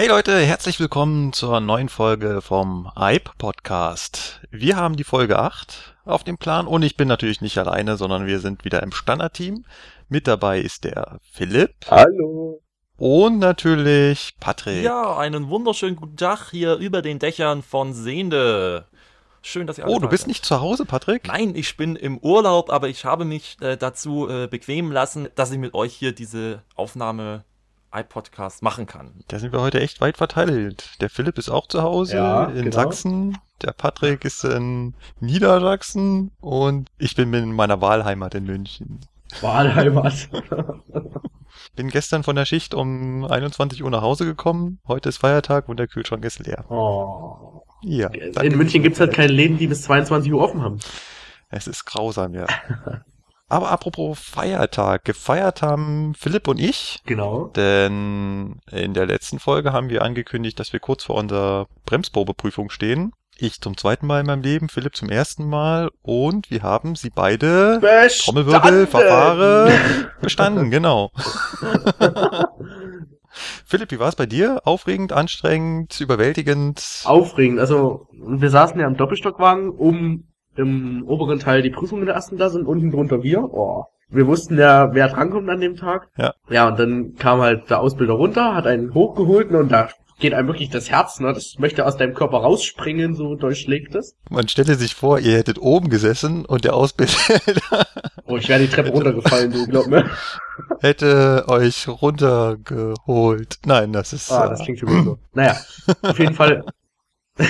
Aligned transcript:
Hey 0.00 0.08
Leute, 0.08 0.38
herzlich 0.38 0.80
willkommen 0.80 1.34
zur 1.34 1.60
neuen 1.60 1.90
Folge 1.90 2.40
vom 2.40 2.90
Hype 2.96 3.36
Podcast. 3.36 4.40
Wir 4.50 4.76
haben 4.76 4.96
die 4.96 5.04
Folge 5.04 5.38
8 5.38 5.94
auf 6.06 6.24
dem 6.24 6.38
Plan 6.38 6.66
und 6.66 6.82
ich 6.82 6.96
bin 6.96 7.06
natürlich 7.06 7.42
nicht 7.42 7.58
alleine, 7.58 7.98
sondern 7.98 8.24
wir 8.26 8.40
sind 8.40 8.64
wieder 8.64 8.82
im 8.82 8.92
Standardteam. 8.92 9.66
Mit 10.08 10.26
dabei 10.26 10.60
ist 10.60 10.84
der 10.84 11.18
Philipp. 11.30 11.74
Hallo. 11.90 12.62
Und 12.96 13.40
natürlich 13.40 14.36
Patrick. 14.40 14.82
Ja, 14.82 15.18
einen 15.18 15.50
wunderschönen 15.50 15.96
guten 15.96 16.16
Tag 16.16 16.48
hier 16.50 16.76
über 16.76 17.02
den 17.02 17.18
Dächern 17.18 17.62
von 17.62 17.92
Sehende. 17.92 18.86
Schön, 19.42 19.66
dass 19.66 19.76
ihr 19.76 19.84
alle 19.84 19.94
Oh, 19.94 19.98
du 19.98 20.08
bist 20.08 20.22
seid. 20.22 20.28
nicht 20.28 20.46
zu 20.46 20.62
Hause, 20.62 20.86
Patrick? 20.86 21.26
Nein, 21.26 21.54
ich 21.54 21.76
bin 21.76 21.96
im 21.96 22.16
Urlaub, 22.16 22.70
aber 22.70 22.88
ich 22.88 23.04
habe 23.04 23.26
mich 23.26 23.58
äh, 23.60 23.76
dazu 23.76 24.30
äh, 24.30 24.46
bequemen 24.46 24.92
lassen, 24.92 25.28
dass 25.34 25.52
ich 25.52 25.58
mit 25.58 25.74
euch 25.74 25.92
hier 25.92 26.12
diese 26.12 26.62
Aufnahme 26.74 27.44
iPodcast 27.92 28.62
machen 28.62 28.86
kann. 28.86 29.24
Da 29.28 29.38
sind 29.38 29.52
wir 29.52 29.60
heute 29.60 29.80
echt 29.80 30.00
weit 30.00 30.16
verteilt. 30.16 30.90
Der 31.00 31.10
Philipp 31.10 31.38
ist 31.38 31.48
auch 31.48 31.66
zu 31.66 31.82
Hause 31.82 32.16
Ja, 32.16 32.44
in 32.44 32.64
genau. 32.64 32.76
Sachsen. 32.76 33.38
Der 33.62 33.72
Patrick 33.72 34.24
ist 34.24 34.44
in 34.44 34.94
Niedersachsen 35.20 36.30
und 36.40 36.88
ich 36.98 37.14
bin 37.14 37.32
in 37.34 37.52
meiner 37.52 37.80
Wahlheimat 37.80 38.34
in 38.34 38.44
München. 38.44 39.00
Wahlheimat. 39.40 40.28
Bin 41.76 41.88
gestern 41.88 42.22
von 42.22 42.36
der 42.36 42.46
Schicht 42.46 42.74
um 42.74 43.24
21 43.24 43.82
Uhr 43.82 43.90
nach 43.90 44.02
Hause 44.02 44.24
gekommen. 44.24 44.80
Heute 44.88 45.08
ist 45.08 45.18
Feiertag 45.18 45.68
und 45.68 45.78
der 45.78 45.88
Kühlschrank 45.88 46.24
ist 46.24 46.40
leer. 46.40 46.64
Oh. 46.70 47.62
Ja. 47.82 48.08
In 48.08 48.56
München 48.56 48.82
gibt's 48.82 49.00
halt 49.00 49.14
keine 49.14 49.32
Läden, 49.32 49.56
die 49.58 49.66
bis 49.66 49.82
22 49.82 50.32
Uhr 50.32 50.42
offen 50.42 50.62
haben. 50.62 50.80
Es 51.48 51.66
ist 51.66 51.84
grausam, 51.84 52.34
ja. 52.34 52.46
Aber 53.50 53.70
apropos 53.72 54.16
Feiertag. 54.18 55.04
Gefeiert 55.04 55.60
haben 55.60 56.14
Philipp 56.14 56.46
und 56.46 56.60
ich. 56.60 57.00
Genau. 57.04 57.48
Denn 57.56 58.60
in 58.70 58.94
der 58.94 59.06
letzten 59.06 59.40
Folge 59.40 59.72
haben 59.72 59.90
wir 59.90 60.02
angekündigt, 60.02 60.60
dass 60.60 60.72
wir 60.72 60.78
kurz 60.78 61.02
vor 61.02 61.16
unserer 61.16 61.66
Bremsprobeprüfung 61.84 62.70
stehen. 62.70 63.12
Ich 63.36 63.60
zum 63.60 63.76
zweiten 63.76 64.06
Mal 64.06 64.20
in 64.20 64.26
meinem 64.26 64.42
Leben, 64.42 64.68
Philipp 64.68 64.94
zum 64.94 65.08
ersten 65.08 65.48
Mal 65.48 65.90
und 66.02 66.50
wir 66.50 66.62
haben 66.62 66.94
sie 66.94 67.10
beide 67.10 67.80
Trommelwirbel, 68.20 68.86
Verfahre 68.86 69.72
bestanden, 70.20 70.70
genau. 70.70 71.10
Philipp, 73.64 73.90
wie 73.90 73.98
war 73.98 74.08
es 74.08 74.16
bei 74.16 74.26
dir? 74.26 74.60
Aufregend, 74.64 75.12
anstrengend, 75.12 76.00
überwältigend? 76.00 77.02
Aufregend. 77.04 77.58
Also, 77.58 78.06
wir 78.12 78.50
saßen 78.50 78.78
ja 78.78 78.86
im 78.86 78.96
Doppelstockwagen, 78.96 79.70
um 79.70 80.29
im 80.60 81.04
oberen 81.06 81.38
Teil 81.38 81.62
die 81.62 81.70
Prüfung 81.70 82.00
in 82.00 82.06
der 82.06 82.14
ersten 82.14 82.36
Klasse 82.36 82.58
und 82.58 82.66
unten 82.66 82.90
drunter 82.90 83.22
wir. 83.22 83.42
Oh. 83.42 83.84
Wir 84.08 84.26
wussten 84.26 84.58
ja, 84.58 84.92
wer 84.92 85.08
drankommt 85.08 85.48
an 85.48 85.60
dem 85.60 85.76
Tag. 85.76 86.08
Ja. 86.16 86.34
Ja, 86.48 86.68
und 86.68 86.78
dann 86.78 87.14
kam 87.16 87.40
halt 87.40 87.70
der 87.70 87.80
Ausbilder 87.80 88.14
runter, 88.14 88.54
hat 88.54 88.66
einen 88.66 88.92
hochgeholt 88.92 89.50
und 89.50 89.70
da 89.70 89.88
geht 90.18 90.34
einem 90.34 90.48
wirklich 90.48 90.68
das 90.70 90.90
Herz, 90.90 91.18
ne? 91.20 91.32
Das 91.32 91.56
möchte 91.58 91.86
aus 91.86 91.96
deinem 91.96 92.14
Körper 92.14 92.38
rausspringen, 92.38 93.14
so 93.14 93.34
durchschlägt 93.36 93.94
es. 93.94 94.16
Man 94.28 94.48
stelle 94.48 94.74
sich 94.74 94.94
vor, 94.94 95.18
ihr 95.18 95.36
hättet 95.36 95.58
oben 95.60 95.88
gesessen 95.88 96.44
und 96.44 96.64
der 96.64 96.74
Ausbilder 96.74 97.14
Oh, 98.26 98.36
ich 98.36 98.48
wäre 98.48 98.60
die 98.60 98.68
Treppe 98.68 98.90
runtergefallen, 98.90 99.50
du 99.50 99.66
glaub 99.66 99.88
mir. 99.88 100.08
hätte 100.80 101.46
euch 101.48 101.88
runtergeholt. 101.88 103.58
Nein, 103.64 103.92
das 103.92 104.12
ist. 104.12 104.30
Ah, 104.30 104.46
äh, 104.46 104.50
das 104.50 104.62
klingt 104.62 104.78
schon 104.78 104.88
wieder 104.88 105.02
so. 105.02 105.18
Naja, 105.32 105.56
auf 106.02 106.18
jeden 106.18 106.34
Fall, 106.34 106.64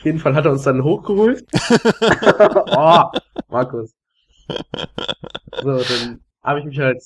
auf 0.00 0.04
jeden 0.06 0.18
Fall 0.18 0.34
hat 0.34 0.46
er 0.46 0.52
uns 0.52 0.62
dann 0.62 0.82
hochgeholt. 0.82 1.44
oh, 2.74 3.04
Markus. 3.48 3.94
So, 5.62 5.78
dann 5.78 6.20
habe 6.42 6.60
ich 6.60 6.64
mich 6.64 6.78
halt 6.78 7.02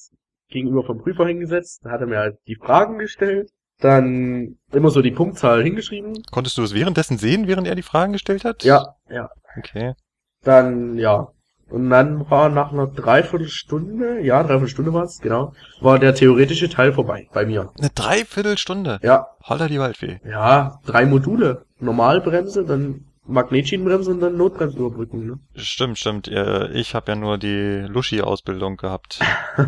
gegenüber 0.49 0.85
vom 0.85 0.99
Prüfer 0.99 1.27
hingesetzt, 1.27 1.81
da 1.85 1.91
hat 1.91 2.01
er 2.01 2.07
mir 2.07 2.19
halt 2.19 2.39
die 2.47 2.55
Fragen 2.55 2.99
gestellt, 2.99 3.51
dann 3.81 4.59
immer 4.71 4.91
so 4.91 5.03
die 5.03 5.11
Punktzahl 5.11 5.65
hingeschrieben. 5.65 6.23
Konntest 6.31 6.57
du 6.57 6.63
es 6.63 6.73
währenddessen 6.73 7.19
sehen, 7.19 7.49
während 7.49 7.67
er 7.67 7.75
die 7.75 7.83
Fragen 7.83 8.13
gestellt 8.13 8.45
hat? 8.45 8.63
Ja, 8.63 8.95
ja. 9.11 9.29
Okay. 9.59 9.95
Dann, 10.43 10.97
ja. 10.97 11.33
Und 11.71 11.91
dann 11.91 12.29
war 12.31 12.49
nach 12.51 12.73
einer 12.73 12.87
Dreiviertelstunde, 12.87 14.21
ja, 14.21 14.43
Dreiviertelstunde 14.43 14.93
war 14.93 15.05
es, 15.05 15.21
genau, 15.21 15.53
war 15.81 15.99
der 15.99 16.15
theoretische 16.15 16.69
Teil 16.69 16.93
vorbei 16.93 17.29
bei 17.33 17.47
mir. 17.47 17.71
Eine 17.79 17.91
Dreiviertelstunde. 17.91 19.01
Ja, 19.03 19.27
Holla 19.49 19.67
die 19.69 19.79
Waldfee. 19.81 20.21
ja, 20.25 20.79
drei 20.87 21.07
Module. 21.07 21.65
Normalbremse, 21.81 22.65
dann 22.65 23.07
Magnetschienenbremse 23.27 24.11
und 24.11 24.21
dann 24.21 24.37
Notbremsüberbrückung, 24.37 25.27
ne? 25.27 25.39
Stimmt, 25.57 25.99
stimmt. 25.99 26.29
Ich 26.29 26.95
habe 26.95 27.13
ja 27.13 27.17
nur 27.17 27.39
die 27.39 27.85
Luschi-Ausbildung 27.89 28.77
gehabt. 28.77 29.19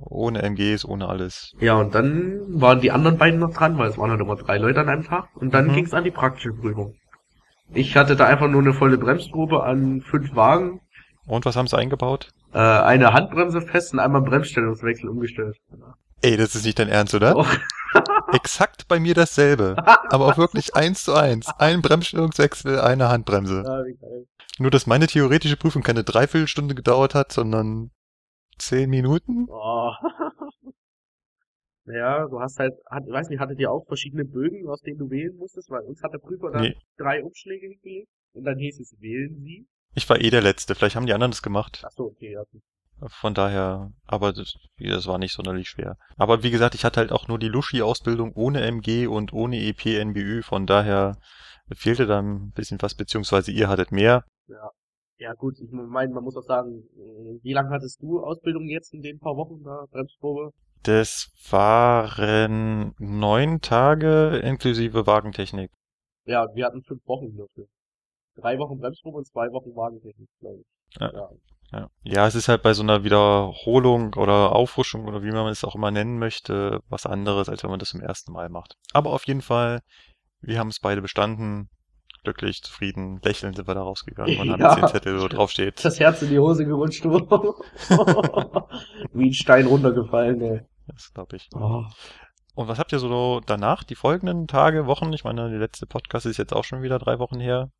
ohne 0.00 0.42
MGs, 0.42 0.84
ohne 0.84 1.08
alles. 1.08 1.52
Ja, 1.60 1.74
und 1.74 1.94
dann 1.94 2.40
waren 2.60 2.80
die 2.80 2.90
anderen 2.90 3.18
beiden 3.18 3.38
noch 3.38 3.52
dran, 3.54 3.78
weil 3.78 3.88
es 3.90 3.98
waren 3.98 4.10
halt 4.10 4.20
immer 4.20 4.36
drei 4.36 4.58
Leute 4.58 4.80
an 4.80 4.88
einem 4.88 5.04
Tag. 5.04 5.28
Und 5.36 5.54
dann 5.54 5.68
Mhm. 5.68 5.74
ging's 5.74 5.94
an 5.94 6.04
die 6.04 6.10
praktische 6.10 6.52
Prüfung. 6.52 6.94
Ich 7.72 7.96
hatte 7.96 8.16
da 8.16 8.24
einfach 8.26 8.48
nur 8.48 8.62
eine 8.62 8.72
volle 8.74 8.98
Bremsprobe 8.98 9.62
an 9.62 10.00
fünf 10.00 10.34
Wagen, 10.34 10.80
Und 11.30 11.44
was 11.44 11.56
haben 11.56 11.66
sie 11.68 11.76
eingebaut? 11.78 12.28
äh, 12.52 12.58
eine 12.58 13.12
Handbremse 13.12 13.60
fest 13.60 13.92
und 13.92 14.00
einmal 14.00 14.22
Bremsstellungswechsel 14.22 15.08
umgestellt. 15.08 15.56
Ey, 16.22 16.36
das 16.36 16.54
ist 16.54 16.64
nicht 16.66 16.78
dein 16.78 16.88
Ernst, 16.88 17.14
oder? 17.14 17.32
Doch. 17.34 17.48
Exakt 18.32 18.88
bei 18.88 18.98
mir 19.00 19.14
dasselbe. 19.14 19.76
Aber 20.10 20.26
auch 20.26 20.36
wirklich 20.38 20.74
eins 20.74 21.04
zu 21.04 21.14
eins. 21.14 21.46
Ein 21.58 21.82
Bremsstellungswechsel, 21.82 22.80
eine 22.80 23.08
Handbremse. 23.08 23.64
Ah, 23.66 23.84
wie 23.86 23.94
geil. 23.96 24.26
Nur, 24.58 24.70
dass 24.70 24.86
meine 24.86 25.06
theoretische 25.06 25.56
Prüfung 25.56 25.82
keine 25.82 26.04
Dreiviertelstunde 26.04 26.74
gedauert 26.74 27.14
hat, 27.14 27.32
sondern 27.32 27.90
zehn 28.58 28.90
Minuten. 28.90 29.46
Oh. 29.48 29.92
Ja, 31.86 32.26
du 32.28 32.38
hast 32.40 32.58
halt, 32.58 32.74
hat, 32.88 33.02
ich 33.06 33.12
weiß 33.12 33.30
nicht, 33.30 33.40
hattet 33.40 33.58
ihr 33.58 33.70
auch 33.70 33.84
verschiedene 33.86 34.24
Bögen, 34.24 34.68
aus 34.68 34.80
denen 34.82 34.98
du 34.98 35.10
wählen 35.10 35.34
musstest? 35.36 35.70
Weil 35.70 35.80
uns 35.82 36.00
hat 36.04 36.12
der 36.12 36.18
Prüfer 36.18 36.50
da 36.52 36.60
Nee. 36.60 36.76
drei 36.98 37.22
Umschläge 37.24 37.66
hingelegt 37.66 38.08
und 38.32 38.44
dann 38.44 38.58
hieß 38.58 38.78
es, 38.80 38.94
wählen 39.00 39.40
Sie. 39.40 39.66
Ich 39.94 40.08
war 40.08 40.20
eh 40.20 40.30
der 40.30 40.42
Letzte. 40.42 40.74
Vielleicht 40.74 40.96
haben 40.96 41.06
die 41.06 41.12
anderen 41.12 41.32
das 41.32 41.42
gemacht. 41.42 41.82
Ach 41.84 41.90
so, 41.90 42.04
okay, 42.04 42.32
ja. 42.32 42.42
Von 43.08 43.32
daher, 43.32 43.90
aber 44.06 44.32
das, 44.32 44.54
das 44.78 45.06
war 45.06 45.18
nicht 45.18 45.32
sonderlich 45.32 45.68
schwer. 45.68 45.96
Aber 46.16 46.42
wie 46.42 46.50
gesagt, 46.50 46.74
ich 46.74 46.84
hatte 46.84 47.00
halt 47.00 47.12
auch 47.12 47.28
nur 47.28 47.38
die 47.38 47.48
Luschi-Ausbildung 47.48 48.32
ohne 48.34 48.60
MG 48.60 49.06
und 49.06 49.32
ohne 49.32 49.56
E 49.56 49.70
EP 49.70 50.04
NBÜ. 50.04 50.42
Von 50.42 50.66
daher 50.66 51.16
fehlte 51.72 52.06
da 52.06 52.20
ein 52.20 52.50
bisschen 52.50 52.80
was, 52.82 52.94
beziehungsweise 52.94 53.52
ihr 53.52 53.68
hattet 53.68 53.90
mehr. 53.90 54.24
Ja 55.18 55.34
gut, 55.34 55.58
ich 55.60 55.70
meine, 55.70 56.14
man 56.14 56.24
muss 56.24 56.36
auch 56.36 56.42
sagen, 56.42 56.82
wie 57.42 57.52
lange 57.52 57.70
hattest 57.70 58.00
du 58.00 58.20
Ausbildung 58.20 58.68
jetzt 58.68 58.94
in 58.94 59.02
den 59.02 59.18
paar 59.18 59.36
Wochen 59.36 59.62
da, 59.62 59.84
Bremsprobe? 59.90 60.52
Das 60.82 61.30
waren 61.50 62.94
neun 62.98 63.60
Tage 63.60 64.40
inklusive 64.42 65.06
Wagentechnik. 65.06 65.70
Ja, 66.24 66.46
wir 66.54 66.64
hatten 66.64 66.82
fünf 66.82 67.06
Wochen 67.06 67.36
dafür. 67.36 67.66
Drei 68.36 68.58
Wochen 68.58 68.78
Bremsprobe 68.78 69.18
und 69.18 69.26
zwei 69.26 69.50
Wochen 69.52 69.74
Wagentechnik, 69.74 70.28
glaube 70.40 70.60
ich. 70.60 71.00
Ja. 71.00 71.12
ja. 71.12 71.28
Ja. 71.72 71.88
ja, 72.02 72.26
es 72.26 72.34
ist 72.34 72.48
halt 72.48 72.64
bei 72.64 72.74
so 72.74 72.82
einer 72.82 73.04
Wiederholung 73.04 74.14
oder 74.14 74.56
Auffrischung 74.56 75.06
oder 75.06 75.22
wie 75.22 75.30
man 75.30 75.46
es 75.46 75.62
auch 75.62 75.76
immer 75.76 75.92
nennen 75.92 76.18
möchte, 76.18 76.80
was 76.88 77.06
anderes, 77.06 77.48
als 77.48 77.62
wenn 77.62 77.70
man 77.70 77.78
das 77.78 77.90
zum 77.90 78.00
ersten 78.00 78.32
Mal 78.32 78.48
macht. 78.48 78.76
Aber 78.92 79.12
auf 79.12 79.24
jeden 79.28 79.40
Fall, 79.40 79.78
wir 80.40 80.58
haben 80.58 80.66
es 80.66 80.80
beide 80.80 81.00
bestanden. 81.00 81.68
Glücklich, 82.24 82.60
zufrieden, 82.62 83.20
lächelnd 83.22 83.54
sind 83.54 83.68
wir 83.68 83.74
da 83.76 83.82
rausgegangen 83.82 84.36
und 84.40 84.50
haben 84.50 84.60
Ja. 84.60 84.70
jetzt 84.72 84.82
den 84.82 84.88
Zettel, 84.88 85.22
wo 85.22 85.28
drauf 85.28 85.52
steht. 85.52 85.84
Das 85.84 86.00
Herz 86.00 86.20
in 86.22 86.30
die 86.30 86.40
Hose 86.40 86.66
gerutscht, 86.66 87.04
wie 89.12 89.28
ein 89.28 89.32
Stein 89.32 89.66
runtergefallen, 89.66 90.40
ey. 90.40 90.62
Das 90.88 91.12
glaube 91.14 91.36
ich. 91.36 91.48
Oh. 91.54 91.84
Und 92.56 92.66
was 92.68 92.78
habt 92.80 92.90
ihr 92.92 92.98
so 92.98 93.40
danach, 93.46 93.84
die 93.84 93.94
folgenden 93.94 94.48
Tage, 94.48 94.86
Wochen? 94.86 95.12
Ich 95.12 95.22
meine, 95.24 95.48
der 95.48 95.60
letzte 95.60 95.86
Podcast 95.86 96.26
ist 96.26 96.36
jetzt 96.36 96.52
auch 96.52 96.64
schon 96.64 96.82
wieder 96.82 96.98
drei 96.98 97.20
Wochen 97.20 97.38
her. 97.38 97.70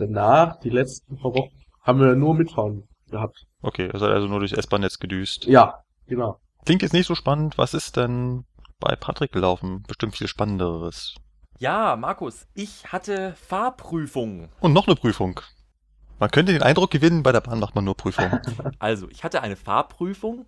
Danach, 0.00 0.58
die 0.60 0.70
letzten 0.70 1.18
paar 1.18 1.34
Wochen, 1.34 1.50
haben 1.82 2.00
wir 2.00 2.14
nur 2.14 2.34
mitfahren 2.34 2.88
gehabt. 3.10 3.46
Okay, 3.62 3.90
ihr 3.92 3.98
seid 3.98 4.10
also 4.10 4.26
nur 4.26 4.38
durchs 4.38 4.54
S-Bahn-Netz 4.54 4.98
gedüst. 4.98 5.44
Ja, 5.44 5.84
genau. 6.06 6.40
Klingt 6.64 6.82
jetzt 6.82 6.92
nicht 6.92 7.06
so 7.06 7.14
spannend. 7.14 7.58
Was 7.58 7.74
ist 7.74 7.96
denn 7.96 8.44
bei 8.78 8.96
Patrick 8.96 9.32
gelaufen? 9.32 9.82
Bestimmt 9.86 10.16
viel 10.16 10.28
Spannenderes. 10.28 11.14
Ja, 11.58 11.96
Markus, 11.96 12.46
ich 12.54 12.90
hatte 12.90 13.34
Fahrprüfung. 13.34 14.48
Und 14.60 14.72
noch 14.72 14.86
eine 14.86 14.96
Prüfung. 14.96 15.40
Man 16.18 16.30
könnte 16.30 16.52
den 16.52 16.62
Eindruck 16.62 16.90
gewinnen, 16.90 17.22
bei 17.22 17.32
der 17.32 17.42
Bahn 17.42 17.58
macht 17.58 17.74
man 17.74 17.84
nur 17.84 17.96
Prüfungen. 17.96 18.40
Also, 18.78 19.08
ich 19.10 19.24
hatte 19.24 19.42
eine 19.42 19.56
Fahrprüfung. 19.56 20.46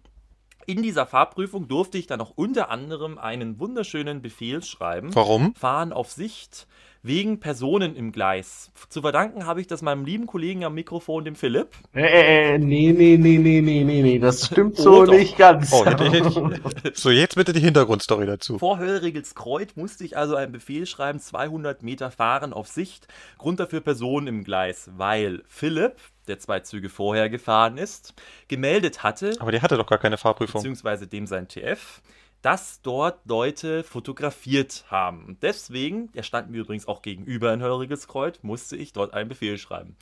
In 0.65 0.83
dieser 0.83 1.07
Fahrprüfung 1.07 1.69
durfte 1.69 1.99
ich 1.99 2.07
dann 2.07 2.21
auch 2.21 2.31
unter 2.37 2.71
anderem 2.71 3.19
einen 3.19 3.59
wunderschönen 3.59 4.23
Befehl 4.23 4.63
schreiben. 4.63 5.15
Warum? 5.15 5.55
Fahren 5.55 5.93
auf 5.93 6.11
Sicht 6.11 6.67
wegen 7.03 7.41
Personen 7.41 7.97
im 7.97 8.13
Gleis. 8.13 8.71
Zu 8.89 9.01
verdanken 9.03 9.47
habe 9.47 9.61
ich 9.61 9.67
das 9.67 9.83
meinem 9.83 10.05
lieben 10.05 10.27
Kollegen 10.27 10.65
am 10.65 10.75
Mikrofon, 10.75 11.25
dem 11.25 11.35
Philipp. 11.35 11.71
Äh, 11.95 12.03
äh, 12.03 12.55
äh, 12.55 12.59
nee, 12.59 12.93
nee, 12.97 13.17
nee, 13.19 13.39
nee, 13.39 13.61
nee, 13.61 13.83
nee, 13.85 14.03
nee, 14.03 14.19
das 14.19 14.47
stimmt 14.47 14.79
Oh, 14.79 14.83
so 14.83 15.07
doch. 15.07 15.13
nicht 15.15 15.37
ganz. 15.37 15.73
Oh. 15.73 15.85
So, 16.95 17.11
jetzt 17.11 17.35
bitte 17.37 17.53
die 17.53 17.61
Hintergrundstory 17.61 18.27
dazu. 18.27 18.59
Vor 18.59 18.79
Höllregelskreuz 18.79 19.75
musste 19.77 20.05
ich 20.05 20.17
also 20.17 20.37
einen 20.37 20.53
Befehl 20.53 20.87
schreiben, 20.87 21.19
200 21.21 21.83
Meter 21.83 22.11
fahren 22.11 22.53
auf 22.53 22.69
Sicht, 22.69 23.09
Grund 23.39 23.59
dafür 23.61 23.81
Personen 23.81 24.27
im 24.27 24.45
Gleis, 24.45 24.91
weil 24.97 25.43
Philipp, 25.49 25.97
der 26.29 26.39
zwei 26.39 26.61
Züge 26.61 26.89
vorher 26.89 27.29
gefahren 27.29 27.79
ist, 27.79 28.15
gemeldet 28.49 29.03
hatte, 29.03 29.35
Aber 29.41 29.51
der 29.53 29.63
hatte 29.63 29.77
doch 29.77 29.87
gar 29.87 29.99
keine 29.99 30.19
Fahrprüfung. 30.19 30.61
beziehungsweise 30.61 31.07
dem 31.07 31.27
sein 31.27 31.49
TF, 31.49 32.01
dass 32.43 32.83
dort 32.83 33.21
Leute 33.25 33.85
fotografiert 33.85 34.85
haben. 34.89 35.25
Und 35.25 35.43
deswegen, 35.43 36.13
der 36.13 36.25
stand 36.25 36.51
mir 36.51 36.59
übrigens 36.59 36.87
auch 36.87 37.03
gegenüber 37.03 37.53
in 37.55 37.63
Höriges 37.63 38.09
Kreuz, 38.09 38.39
musste 38.43 38.77
ich 38.77 38.93
dort 38.93 39.15
einen 39.15 39.29
Befehl 39.29 39.59
schreiben. 39.59 39.97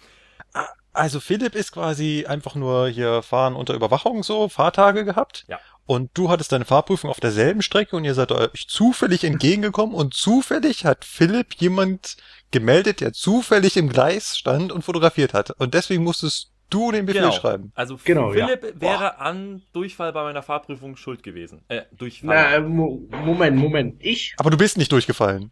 Also 0.92 1.20
Philipp 1.20 1.54
ist 1.54 1.72
quasi 1.72 2.24
einfach 2.26 2.56
nur 2.56 2.88
hier 2.88 3.22
fahren 3.22 3.54
unter 3.54 3.74
Überwachung 3.74 4.22
so, 4.22 4.48
Fahrtage 4.48 5.04
gehabt. 5.04 5.44
Ja. 5.48 5.60
Und 5.86 6.10
du 6.14 6.30
hattest 6.30 6.52
deine 6.52 6.64
Fahrprüfung 6.64 7.10
auf 7.10 7.20
derselben 7.20 7.62
Strecke 7.62 7.96
und 7.96 8.04
ihr 8.04 8.14
seid 8.14 8.32
euch 8.32 8.68
zufällig 8.68 9.24
entgegengekommen 9.24 9.94
und 9.94 10.14
zufällig 10.14 10.84
hat 10.84 11.04
Philipp 11.04 11.54
jemand 11.54 12.16
gemeldet, 12.50 13.00
der 13.00 13.12
zufällig 13.12 13.76
im 13.76 13.88
Gleis 13.88 14.38
stand 14.38 14.72
und 14.72 14.82
fotografiert 14.82 15.34
hat. 15.34 15.50
Und 15.58 15.74
deswegen 15.74 16.04
musstest 16.04 16.49
du 16.70 16.90
den 16.92 17.06
Befehl 17.06 17.22
Genau. 17.22 17.32
schreiben. 17.32 17.72
Also 17.74 17.98
Genau, 18.04 18.32
ja. 18.32 18.46
Philipp 18.46 18.80
wäre 18.80 19.18
an 19.18 19.62
Durchfall 19.72 20.12
bei 20.12 20.22
meiner 20.22 20.42
Fahrprüfung 20.42 20.96
schuld 20.96 21.22
gewesen. 21.22 21.62
Äh, 21.68 21.82
Durchfall. 21.92 22.28
Na, 22.28 22.54
äh, 22.56 22.60
Mo 22.60 23.06
Moment, 23.24 23.56
Moment. 23.56 23.96
Ich, 24.00 24.34
Aber 24.38 24.50
du 24.50 24.56
bist 24.56 24.78
nicht 24.78 24.90
durchgefallen. 24.92 25.50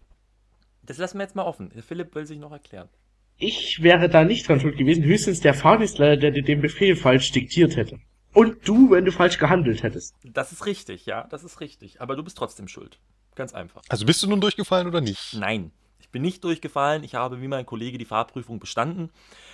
Das 0.83 0.97
lassen 0.99 1.19
wir 1.19 1.25
jetzt 1.25 1.37
mal 1.37 1.43
offen. 1.45 1.71
Philipp 1.87 2.15
will 2.15 2.25
sich 2.27 2.39
noch 2.39 2.53
erklären. 2.53 2.89
ich 3.37 3.83
wäre 3.83 4.09
da 4.09 4.25
nicht 4.25 4.49
dran 4.49 4.59
schuld 4.61 4.77
gewesen. 4.79 5.05
Höchstens 5.05 5.41
der 5.41 5.55
Fahrdienstleiter, 5.55 6.17
der 6.17 6.31
dir 6.33 6.43
den 6.43 6.61
Befehl 6.61 6.97
falsch 6.97 7.31
diktiert 7.33 7.77
hätte. 7.77 7.99
Und 8.33 8.67
du, 8.67 8.91
wenn 8.91 9.05
du 9.05 9.13
falsch 9.13 9.39
gehandelt 9.39 9.83
hättest. 9.83 10.15
Das 10.25 10.51
ist 10.53 10.67
richtig, 10.67 11.07
ja, 11.07 11.27
das 11.31 11.45
ist 11.45 11.61
richtig. 11.61 12.01
Aber 12.01 12.17
du 12.17 12.23
bist 12.25 12.37
trotzdem 12.39 12.69
schuld. 12.69 12.99
Ganz 13.35 13.55
einfach. 13.55 13.83
Also 13.89 14.07
bist 14.07 14.23
du 14.23 14.29
nun 14.29 14.41
durchgefallen 14.41 14.87
oder 14.89 15.01
nicht? 15.01 15.35
Nein, 15.39 15.71
ich 16.09 16.13
bin 16.13 16.23
nicht 16.23 16.43
durchgefallen. 16.43 17.05
Ich 17.05 17.15
habe 17.15 17.43
wie 17.43 17.49
mein 17.49 17.67
Kollege 17.67 17.99
die 17.99 18.07
Fahrprüfung 18.07 18.59
bestanden. 18.59 19.11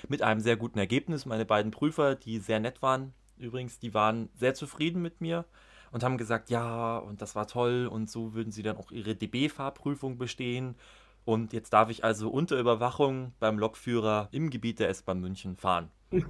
Mit 0.07 0.23
einem 0.23 0.39
sehr 0.39 0.57
guten 0.57 0.79
Ergebnis. 0.79 1.27
Meine 1.27 1.45
beiden 1.45 1.73
Prüfer, 1.73 2.15
die 2.15 2.39
sehr 2.39 2.61
nett 2.61 2.81
waren, 2.81 3.13
übrigens, 3.37 3.81
die 3.81 3.93
waren 3.93 4.29
sehr 4.37 4.55
zufrieden 4.55 5.03
mit 5.03 5.21
mir 5.21 5.47
und 5.91 6.05
haben 6.05 6.17
gesagt, 6.17 6.51
ja, 6.51 6.99
und 6.99 7.21
das 7.23 7.35
war 7.35 7.49
toll 7.49 7.89
und 7.91 8.09
so 8.09 8.35
würden 8.35 8.53
sie 8.53 8.63
dann 8.63 8.77
auch 8.77 8.93
ihre 8.93 9.17
DB-Fahrprüfung 9.17 10.17
bestehen. 10.17 10.77
Und 11.25 11.53
jetzt 11.53 11.73
darf 11.73 11.91
ich 11.91 12.05
also 12.05 12.31
unter 12.31 12.57
Überwachung 12.57 13.33
beim 13.41 13.59
Lokführer 13.59 14.29
im 14.31 14.51
Gebiet 14.51 14.79
der 14.79 14.91
S-Bahn 14.91 15.21
München 15.21 15.57
fahren. 15.57 15.91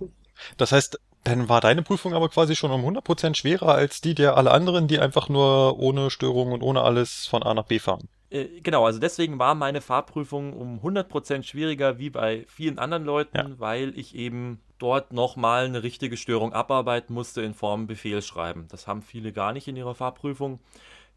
Das 0.57 0.73
heißt, 0.73 0.99
dann 1.23 1.49
war 1.49 1.61
deine 1.61 1.83
Prüfung 1.83 2.13
aber 2.13 2.29
quasi 2.29 2.57
schon 2.57 2.73
um 2.73 2.85
100% 2.85 3.37
schwerer 3.37 3.73
als 3.73 4.01
die 4.01 4.17
der 4.17 4.37
alle 4.37 4.51
anderen, 4.51 4.89
die 4.89 4.99
einfach 4.99 5.29
nur 5.29 5.79
ohne 5.79 6.11
Störung 6.11 6.51
und 6.51 6.61
ohne 6.61 6.83
alles 6.83 7.29
von 7.29 7.45
A 7.45 7.55
nach 7.55 7.67
B 7.67 7.79
fahren. 7.79 8.09
Äh, 8.35 8.61
genau, 8.63 8.85
also 8.85 8.99
deswegen 8.99 9.39
war 9.39 9.55
meine 9.55 9.81
Fahrprüfung 9.81 10.53
um 10.55 10.81
100% 10.81 11.45
schwieriger 11.45 11.99
wie 11.99 12.11
bei 12.11 12.45
vielen 12.49 12.79
anderen 12.81 13.05
Leuten, 13.05 13.37
Ja. 13.39 13.51
weil 13.59 13.97
ich 13.97 14.15
eben 14.17 14.61
dort 14.79 15.13
nochmal 15.13 15.67
eine 15.67 15.83
richtige 15.85 16.17
Störung 16.17 16.53
abarbeiten 16.53 17.15
musste 17.15 17.43
in 17.43 17.55
Form 17.55 17.87
Befehlschreiben. 17.87 18.67
Das 18.69 18.87
haben 18.89 19.03
viele 19.03 19.33
gar 19.33 19.53
nicht 19.53 19.69
in 19.69 19.77
ihrer 19.77 19.95
Fahrprüfung. 19.95 20.59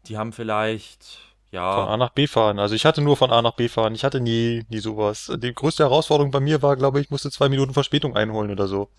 Die 0.06 0.16
haben 0.16 0.32
vielleicht, 0.32 1.02
Von 1.50 1.56
ja, 1.56 1.86
A 1.86 1.96
nach 1.96 2.10
B 2.10 2.28
fahren. 2.28 2.60
Also 2.60 2.76
ich 2.76 2.84
hatte 2.86 3.02
nur 3.02 3.16
von 3.16 3.32
A 3.32 3.42
nach 3.42 3.56
B 3.56 3.66
fahren. 3.68 3.94
Ich 3.96 4.04
hatte 4.04 4.20
nie, 4.20 4.64
nie 4.70 4.78
sowas. 4.78 5.32
Die 5.38 5.52
größte 5.52 5.82
Herausforderung 5.82 6.30
bei 6.30 6.38
mir 6.40 6.62
war, 6.62 6.76
glaube 6.76 7.00
ich, 7.00 7.06
ich 7.06 7.10
musste 7.10 7.32
zwei 7.32 7.48
Minuten 7.48 7.74
Verspätung 7.74 8.14
einholen 8.16 8.52
oder 8.52 8.68
so. 8.68 8.90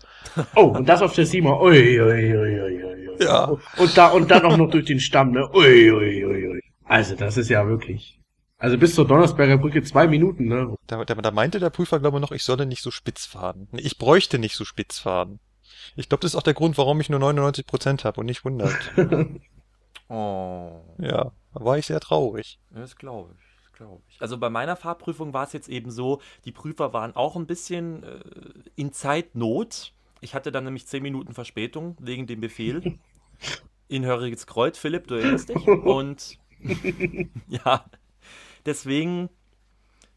Oh, 0.56 0.64
und 0.76 0.86
das 0.86 1.00
auf 1.00 1.14
der 1.14 1.24
Sima. 1.24 1.58
Ui, 1.58 2.00
ui, 2.00 2.00
ui, 2.02 2.36
ui, 2.36 2.60
ui, 2.60 3.08
ui. 3.08 3.24
Ja. 3.24 3.56
Und 3.78 3.96
da, 3.96 4.08
und 4.08 4.30
dann 4.30 4.44
auch 4.44 4.56
noch 4.58 4.68
durch 4.70 4.84
den 4.84 5.00
Stamm, 5.00 5.30
ne? 5.32 5.48
Ui, 5.54 5.90
ui, 5.90 6.24
ui, 6.24 6.48
ui. 6.48 6.60
Also, 6.90 7.14
das 7.14 7.36
ist 7.36 7.48
ja 7.48 7.68
wirklich. 7.68 8.18
Also 8.58 8.76
bis 8.76 8.96
zur 8.96 9.06
Donnersberger 9.06 9.58
Brücke 9.58 9.80
zwei 9.84 10.08
Minuten, 10.08 10.46
ne? 10.46 10.74
Da, 10.88 11.04
da, 11.04 11.14
da 11.14 11.30
meinte 11.30 11.60
der 11.60 11.70
Prüfer, 11.70 12.00
glaube 12.00 12.18
ich, 12.18 12.20
noch, 12.20 12.32
ich 12.32 12.42
solle 12.42 12.66
nicht 12.66 12.82
so 12.82 12.90
spitz 12.90 13.26
fahren. 13.26 13.68
Ich 13.74 13.96
bräuchte 13.96 14.40
nicht 14.40 14.56
so 14.56 14.64
spitz 14.64 14.98
fahren. 14.98 15.38
Ich 15.94 16.08
glaube, 16.08 16.22
das 16.22 16.32
ist 16.32 16.36
auch 16.36 16.42
der 16.42 16.54
Grund, 16.54 16.76
warum 16.78 17.00
ich 17.00 17.08
nur 17.08 17.20
99% 17.20 18.02
habe 18.02 18.18
und 18.18 18.26
nicht 18.26 18.44
100. 18.44 18.74
oh, 20.08 20.80
ja, 20.98 21.30
da 21.54 21.64
war 21.64 21.78
ich 21.78 21.86
sehr 21.86 22.00
traurig. 22.00 22.58
das 22.70 22.96
glaube 22.96 23.36
ich. 23.38 23.62
das 23.62 23.72
glaube 23.72 24.02
ich. 24.08 24.20
Also 24.20 24.36
bei 24.36 24.50
meiner 24.50 24.74
Fahrprüfung 24.74 25.32
war 25.32 25.44
es 25.44 25.52
jetzt 25.52 25.68
eben 25.68 25.92
so, 25.92 26.20
die 26.44 26.52
Prüfer 26.52 26.92
waren 26.92 27.14
auch 27.14 27.36
ein 27.36 27.46
bisschen 27.46 28.02
äh, 28.02 28.18
in 28.74 28.92
Zeitnot. 28.92 29.92
Ich 30.20 30.34
hatte 30.34 30.50
dann 30.50 30.64
nämlich 30.64 30.88
10 30.88 31.04
Minuten 31.04 31.34
Verspätung 31.34 31.96
wegen 32.00 32.26
dem 32.26 32.40
Befehl. 32.40 32.98
In 33.88 34.04
Höriges 34.04 34.46
Kreuz, 34.46 34.78
Philipp, 34.78 35.08
du 35.08 35.14
erinnerst 35.14 35.48
dich. 35.48 35.66
Und 35.66 36.38
ja, 37.48 37.84
deswegen 38.66 39.30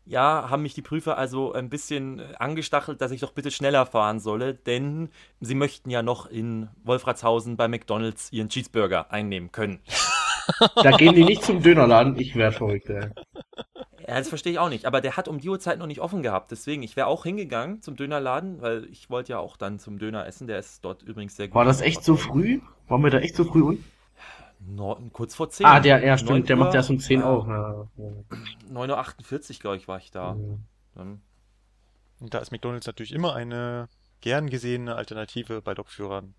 ja, 0.06 0.50
haben 0.50 0.64
mich 0.64 0.74
die 0.74 0.82
Prüfer 0.82 1.18
also 1.18 1.54
ein 1.54 1.70
bisschen 1.70 2.20
äh, 2.20 2.34
angestachelt, 2.38 3.02
dass 3.02 3.12
ich 3.12 3.22
doch 3.22 3.32
bitte 3.32 3.52
schneller 3.52 3.86
fahren 3.86 4.20
solle, 4.20 4.54
denn 4.54 5.10
sie 5.40 5.56
möchten 5.56 5.90
ja 5.90 6.02
noch 6.04 6.26
in 6.26 6.70
Wolfratshausen 6.84 7.56
bei 7.56 7.68
McDonalds 7.68 8.32
ihren 8.32 8.50
Cheeseburger 8.50 9.12
einnehmen 9.12 9.52
können. 9.52 9.80
Da 10.76 10.92
gehen 10.92 11.16
die 11.16 11.24
nicht 11.24 11.44
zum 11.44 11.62
Dönerladen. 11.62 12.20
Ich 12.20 12.36
wär 12.36 12.52
verrückt. 12.52 12.90
Ja, 12.90 13.12
das 14.06 14.28
verstehe 14.28 14.52
ich 14.52 14.60
auch 14.60 14.68
nicht. 14.68 14.86
Aber 14.86 15.00
der 15.00 15.16
hat 15.16 15.30
um 15.30 15.40
die 15.40 15.48
Uhrzeit 15.48 15.80
noch 15.80 15.88
nicht 15.88 16.02
offen 16.02 16.22
gehabt. 16.22 16.52
Deswegen, 16.52 16.84
ich 16.84 16.98
wäre 16.98 17.08
auch 17.08 17.24
hingegangen 17.24 17.82
zum 17.82 17.96
Dönerladen, 17.96 18.62
weil 18.62 18.86
ich 18.92 19.10
wollte 19.10 19.32
ja 19.32 19.40
auch 19.40 19.56
dann 19.56 19.80
zum 19.80 20.00
Döner 20.00 20.28
essen. 20.28 20.48
Der 20.48 20.60
ist 20.60 20.84
dort 20.84 21.02
übrigens 21.02 21.38
sehr 21.38 21.48
gut. 21.48 21.56
War 21.56 21.64
das 21.64 21.80
echt 21.80 22.04
so 22.04 22.18
früh? 22.18 22.60
Waren 22.90 23.04
wir 23.04 23.10
da 23.10 23.20
echt 23.20 23.38
so 23.38 23.46
früh 23.46 23.62
unten? 23.62 23.86
No, 24.66 24.98
kurz 25.12 25.36
vor 25.36 25.50
10. 25.50 25.66
Ah, 25.66 25.80
der, 25.80 26.00
ja, 26.04 26.16
9 26.16 26.18
stimmt. 26.18 26.50
Der 26.50 26.58
Uhr, 26.58 26.64
macht 26.64 26.76
erst 26.76 26.90
um 26.90 27.00
10 27.00 27.20
ja, 27.20 27.26
auf. 27.26 27.48
Ja, 27.48 27.88
ja. 27.98 28.06
9.48 28.72 29.56
Uhr, 29.56 29.60
glaube 29.60 29.78
ich, 29.78 29.88
war 29.88 29.98
ich 29.98 30.12
da. 30.12 30.34
Mhm. 30.34 30.64
Dann, 30.96 31.22
Und 32.20 32.34
da 32.34 32.40
ist 32.40 32.52
McDonalds 32.52 32.88
natürlich 32.88 33.12
immer 33.12 33.36
eine 33.36 33.90
gern 34.22 34.50
gesehene 34.50 34.96
Alternative 34.96 35.62
bei 35.62 35.74
Lokführern. 35.74 36.34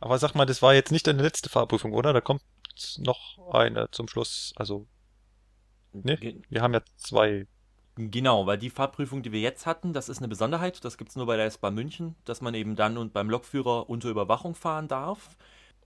Aber 0.00 0.18
sag 0.18 0.34
mal, 0.34 0.46
das 0.46 0.62
war 0.62 0.74
jetzt 0.74 0.92
nicht 0.92 1.06
deine 1.06 1.22
letzte 1.22 1.48
Fahrprüfung, 1.48 1.92
oder? 1.92 2.12
Da 2.12 2.20
kommt 2.20 2.42
noch 2.98 3.52
eine 3.52 3.90
zum 3.90 4.08
Schluss. 4.08 4.52
Also, 4.56 4.86
ne? 5.92 6.18
Wir 6.48 6.62
haben 6.62 6.74
ja 6.74 6.82
zwei. 6.96 7.46
Genau, 7.96 8.46
weil 8.46 8.58
die 8.58 8.70
Fahrprüfung, 8.70 9.22
die 9.22 9.32
wir 9.32 9.40
jetzt 9.40 9.66
hatten, 9.66 9.92
das 9.92 10.08
ist 10.08 10.18
eine 10.18 10.28
Besonderheit. 10.28 10.84
Das 10.84 10.98
gibt 10.98 11.10
es 11.10 11.16
nur 11.16 11.26
bei 11.26 11.36
der 11.36 11.46
S-Bahn 11.46 11.74
München, 11.74 12.14
dass 12.24 12.40
man 12.40 12.54
eben 12.54 12.76
dann 12.76 12.96
und 12.96 13.12
beim 13.12 13.28
Lokführer 13.28 13.90
unter 13.90 14.08
Überwachung 14.08 14.54
fahren 14.54 14.86
darf. 14.86 15.36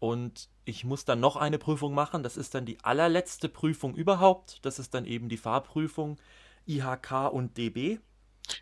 Und 0.02 0.49
ich 0.64 0.82
muss 0.82 1.04
dann 1.04 1.20
noch 1.20 1.37
eine 1.37 1.58
Prüfung 1.58 1.94
machen. 1.94 2.25
Das 2.25 2.37
ist 2.37 2.56
dann 2.56 2.66
die 2.66 2.76
allerletzte 2.82 3.49
Prüfung 3.49 3.94
überhaupt. 3.94 4.58
Das 4.62 4.81
ist 4.81 4.94
dann 4.94 5.04
eben 5.04 5.28
die 5.28 5.37
Fahrprüfung 5.37 6.19
IHK 6.66 7.32
und 7.32 7.56
DB. 7.56 8.00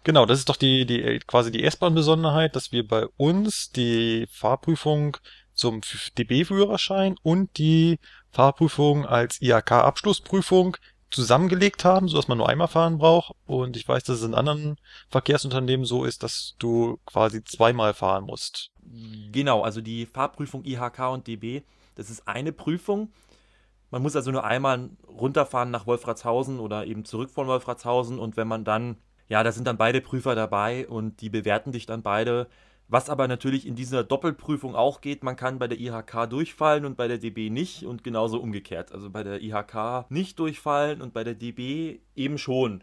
Genau, 0.04 0.26
das 0.26 0.38
ist 0.38 0.50
doch 0.50 0.56
die, 0.56 0.84
die 0.84 1.18
quasi 1.26 1.50
die 1.50 1.64
S-Bahn-Besonderheit, 1.64 2.56
dass 2.56 2.72
wir 2.72 2.86
bei 2.86 3.06
uns 3.16 3.70
die 3.70 4.26
Fahrprüfung 4.30 5.16
zum 5.54 5.80
DB-Führerschein 6.18 7.16
und 7.22 7.56
die 7.56 8.00
Fahrprüfung 8.30 9.06
als 9.06 9.40
IHK-Abschlussprüfung 9.40 10.76
zusammengelegt 11.10 11.86
haben, 11.86 12.08
sodass 12.08 12.28
man 12.28 12.36
nur 12.36 12.50
einmal 12.50 12.68
fahren 12.68 12.98
braucht. 12.98 13.34
Und 13.46 13.78
ich 13.78 13.88
weiß, 13.88 14.04
dass 14.04 14.18
es 14.18 14.24
in 14.24 14.34
anderen 14.34 14.76
Verkehrsunternehmen 15.08 15.86
so 15.86 16.04
ist, 16.04 16.22
dass 16.22 16.54
du 16.58 17.00
quasi 17.06 17.42
zweimal 17.44 17.94
fahren 17.94 18.24
musst. 18.24 18.70
Genau, 19.32 19.62
also 19.62 19.80
die 19.80 20.06
Fahrprüfung 20.06 20.64
IHK 20.64 21.12
und 21.12 21.26
DB, 21.26 21.62
das 21.94 22.10
ist 22.10 22.26
eine 22.26 22.52
Prüfung. 22.52 23.12
Man 23.90 24.02
muss 24.02 24.16
also 24.16 24.30
nur 24.30 24.44
einmal 24.44 24.90
runterfahren 25.06 25.70
nach 25.70 25.86
Wolfratshausen 25.86 26.60
oder 26.60 26.86
eben 26.86 27.04
zurück 27.04 27.30
von 27.30 27.46
Wolfratshausen 27.46 28.18
und 28.18 28.36
wenn 28.36 28.48
man 28.48 28.64
dann, 28.64 28.96
ja, 29.28 29.42
da 29.42 29.52
sind 29.52 29.66
dann 29.66 29.76
beide 29.76 30.00
Prüfer 30.00 30.34
dabei 30.34 30.88
und 30.88 31.20
die 31.20 31.30
bewerten 31.30 31.72
dich 31.72 31.86
dann 31.86 32.02
beide. 32.02 32.48
Was 32.88 33.08
aber 33.08 33.28
natürlich 33.28 33.66
in 33.66 33.76
dieser 33.76 34.02
Doppelprüfung 34.02 34.74
auch 34.74 35.00
geht, 35.00 35.22
man 35.22 35.36
kann 35.36 35.60
bei 35.60 35.68
der 35.68 35.78
IHK 35.78 36.28
durchfallen 36.28 36.84
und 36.84 36.96
bei 36.96 37.06
der 37.06 37.18
DB 37.18 37.48
nicht 37.48 37.84
und 37.84 38.02
genauso 38.02 38.40
umgekehrt. 38.40 38.90
Also 38.90 39.10
bei 39.10 39.22
der 39.22 39.40
IHK 39.40 40.10
nicht 40.10 40.38
durchfallen 40.40 41.00
und 41.00 41.14
bei 41.14 41.22
der 41.22 41.34
DB 41.34 42.00
eben 42.16 42.38
schon. 42.38 42.82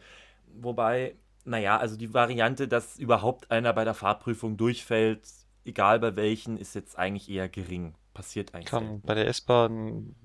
Wobei, 0.53 1.15
naja, 1.43 1.77
also 1.77 1.97
die 1.97 2.13
Variante, 2.13 2.69
dass 2.69 2.97
überhaupt 2.97 3.51
einer 3.51 3.73
bei 3.73 3.83
der 3.83 3.93
Fahrprüfung 3.93 4.55
durchfällt, 4.55 5.27
egal 5.67 6.00
bei 6.00 6.15
welchen, 6.15 6.57
ist 6.57 6.75
jetzt 6.75 6.97
eigentlich 6.97 7.29
eher 7.29 7.50
gering. 7.50 7.95
Passiert 8.13 8.53
eigentlich. 8.53 8.65
Kann 8.65 8.86
selten. 8.86 9.05
bei 9.05 9.13
der 9.13 9.27
S-Bahn 9.27 10.15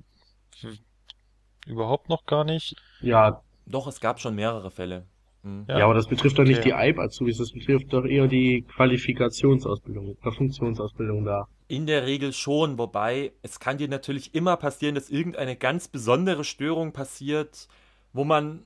überhaupt 1.66 2.08
noch 2.08 2.26
gar 2.26 2.44
nicht. 2.44 2.76
Ja, 3.00 3.42
Doch, 3.66 3.86
es 3.86 4.00
gab 4.00 4.20
schon 4.20 4.34
mehrere 4.34 4.70
Fälle. 4.70 5.06
Hm. 5.42 5.64
ja, 5.68 5.84
aber 5.84 5.94
das 5.94 6.06
betrifft 6.06 6.38
doch 6.38 6.44
nicht 6.44 6.60
okay. 6.60 6.68
die 6.68 6.74
EIB-Azubis, 6.74 7.38
das 7.38 7.50
betrifft 7.50 7.92
doch 7.92 8.04
eher 8.04 8.28
die 8.28 8.62
Qualifikationsausbildung, 8.62 10.16
oder 10.20 10.32
Funktionsausbildung 10.32 11.24
da. 11.24 11.48
In 11.66 11.86
der 11.86 12.06
Regel 12.06 12.32
schon, 12.32 12.78
wobei 12.78 13.32
es 13.42 13.58
kann 13.58 13.78
dir 13.78 13.88
natürlich 13.88 14.34
immer 14.36 14.56
passieren, 14.56 14.94
dass 14.94 15.10
irgendeine 15.10 15.56
ganz 15.56 15.88
besondere 15.88 16.44
Störung 16.44 16.92
passiert, 16.92 17.66
wo 18.12 18.24
man, 18.24 18.64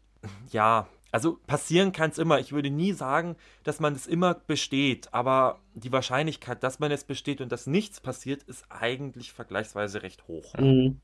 ja, 0.51 0.87
also 1.17 1.39
passieren 1.47 1.93
kann 1.93 2.11
es 2.11 2.19
immer. 2.19 2.41
Ich 2.41 2.53
würde 2.53 2.69
nie 2.69 2.93
sagen, 2.93 3.37
dass 3.65 3.81
man 3.81 3.95
es 3.95 4.07
immer 4.07 4.35
besteht, 4.35 5.15
aber 5.15 5.61
die 5.73 5.91
Wahrscheinlichkeit, 5.91 6.63
dass 6.63 6.79
man 6.79 6.93
es 6.93 7.05
besteht 7.05 7.41
und 7.41 7.51
dass 7.51 7.67
nichts 7.67 8.03
passiert, 8.03 8.43
ist 8.43 8.67
eigentlich 8.69 9.33
vergleichsweise 9.33 10.03
recht 10.03 10.29
hoch. 10.29 10.53
Mhm. 10.59 11.01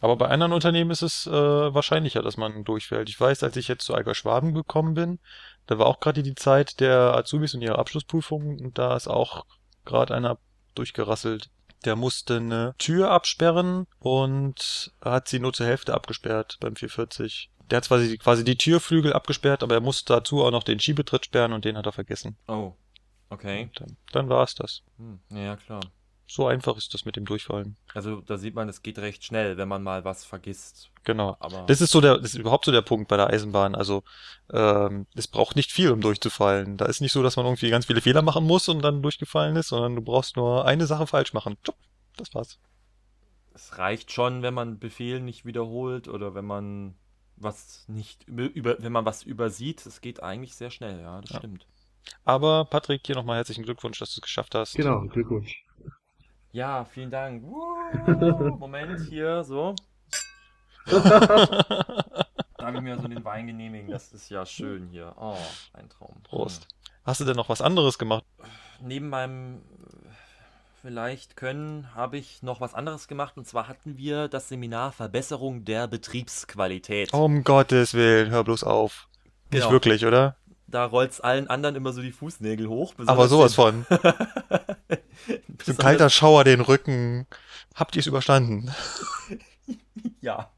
Aber 0.00 0.16
bei 0.16 0.28
anderen 0.28 0.54
Unternehmen 0.54 0.90
ist 0.90 1.02
es 1.02 1.26
äh, 1.26 1.30
wahrscheinlicher, 1.30 2.22
dass 2.22 2.38
man 2.38 2.64
durchfällt. 2.64 3.10
Ich 3.10 3.20
weiß, 3.20 3.42
als 3.42 3.54
ich 3.56 3.68
jetzt 3.68 3.84
zu 3.84 3.94
Eiger 3.94 4.14
Schwaben 4.14 4.54
gekommen 4.54 4.94
bin, 4.94 5.18
da 5.66 5.78
war 5.78 5.84
auch 5.84 6.00
gerade 6.00 6.22
die 6.22 6.34
Zeit 6.34 6.80
der 6.80 7.14
Azubis 7.14 7.52
und 7.52 7.60
ihre 7.60 7.78
Abschlussprüfungen 7.78 8.58
und 8.58 8.78
da 8.78 8.96
ist 8.96 9.06
auch 9.06 9.44
gerade 9.84 10.14
einer 10.14 10.38
durchgerasselt. 10.74 11.50
Der 11.84 11.96
musste 11.96 12.36
eine 12.36 12.74
Tür 12.78 13.10
absperren 13.10 13.86
und 13.98 14.94
hat 15.02 15.28
sie 15.28 15.40
nur 15.40 15.52
zur 15.52 15.66
Hälfte 15.66 15.92
abgesperrt 15.92 16.56
beim 16.60 16.74
440. 16.74 17.50
Der 17.70 17.78
hat 17.78 17.88
quasi, 17.88 18.18
quasi 18.18 18.44
die 18.44 18.56
Türflügel 18.56 19.12
abgesperrt, 19.12 19.62
aber 19.62 19.74
er 19.74 19.80
musste 19.80 20.12
dazu 20.12 20.42
auch 20.44 20.50
noch 20.50 20.62
den 20.64 20.80
Schiebetritt 20.80 21.24
sperren 21.26 21.52
und 21.52 21.64
den 21.64 21.76
hat 21.76 21.86
er 21.86 21.92
vergessen. 21.92 22.36
Oh, 22.48 22.72
okay. 23.30 23.70
Dann, 23.76 23.96
dann 24.12 24.28
war 24.28 24.44
es 24.44 24.54
das. 24.54 24.82
Hm, 24.98 25.20
ja, 25.30 25.56
klar. 25.56 25.80
So 26.26 26.46
einfach 26.46 26.78
ist 26.78 26.94
das 26.94 27.04
mit 27.04 27.16
dem 27.16 27.26
Durchfallen. 27.26 27.76
Also 27.92 28.22
da 28.22 28.38
sieht 28.38 28.54
man, 28.54 28.66
es 28.68 28.80
geht 28.82 28.98
recht 28.98 29.22
schnell, 29.22 29.58
wenn 29.58 29.68
man 29.68 29.82
mal 29.82 30.04
was 30.04 30.24
vergisst. 30.24 30.90
Genau. 31.04 31.36
Aber 31.40 31.64
Das 31.66 31.82
ist 31.82 31.90
so 31.90 32.00
der, 32.00 32.16
das 32.16 32.32
ist 32.32 32.40
überhaupt 32.40 32.64
so 32.64 32.72
der 32.72 32.80
Punkt 32.80 33.08
bei 33.08 33.18
der 33.18 33.26
Eisenbahn. 33.28 33.74
Also 33.74 34.02
ähm, 34.50 35.06
es 35.14 35.28
braucht 35.28 35.56
nicht 35.56 35.70
viel, 35.72 35.90
um 35.90 36.00
durchzufallen. 36.00 36.78
Da 36.78 36.86
ist 36.86 37.00
nicht 37.02 37.12
so, 37.12 37.22
dass 37.22 37.36
man 37.36 37.44
irgendwie 37.44 37.68
ganz 37.68 37.84
viele 37.86 38.00
Fehler 38.00 38.22
machen 38.22 38.44
muss 38.46 38.68
und 38.68 38.80
dann 38.82 39.02
durchgefallen 39.02 39.56
ist, 39.56 39.68
sondern 39.68 39.94
du 39.96 40.00
brauchst 40.02 40.36
nur 40.36 40.64
eine 40.64 40.86
Sache 40.86 41.06
falsch 41.06 41.34
machen. 41.34 41.58
Das 42.16 42.34
war's. 42.34 42.58
es 43.54 43.76
reicht 43.78 44.10
schon, 44.12 44.42
wenn 44.42 44.54
man 44.54 44.78
Befehl 44.78 45.20
nicht 45.20 45.44
wiederholt 45.44 46.08
oder 46.08 46.34
wenn 46.34 46.46
man 46.46 46.94
was 47.42 47.84
nicht 47.88 48.24
über, 48.28 48.44
über 48.54 48.76
wenn 48.80 48.92
man 48.92 49.04
was 49.04 49.22
übersieht. 49.22 49.84
Es 49.86 50.00
geht 50.00 50.22
eigentlich 50.22 50.54
sehr 50.54 50.70
schnell, 50.70 51.00
ja, 51.00 51.20
das 51.20 51.30
Ja. 51.30 51.38
stimmt. 51.38 51.66
Aber 52.24 52.64
Patrick, 52.64 53.02
hier 53.06 53.14
nochmal 53.14 53.36
herzlichen 53.36 53.62
Glückwunsch, 53.64 53.98
dass 53.98 54.12
du 54.14 54.18
es 54.18 54.22
geschafft 54.22 54.54
hast. 54.54 54.74
Genau, 54.74 55.00
Glückwunsch. 55.02 55.64
Ja, 56.52 56.84
vielen 56.84 57.10
Dank. 57.10 57.42
Moment, 58.58 59.00
hier, 59.08 59.44
so. 59.44 59.74
Darf 60.86 62.74
ich 62.74 62.80
mir 62.80 62.98
so 63.00 63.08
den 63.08 63.24
Wein 63.24 63.46
genehmigen? 63.46 63.90
Das 63.90 64.12
ist 64.12 64.28
ja 64.30 64.44
schön 64.44 64.88
hier. 64.88 65.14
Oh, 65.16 65.36
ein 65.72 65.88
Traum. 65.88 66.22
Prost. 66.24 66.66
Hast 67.04 67.20
du 67.20 67.24
denn 67.24 67.36
noch 67.36 67.48
was 67.48 67.60
anderes 67.62 67.98
gemacht? 67.98 68.24
Neben 68.80 69.08
meinem 69.08 69.62
vielleicht 70.82 71.36
können 71.36 71.94
habe 71.94 72.18
ich 72.18 72.42
noch 72.42 72.60
was 72.60 72.74
anderes 72.74 73.08
gemacht 73.08 73.36
und 73.36 73.46
zwar 73.46 73.68
hatten 73.68 73.96
wir 73.96 74.28
das 74.28 74.48
Seminar 74.48 74.92
Verbesserung 74.92 75.64
der 75.64 75.86
Betriebsqualität. 75.88 77.12
Um 77.14 77.44
Gottes 77.44 77.94
Willen, 77.94 78.30
hör 78.30 78.44
bloß 78.44 78.64
auf. 78.64 79.08
Nicht 79.50 79.62
Genau. 79.62 79.72
wirklich, 79.72 80.04
oder? 80.04 80.36
Da 80.66 80.84
rollt's 80.84 81.20
allen 81.20 81.48
anderen 81.48 81.76
immer 81.76 81.92
so 81.92 82.02
die 82.02 82.12
Fußnägel 82.12 82.66
hoch. 82.68 82.94
Aber 83.06 83.28
sowas 83.28 83.54
von. 83.54 83.84
von. 83.84 83.98
So 85.64 85.72
ein 85.72 85.78
kalter 85.78 86.10
Schauer 86.10 86.44
den 86.44 86.60
Rücken. 86.60 87.26
Habt 87.74 87.94
ihr 87.94 88.00
es 88.00 88.06
überstanden? 88.06 88.70
Ja. 90.20 90.50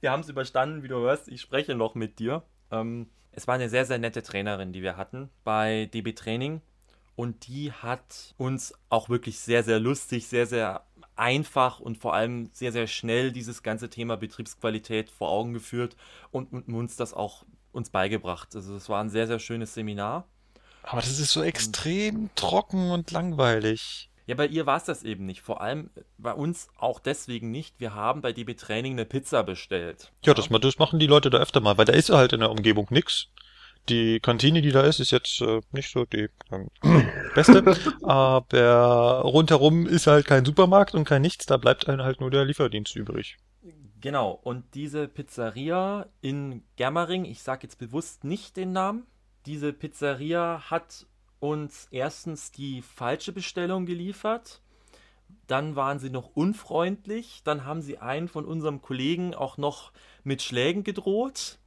Wir 0.00 0.10
haben 0.10 0.20
es 0.20 0.28
überstanden, 0.28 0.82
wie 0.82 0.88
du 0.88 0.96
hörst. 0.96 1.28
Ich 1.28 1.40
spreche 1.40 1.74
noch 1.74 1.94
mit 1.94 2.18
dir. 2.18 2.42
Ähm, 2.70 3.08
es 3.32 3.46
war 3.46 3.54
eine 3.54 3.68
sehr, 3.68 3.86
sehr 3.86 3.98
nette 3.98 4.22
Trainerin, 4.22 4.72
die 4.72 4.82
wir 4.82 4.96
hatten 4.96 5.30
bei 5.44 5.88
DB 5.92 6.12
Training. 6.12 6.60
Und 7.14 7.46
die 7.46 7.72
hat 7.72 8.34
uns 8.38 8.74
auch 8.88 9.08
wirklich 9.08 9.38
sehr, 9.38 9.62
sehr 9.62 9.78
lustig, 9.78 10.26
sehr, 10.26 10.46
sehr 10.46 10.86
einfach 11.14 11.78
und 11.78 11.98
vor 11.98 12.14
allem 12.14 12.48
sehr, 12.52 12.72
sehr 12.72 12.86
schnell 12.86 13.32
dieses 13.32 13.62
ganze 13.62 13.90
Thema 13.90 14.16
Betriebsqualität 14.16 15.10
vor 15.10 15.28
Augen 15.30 15.52
geführt 15.52 15.96
und, 16.30 16.52
und 16.52 16.72
uns 16.72 16.96
das 16.96 17.12
auch 17.12 17.44
uns 17.72 17.90
beigebracht. 17.90 18.54
Also 18.54 18.76
es 18.76 18.88
war 18.88 19.02
ein 19.02 19.10
sehr, 19.10 19.26
sehr 19.26 19.38
schönes 19.38 19.74
Seminar. 19.74 20.26
Aber 20.82 21.00
das 21.00 21.18
ist 21.18 21.32
so 21.32 21.42
extrem 21.42 22.30
trocken 22.34 22.90
und 22.90 23.10
langweilig. 23.10 24.10
Ja, 24.26 24.36
bei 24.36 24.46
ihr 24.46 24.66
war 24.66 24.76
es 24.76 24.84
das 24.84 25.02
eben 25.02 25.26
nicht. 25.26 25.42
Vor 25.42 25.60
allem 25.60 25.90
bei 26.16 26.32
uns 26.32 26.68
auch 26.76 27.00
deswegen 27.00 27.50
nicht. 27.50 27.80
Wir 27.80 27.94
haben 27.94 28.20
bei 28.20 28.32
DB 28.32 28.54
Training 28.54 28.92
eine 28.92 29.04
Pizza 29.04 29.42
bestellt. 29.42 30.12
Ja, 30.24 30.34
das, 30.34 30.48
das 30.48 30.78
machen 30.78 30.98
die 30.98 31.06
Leute 31.06 31.30
da 31.30 31.38
öfter 31.38 31.60
mal, 31.60 31.76
weil 31.76 31.84
da 31.84 31.92
ist 31.92 32.10
halt 32.10 32.32
in 32.32 32.40
der 32.40 32.50
Umgebung 32.50 32.86
nix. 32.90 33.28
Die 33.88 34.20
Kantine, 34.20 34.62
die 34.62 34.70
da 34.70 34.82
ist, 34.82 35.00
ist 35.00 35.10
jetzt 35.10 35.40
äh, 35.40 35.60
nicht 35.72 35.90
so 35.90 36.04
die 36.04 36.28
ähm, 36.52 36.68
beste, 37.34 37.62
aber 38.02 39.20
rundherum 39.22 39.86
ist 39.86 40.06
halt 40.06 40.26
kein 40.26 40.44
Supermarkt 40.44 40.94
und 40.94 41.04
kein 41.04 41.22
nichts, 41.22 41.46
da 41.46 41.56
bleibt 41.56 41.88
einem 41.88 42.02
halt 42.02 42.20
nur 42.20 42.30
der 42.30 42.44
Lieferdienst 42.44 42.94
übrig. 42.94 43.38
Genau, 44.00 44.38
und 44.42 44.74
diese 44.74 45.06
Pizzeria 45.06 46.06
in 46.20 46.64
Germering, 46.76 47.24
ich 47.24 47.42
sage 47.42 47.62
jetzt 47.62 47.78
bewusst 47.78 48.24
nicht 48.24 48.56
den 48.56 48.72
Namen, 48.72 49.06
diese 49.46 49.72
Pizzeria 49.72 50.70
hat 50.70 51.06
uns 51.38 51.88
erstens 51.90 52.50
die 52.50 52.82
falsche 52.82 53.32
Bestellung 53.32 53.86
geliefert, 53.86 54.60
dann 55.46 55.76
waren 55.76 55.98
sie 55.98 56.10
noch 56.10 56.30
unfreundlich, 56.34 57.42
dann 57.44 57.64
haben 57.64 57.82
sie 57.82 57.98
einen 57.98 58.28
von 58.28 58.44
unserem 58.44 58.82
Kollegen 58.82 59.34
auch 59.34 59.56
noch 59.56 59.92
mit 60.24 60.42
Schlägen 60.42 60.84
gedroht. 60.84 61.58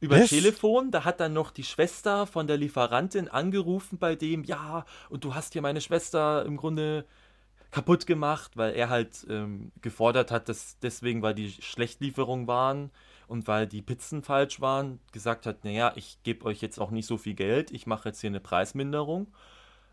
Über 0.00 0.20
Was? 0.20 0.28
Telefon, 0.28 0.90
da 0.90 1.04
hat 1.04 1.20
dann 1.20 1.32
noch 1.32 1.50
die 1.50 1.64
Schwester 1.64 2.26
von 2.26 2.46
der 2.46 2.56
Lieferantin 2.56 3.28
angerufen 3.28 3.98
bei 3.98 4.14
dem, 4.14 4.44
ja, 4.44 4.84
und 5.08 5.24
du 5.24 5.34
hast 5.34 5.54
hier 5.54 5.62
meine 5.62 5.80
Schwester 5.80 6.44
im 6.44 6.56
Grunde 6.56 7.04
kaputt 7.70 8.06
gemacht, 8.06 8.56
weil 8.56 8.74
er 8.74 8.88
halt 8.88 9.26
ähm, 9.28 9.72
gefordert 9.82 10.30
hat, 10.30 10.48
dass 10.48 10.78
deswegen, 10.80 11.20
weil 11.22 11.34
die 11.34 11.50
Schlechtlieferungen 11.50 12.46
waren 12.46 12.90
und 13.26 13.46
weil 13.46 13.66
die 13.66 13.82
Pizzen 13.82 14.22
falsch 14.22 14.60
waren, 14.60 15.00
gesagt 15.12 15.46
hat, 15.46 15.64
naja, 15.64 15.92
ich 15.96 16.18
gebe 16.22 16.46
euch 16.46 16.62
jetzt 16.62 16.80
auch 16.80 16.90
nicht 16.90 17.06
so 17.06 17.18
viel 17.18 17.34
Geld, 17.34 17.70
ich 17.70 17.86
mache 17.86 18.08
jetzt 18.08 18.20
hier 18.20 18.30
eine 18.30 18.40
Preisminderung. 18.40 19.26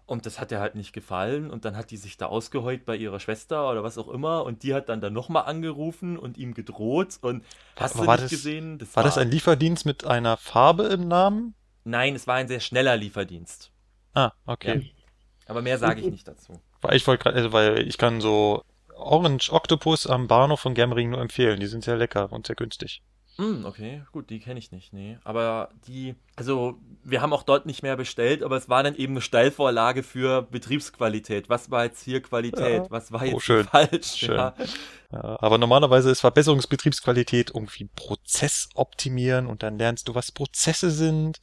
Und 0.08 0.28
das 0.28 0.40
hat 0.40 0.52
er 0.52 0.60
halt 0.60 0.76
nicht 0.76 0.94
gefallen 0.94 1.50
und 1.50 1.66
dann 1.66 1.76
hat 1.76 1.90
die 1.90 1.98
sich 1.98 2.16
da 2.18 2.28
ausgeheult 2.28 2.86
bei 2.86 2.96
ihrer 2.96 3.20
Schwester 3.20 3.72
oder 3.72 3.84
was 3.84 3.98
auch 3.98 4.08
immer 4.08 4.44
und 4.46 4.62
die 4.62 4.76
hat 4.76 4.88
dann 4.88 5.02
dann 5.02 5.14
nochmal 5.14 5.46
angerufen 5.46 6.16
und 6.18 6.38
ihm 6.38 6.54
gedroht 6.54 7.18
und 7.22 7.44
hast 7.76 7.96
Aber 7.96 8.04
du 8.04 8.08
war 8.08 8.16
nicht 8.18 8.26
das- 8.26 8.32
gesehen? 8.32 8.78
Das 8.78 8.96
War 8.96 9.04
das 9.04 9.18
ein 9.18 9.32
Lieferdienst 9.32 9.86
mit 9.86 10.06
einer 10.06 10.38
Farbe 10.38 10.84
im 10.84 11.08
Namen? 11.08 11.56
Nein, 11.86 12.14
es 12.16 12.28
war 12.28 12.36
ein 12.36 12.48
sehr 12.48 12.60
schneller 12.60 12.96
Lieferdienst. 12.98 13.72
Ah, 14.14 14.32
okay. 14.46 14.92
Aber 15.48 15.62
mehr 15.64 15.78
sage 15.80 16.02
ich 16.02 16.08
nicht 16.08 16.28
dazu. 16.28 16.60
Weil 16.82 16.96
ich 16.96 17.06
wollte 17.08 17.24
gerade, 17.24 17.38
also, 17.38 17.52
weil 17.52 17.88
ich 17.88 17.98
kann 17.98 18.22
so 18.22 18.64
Orange 18.96 19.52
Octopus 19.52 20.06
am 20.08 20.28
Bahnhof 20.28 20.60
von 20.60 20.74
Germering 20.76 21.10
nur 21.10 21.22
empfehlen. 21.22 21.60
Die 21.60 21.66
sind 21.68 21.84
sehr 21.84 21.98
lecker 21.98 22.32
und 22.32 22.46
sehr 22.48 22.56
günstig. 22.56 23.02
Hm, 23.38 23.66
okay, 23.66 24.02
gut, 24.14 24.30
die 24.30 24.40
kenne 24.40 24.60
ich 24.60 24.72
nicht, 24.72 24.94
nee. 24.94 25.18
Aber 25.26 25.70
die, 25.88 26.16
also 26.38 26.80
wir 27.04 27.22
haben 27.22 27.34
auch 27.34 27.44
dort 27.44 27.66
nicht 27.66 27.84
mehr 27.84 27.98
bestellt, 27.98 28.42
aber 28.44 28.56
es 28.56 28.70
war 28.70 28.82
dann 28.82 28.96
eben 28.96 29.12
eine 29.14 29.22
Steilvorlage 29.22 30.04
für 30.04 30.44
Betriebsqualität. 30.44 31.50
Was 31.50 31.70
war 31.70 31.84
jetzt 31.84 32.02
hier 32.02 32.22
Qualität? 32.22 32.86
Ja. 32.86 32.92
Was 32.92 33.12
war 33.12 33.24
Oh, 33.24 33.26
jetzt 33.26 33.44
schön. 33.44 33.66
falsch? 33.72 34.08
Schön. 34.16 34.38
Ja. 34.38 34.54
Ja, 35.12 35.38
aber 35.42 35.58
normalerweise 35.58 36.10
ist 36.12 36.22
Verbesserungsbetriebsqualität 36.22 37.52
irgendwie 37.54 37.90
Prozess 37.96 38.70
optimieren 38.74 39.48
und 39.48 39.64
dann 39.64 39.78
lernst 39.78 40.08
du, 40.08 40.16
was 40.16 40.32
Prozesse 40.32 40.90
sind 40.90 41.42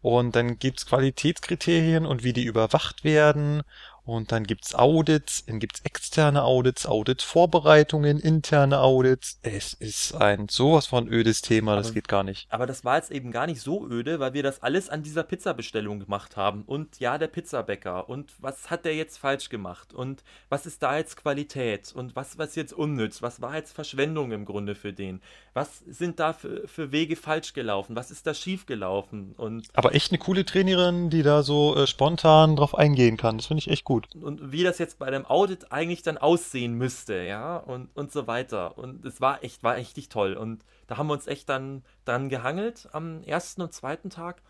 und 0.00 0.34
dann 0.36 0.58
gibt's 0.58 0.86
Qualitätskriterien 0.86 2.06
und 2.06 2.24
wie 2.24 2.32
die 2.32 2.44
überwacht 2.44 3.04
werden 3.04 3.62
und 4.04 4.32
dann 4.32 4.44
gibt's 4.44 4.74
Audits, 4.74 5.44
dann 5.46 5.58
gibt's 5.60 5.80
externe 5.84 6.42
Audits, 6.42 6.86
Auditvorbereitungen, 6.86 8.18
interne 8.18 8.80
Audits. 8.80 9.38
Es 9.42 9.72
ist 9.74 10.14
ein 10.14 10.48
sowas 10.48 10.86
von 10.86 11.08
ödes 11.08 11.40
Thema, 11.42 11.76
das 11.76 11.86
Aber- 11.88 11.94
geht 11.94 12.08
gar 12.08 12.22
nicht. 12.24 12.46
Aber 12.52 12.66
das 12.66 12.84
war 12.84 12.96
jetzt 12.96 13.10
eben 13.10 13.30
gar 13.30 13.46
nicht 13.46 13.60
so 13.60 13.86
öde, 13.88 14.20
weil 14.20 14.34
wir 14.34 14.42
das 14.42 14.62
alles 14.62 14.88
an 14.88 15.02
dieser 15.02 15.22
Pizzabestellung 15.22 16.00
gemacht 16.00 16.36
haben. 16.36 16.62
Und 16.66 16.98
ja, 17.00 17.16
der 17.18 17.28
Pizzabäcker. 17.28 18.08
Und 18.08 18.32
was 18.38 18.70
hat 18.70 18.84
der 18.84 18.94
jetzt 18.94 19.18
falsch 19.18 19.48
gemacht? 19.48 19.92
Und 19.94 20.22
was 20.48 20.66
ist 20.66 20.82
da 20.82 20.96
jetzt 20.96 21.16
Qualität? 21.16 21.92
Und 21.94 22.14
was 22.16 22.38
was 22.38 22.54
jetzt 22.54 22.72
unnütz? 22.72 23.22
Was 23.22 23.40
war 23.40 23.54
jetzt 23.56 23.72
Verschwendung 23.72 24.32
im 24.32 24.44
Grunde 24.44 24.74
für 24.74 24.92
den? 24.92 25.20
Was 25.54 25.80
sind 25.86 26.18
da 26.18 26.32
für, 26.32 26.66
für 26.66 26.92
Wege 26.92 27.14
falsch 27.16 27.52
gelaufen? 27.52 27.94
Was 27.96 28.10
ist 28.10 28.26
da 28.26 28.34
schief 28.34 28.66
gelaufen? 28.66 29.34
Und 29.36 29.68
Aber 29.74 29.94
echt 29.94 30.10
eine 30.12 30.18
coole 30.18 30.44
Trainerin, 30.44 31.10
die 31.10 31.22
da 31.22 31.42
so 31.42 31.76
äh, 31.76 31.86
spontan 31.86 32.56
drauf 32.56 32.74
eingehen 32.76 33.16
kann. 33.16 33.36
Das 33.38 33.46
finde 33.46 33.60
ich 33.60 33.68
echt 33.70 33.84
gut. 33.92 34.16
und 34.16 34.52
wie 34.52 34.62
das 34.62 34.78
jetzt 34.78 34.98
bei 34.98 35.06
einem 35.06 35.26
Audit 35.26 35.72
eigentlich 35.72 36.02
dann 36.02 36.18
aussehen 36.18 36.74
müsste, 36.74 37.22
ja, 37.22 37.56
und, 37.56 37.88
und 37.94 38.12
so 38.12 38.26
weiter. 38.26 38.78
Und 38.78 39.04
es 39.04 39.20
war 39.20 39.42
echt, 39.44 39.62
war 39.62 39.76
richtig 39.76 40.08
toll. 40.08 40.34
Und 40.34 40.64
da 40.86 40.96
haben 40.96 41.06
wir 41.06 41.14
uns 41.14 41.26
echt 41.26 41.48
dann 41.48 41.82
dran 42.04 42.28
gehangelt 42.28 42.88
am 42.92 43.22
ersten 43.24 43.62
und 43.62 43.72
zweiten 43.72 44.10
Tag. 44.10 44.42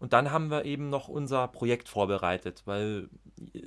Und 0.00 0.12
dann 0.12 0.30
haben 0.30 0.50
wir 0.50 0.64
eben 0.64 0.90
noch 0.90 1.08
unser 1.08 1.48
Projekt 1.48 1.88
vorbereitet, 1.88 2.62
weil 2.66 3.08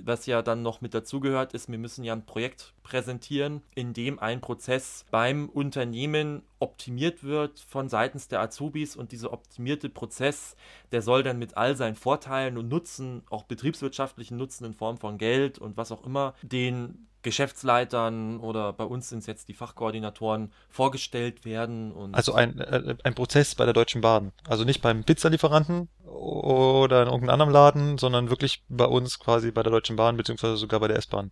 was 0.01 0.25
ja 0.25 0.41
dann 0.41 0.61
noch 0.61 0.81
mit 0.81 0.93
dazugehört 0.93 1.53
ist, 1.53 1.69
wir 1.69 1.77
müssen 1.77 2.03
ja 2.03 2.13
ein 2.13 2.25
Projekt 2.25 2.73
präsentieren, 2.83 3.63
in 3.75 3.93
dem 3.93 4.19
ein 4.19 4.41
Prozess 4.41 5.05
beim 5.11 5.49
Unternehmen 5.49 6.43
optimiert 6.61 7.23
wird 7.23 7.59
von 7.59 7.89
seitens 7.89 8.27
der 8.27 8.39
Azubis 8.39 8.95
und 8.95 9.11
dieser 9.11 9.33
optimierte 9.33 9.89
Prozess, 9.89 10.55
der 10.91 11.01
soll 11.01 11.23
dann 11.23 11.39
mit 11.39 11.57
all 11.57 11.75
seinen 11.75 11.95
Vorteilen 11.95 12.57
und 12.57 12.69
Nutzen, 12.69 13.23
auch 13.29 13.43
betriebswirtschaftlichen 13.43 14.37
Nutzen 14.37 14.65
in 14.65 14.73
Form 14.73 14.97
von 14.97 15.17
Geld 15.17 15.57
und 15.57 15.77
was 15.77 15.91
auch 15.91 16.05
immer, 16.05 16.35
den 16.43 17.07
Geschäftsleitern 17.23 18.39
oder 18.39 18.73
bei 18.73 18.83
uns 18.83 19.09
sind 19.09 19.19
es 19.19 19.27
jetzt 19.27 19.47
die 19.47 19.53
Fachkoordinatoren 19.53 20.51
vorgestellt 20.69 21.45
werden 21.45 21.91
und 21.91 22.15
Also 22.15 22.33
ein, 22.33 22.59
äh, 22.59 22.95
ein 23.03 23.13
Prozess 23.13 23.55
bei 23.55 23.65
der 23.65 23.73
Deutschen 23.73 24.01
Bahn. 24.01 24.31
Also 24.47 24.63
nicht 24.63 24.81
beim 24.81 25.03
Pizzalieferanten 25.03 25.89
oder 26.05 27.03
in 27.03 27.07
irgendeinem 27.07 27.33
anderen 27.33 27.51
Laden, 27.51 27.97
sondern 27.97 28.29
wirklich 28.29 28.63
bei 28.69 28.85
uns 28.85 29.19
quasi 29.19 29.51
bei 29.51 29.63
der 29.63 29.71
Deutschen 29.71 29.95
Bahn, 29.95 30.17
beziehungsweise 30.17 30.57
sogar 30.57 30.79
bei 30.79 30.87
der 30.87 30.97
S-Bahn. 30.97 31.31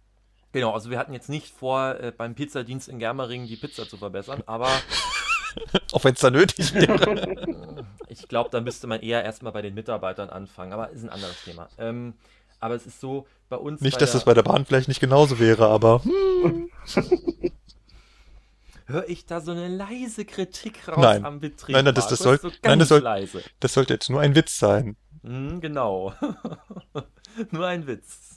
Genau, 0.52 0.74
also 0.74 0.90
wir 0.90 0.98
hatten 0.98 1.14
jetzt 1.14 1.30
nicht 1.30 1.48
vor, 1.48 2.00
äh, 2.00 2.12
beim 2.16 2.34
Pizzadienst 2.34 2.90
in 2.90 2.98
Germering 2.98 3.46
die 3.46 3.56
Pizza 3.56 3.88
zu 3.88 3.98
verbessern, 3.98 4.44
aber 4.48 4.68
Auch 5.92 6.04
wenn 6.04 6.14
es 6.14 6.20
da 6.20 6.30
nötig 6.32 6.74
wäre. 6.74 7.86
ich 8.08 8.28
glaube, 8.28 8.50
da 8.52 8.62
müsste 8.62 8.88
man 8.88 9.02
eher 9.02 9.24
erstmal 9.24 9.52
bei 9.52 9.62
den 9.62 9.74
Mitarbeitern 9.74 10.30
anfangen, 10.30 10.74
aber 10.74 10.90
ist 10.90 11.04
ein 11.04 11.10
anderes 11.10 11.44
Thema. 11.44 11.70
Ähm, 11.78 12.14
Aber 12.60 12.76
es 12.76 12.86
ist 12.86 13.00
so 13.00 13.26
bei 13.48 13.56
uns. 13.56 13.82
Nicht, 13.82 13.96
bei 13.96 14.00
dass 14.02 14.12
das 14.12 14.26
bei 14.26 14.34
der 14.34 14.44
Bahn 14.44 14.66
vielleicht 14.66 14.88
nicht 14.88 15.00
genauso 15.00 15.40
wäre, 15.40 15.68
aber. 15.68 16.04
Hm. 16.04 16.70
Höre 18.86 19.08
ich 19.08 19.26
da 19.28 19.40
so 19.40 19.52
eine 19.52 19.68
leise 19.68 20.26
Kritik 20.26 20.88
raus 20.88 20.98
nein. 20.98 21.24
am 21.24 21.40
Betrieb? 21.40 21.76
Nein, 21.76 21.86
nein, 21.86 21.94
das, 21.94 22.08
das, 22.08 22.20
soll, 22.20 22.40
so 22.40 22.50
nein, 22.64 22.80
das, 22.80 22.88
soll, 22.88 23.02
leise. 23.02 23.44
das 23.60 23.74
sollte 23.74 23.94
jetzt 23.94 24.10
nur 24.10 24.20
ein 24.20 24.34
Witz 24.34 24.58
sein. 24.58 24.98
Mm, 25.22 25.60
genau. 25.60 26.14
nur 27.52 27.68
ein 27.68 27.86
Witz. 27.86 28.29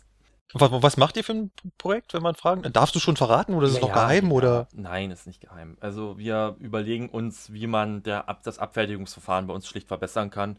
Was, 0.55 0.71
was, 0.71 0.97
macht 0.97 1.17
ihr 1.17 1.25
für 1.25 1.33
ein 1.33 1.51
Projekt, 1.79 2.13
wenn 2.15 2.23
man 2.23 2.35
fragen? 2.35 2.71
Darfst 2.73 2.95
du 2.95 3.01
schon 3.01 3.17
verraten 3.17 3.55
oder 3.55 3.67
ist 3.67 3.75
ja, 3.75 3.79
es 3.79 3.83
noch 3.83 3.89
ja, 3.89 3.95
geheim? 3.95 4.27
Ja. 4.27 4.33
Oder? 4.33 4.69
Nein, 4.75 5.11
ist 5.11 5.27
nicht 5.27 5.41
geheim. 5.41 5.77
Also 5.81 6.19
wir 6.19 6.57
überlegen 6.59 7.09
uns, 7.09 7.53
wie 7.53 7.67
man 7.67 8.03
der, 8.03 8.27
das 8.43 8.59
Abfertigungsverfahren 8.59 9.47
bei 9.47 9.55
uns 9.55 9.67
schlicht 9.67 9.89
verbessern 9.89 10.31
kann 10.31 10.59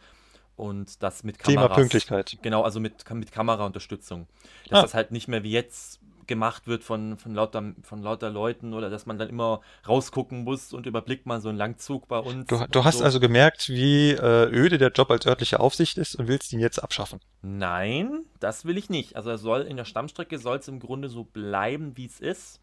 und 0.56 1.02
das 1.04 1.24
mit 1.24 1.40
Kameras. 1.40 1.66
Thema 1.66 1.76
Pünktlichkeit. 1.76 2.38
Genau, 2.42 2.64
also 2.64 2.80
mit, 2.80 3.10
mit 3.12 3.32
Kameraunterstützung. 3.32 4.28
Dass 4.70 4.80
ah. 4.80 4.82
das 4.82 4.94
halt 4.94 5.12
nicht 5.12 5.28
mehr 5.28 5.44
wie 5.44 5.52
jetzt 5.52 6.00
gemacht 6.28 6.68
wird 6.68 6.84
von, 6.84 7.18
von, 7.18 7.34
lauter, 7.34 7.74
von 7.82 8.02
lauter 8.02 8.30
Leuten 8.30 8.74
oder 8.74 8.90
dass 8.90 9.06
man 9.06 9.18
dann 9.18 9.30
immer 9.30 9.62
rausgucken 9.88 10.44
muss 10.44 10.74
und 10.74 10.86
überblickt 10.86 11.26
mal 11.26 11.42
so 11.42 11.50
einen 11.50 11.58
Langzug 11.58 12.08
bei 12.08 12.20
uns. 12.20 12.48
Du, 12.48 12.66
du 12.70 12.84
hast 12.84 13.00
so. 13.00 13.04
also 13.04 13.20
gemerkt, 13.20 13.70
wie 13.70 14.12
äh, 14.12 14.50
öde 14.52 14.78
der 14.78 14.92
Job 14.92 15.12
als 15.12 15.26
örtliche 15.26 15.60
Aufsicht 15.60 15.98
ist 15.98 16.16
und 16.16 16.28
willst 16.28 16.54
ihn 16.54 16.60
jetzt 16.60 16.80
abschaffen. 16.80 17.20
Nein, 17.42 18.26
das 18.40 18.66
will 18.66 18.78
ich 18.78 18.90
nicht. 18.90 19.16
Also 19.16 19.30
er 19.30 19.38
soll 19.38 19.62
in 19.62 19.78
der 19.78 19.86
Stammstrecke 19.86 20.38
soll 20.38 20.58
es 20.58 20.68
im 20.68 20.80
Grunde 20.80 21.10
so 21.10 21.24
bleiben, 21.24 21.98
wie 21.98 22.06
es 22.06 22.20
ist. 22.20 22.60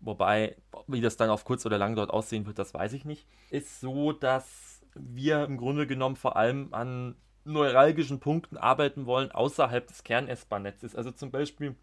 Wobei, 0.00 0.56
wie 0.86 1.02
das 1.02 1.16
dann 1.16 1.28
auf 1.28 1.44
kurz 1.44 1.66
oder 1.66 1.76
lang 1.76 1.94
dort 1.94 2.10
aussehen 2.10 2.46
wird, 2.46 2.58
das 2.58 2.72
weiß 2.72 2.94
ich 2.94 3.04
nicht. 3.04 3.26
Ist 3.50 3.80
so, 3.80 4.12
dass 4.12 4.80
wir 4.94 5.44
im 5.44 5.58
Grunde 5.58 5.86
genommen 5.86 6.16
vor 6.16 6.36
allem 6.36 6.72
an 6.72 7.16
neuralgischen 7.44 8.20
Punkten 8.20 8.56
arbeiten 8.56 9.06
wollen 9.06 9.30
außerhalb 9.30 9.86
des 9.86 10.04
Kern-S-Bahn-Netzes. 10.04 10.94
Also 10.94 11.10
zum 11.10 11.30
Beispiel 11.30 11.74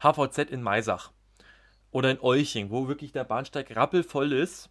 HVZ 0.00 0.50
in 0.50 0.62
Maisach 0.62 1.10
oder 1.90 2.10
in 2.10 2.20
Euching, 2.20 2.70
wo 2.70 2.88
wirklich 2.88 3.12
der 3.12 3.24
Bahnsteig 3.24 3.74
rappelvoll 3.76 4.32
ist 4.32 4.70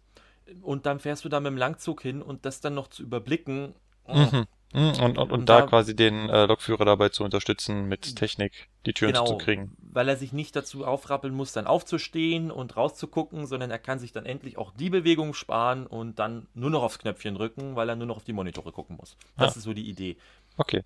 und 0.62 0.86
dann 0.86 0.98
fährst 0.98 1.24
du 1.24 1.28
da 1.28 1.40
mit 1.40 1.50
dem 1.50 1.56
Langzug 1.56 2.02
hin 2.02 2.22
und 2.22 2.44
das 2.44 2.60
dann 2.60 2.74
noch 2.74 2.88
zu 2.88 3.02
überblicken. 3.02 3.74
Mhm. 4.08 4.46
Hm, 4.72 4.88
und, 4.88 5.00
und, 5.00 5.18
und, 5.18 5.32
und 5.32 5.48
da, 5.48 5.62
da, 5.62 5.66
quasi 5.66 5.96
den 5.96 6.28
äh, 6.28 6.46
Lokführer 6.46 6.84
dabei 6.84 7.08
zu 7.08 7.24
unterstützen, 7.24 7.86
mit 7.86 8.14
Technik 8.14 8.68
die 8.86 8.92
Türen 8.92 9.14
genau, 9.14 9.26
zu 9.26 9.36
kriegen. 9.36 9.76
Weil 9.78 10.08
er 10.08 10.16
sich 10.16 10.32
nicht 10.32 10.54
dazu 10.54 10.86
aufrappeln 10.86 11.34
muss, 11.34 11.52
dann 11.52 11.66
aufzustehen 11.66 12.52
und 12.52 12.76
rauszugucken, 12.76 13.46
sondern 13.46 13.72
er 13.72 13.80
kann 13.80 13.98
sich 13.98 14.12
dann 14.12 14.26
endlich 14.26 14.58
auch 14.58 14.72
die 14.72 14.88
Bewegung 14.88 15.34
sparen 15.34 15.88
und 15.88 16.20
dann 16.20 16.46
nur 16.54 16.70
noch 16.70 16.84
aufs 16.84 17.00
Knöpfchen 17.00 17.34
drücken, 17.34 17.74
weil 17.74 17.88
er 17.88 17.96
nur 17.96 18.06
noch 18.06 18.16
auf 18.18 18.24
die 18.24 18.32
Monitore 18.32 18.70
gucken 18.70 18.96
muss. 18.96 19.16
Das 19.36 19.54
ah. 19.54 19.58
ist 19.58 19.64
so 19.64 19.72
die 19.72 19.88
Idee. 19.88 20.16
Okay. 20.56 20.84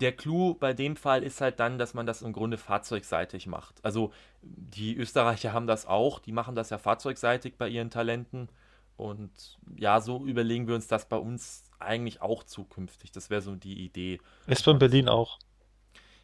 Der 0.00 0.12
Clou 0.12 0.54
bei 0.54 0.72
dem 0.72 0.96
Fall 0.96 1.22
ist 1.22 1.40
halt 1.40 1.60
dann, 1.60 1.78
dass 1.78 1.94
man 1.94 2.06
das 2.06 2.22
im 2.22 2.32
Grunde 2.32 2.56
fahrzeugseitig 2.56 3.46
macht. 3.46 3.84
Also 3.84 4.12
die 4.42 4.96
Österreicher 4.96 5.52
haben 5.52 5.66
das 5.66 5.86
auch, 5.86 6.18
die 6.18 6.32
machen 6.32 6.54
das 6.54 6.70
ja 6.70 6.78
fahrzeugseitig 6.78 7.56
bei 7.56 7.68
ihren 7.68 7.90
Talenten. 7.90 8.48
Und 8.96 9.58
ja, 9.76 10.00
so 10.00 10.24
überlegen 10.26 10.68
wir 10.68 10.74
uns 10.74 10.86
das 10.86 11.08
bei 11.08 11.16
uns 11.16 11.64
eigentlich 11.78 12.20
auch 12.20 12.44
zukünftig. 12.44 13.12
Das 13.12 13.30
wäre 13.30 13.40
so 13.40 13.54
die 13.56 13.84
Idee. 13.84 14.20
S-Bahn 14.46 14.78
Berlin 14.78 15.08
auch. 15.08 15.38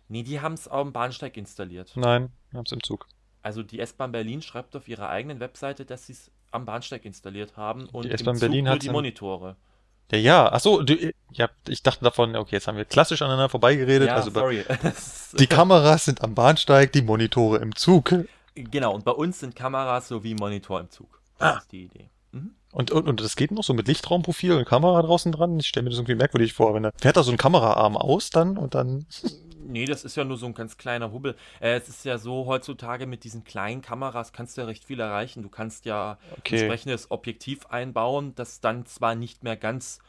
Nee, 0.08 0.22
die 0.22 0.40
haben 0.40 0.54
es 0.54 0.68
am 0.68 0.92
Bahnsteig 0.92 1.36
installiert. 1.36 1.92
Nein, 1.96 2.30
haben 2.52 2.64
es 2.64 2.72
im 2.72 2.82
Zug. 2.82 3.08
Also 3.42 3.62
die 3.62 3.80
S-Bahn 3.80 4.12
Berlin 4.12 4.42
schreibt 4.42 4.76
auf 4.76 4.88
ihrer 4.88 5.08
eigenen 5.08 5.40
Webseite, 5.40 5.84
dass 5.84 6.06
sie 6.06 6.12
es 6.12 6.30
am 6.50 6.64
Bahnsteig 6.64 7.04
installiert 7.04 7.56
haben 7.56 7.86
und 7.86 8.04
die 8.04 8.10
S-Bahn 8.10 8.38
Berlin 8.38 8.68
hat 8.68 8.82
die 8.82 8.90
Monitore. 8.90 9.56
Ja, 10.12 10.18
ja, 10.18 10.52
achso, 10.52 10.82
du, 10.82 11.12
ja, 11.32 11.48
ich 11.66 11.82
dachte 11.82 12.04
davon, 12.04 12.36
okay, 12.36 12.56
jetzt 12.56 12.68
haben 12.68 12.76
wir 12.76 12.84
klassisch 12.84 13.22
aneinander 13.22 13.48
vorbeigeredet. 13.48 14.08
Ja, 14.08 14.16
also 14.16 14.30
sorry. 14.30 14.64
die 15.38 15.46
Kameras 15.46 16.04
sind 16.04 16.22
am 16.22 16.34
Bahnsteig, 16.34 16.92
die 16.92 17.02
Monitore 17.02 17.58
im 17.58 17.74
Zug. 17.74 18.14
Genau, 18.54 18.94
und 18.94 19.04
bei 19.04 19.12
uns 19.12 19.40
sind 19.40 19.54
Kameras 19.56 20.08
sowie 20.08 20.34
Monitor 20.34 20.80
im 20.80 20.90
Zug. 20.90 21.20
Das 21.38 21.54
ah. 21.54 21.58
ist 21.58 21.72
die 21.72 21.84
Idee. 21.84 22.08
Mhm. 22.32 22.52
Und, 22.72 22.90
und, 22.90 23.08
und 23.08 23.20
das 23.20 23.36
geht 23.36 23.50
noch 23.50 23.64
so 23.64 23.74
mit 23.74 23.88
Lichtraumprofil 23.88 24.52
und 24.52 24.64
Kamera 24.66 25.02
draußen 25.02 25.32
dran? 25.32 25.58
Ich 25.58 25.66
stelle 25.66 25.84
mir 25.84 25.90
das 25.90 25.98
irgendwie 25.98 26.14
merkwürdig 26.14 26.52
vor, 26.52 26.74
wenn 26.74 26.84
er 26.84 26.92
fährt 26.96 27.16
da 27.16 27.22
so 27.22 27.32
ein 27.32 27.36
Kameraarm 27.36 27.96
aus 27.96 28.30
dann 28.30 28.56
und 28.56 28.74
dann. 28.74 29.06
Nee, 29.66 29.84
das 29.84 30.04
ist 30.04 30.16
ja 30.16 30.24
nur 30.24 30.36
so 30.36 30.46
ein 30.46 30.54
ganz 30.54 30.76
kleiner 30.76 31.12
Hubbel. 31.12 31.36
Äh, 31.60 31.76
es 31.76 31.88
ist 31.88 32.04
ja 32.04 32.18
so, 32.18 32.46
heutzutage 32.46 33.06
mit 33.06 33.24
diesen 33.24 33.44
kleinen 33.44 33.82
Kameras 33.82 34.32
kannst 34.32 34.56
du 34.56 34.62
ja 34.62 34.66
recht 34.66 34.84
viel 34.84 35.00
erreichen. 35.00 35.42
Du 35.42 35.48
kannst 35.48 35.84
ja 35.84 36.18
okay. 36.38 36.56
entsprechendes 36.56 37.10
Objektiv 37.10 37.66
einbauen, 37.66 38.34
das 38.34 38.60
dann 38.60 38.86
zwar 38.86 39.14
nicht 39.14 39.44
mehr 39.44 39.56
ganz 39.56 40.00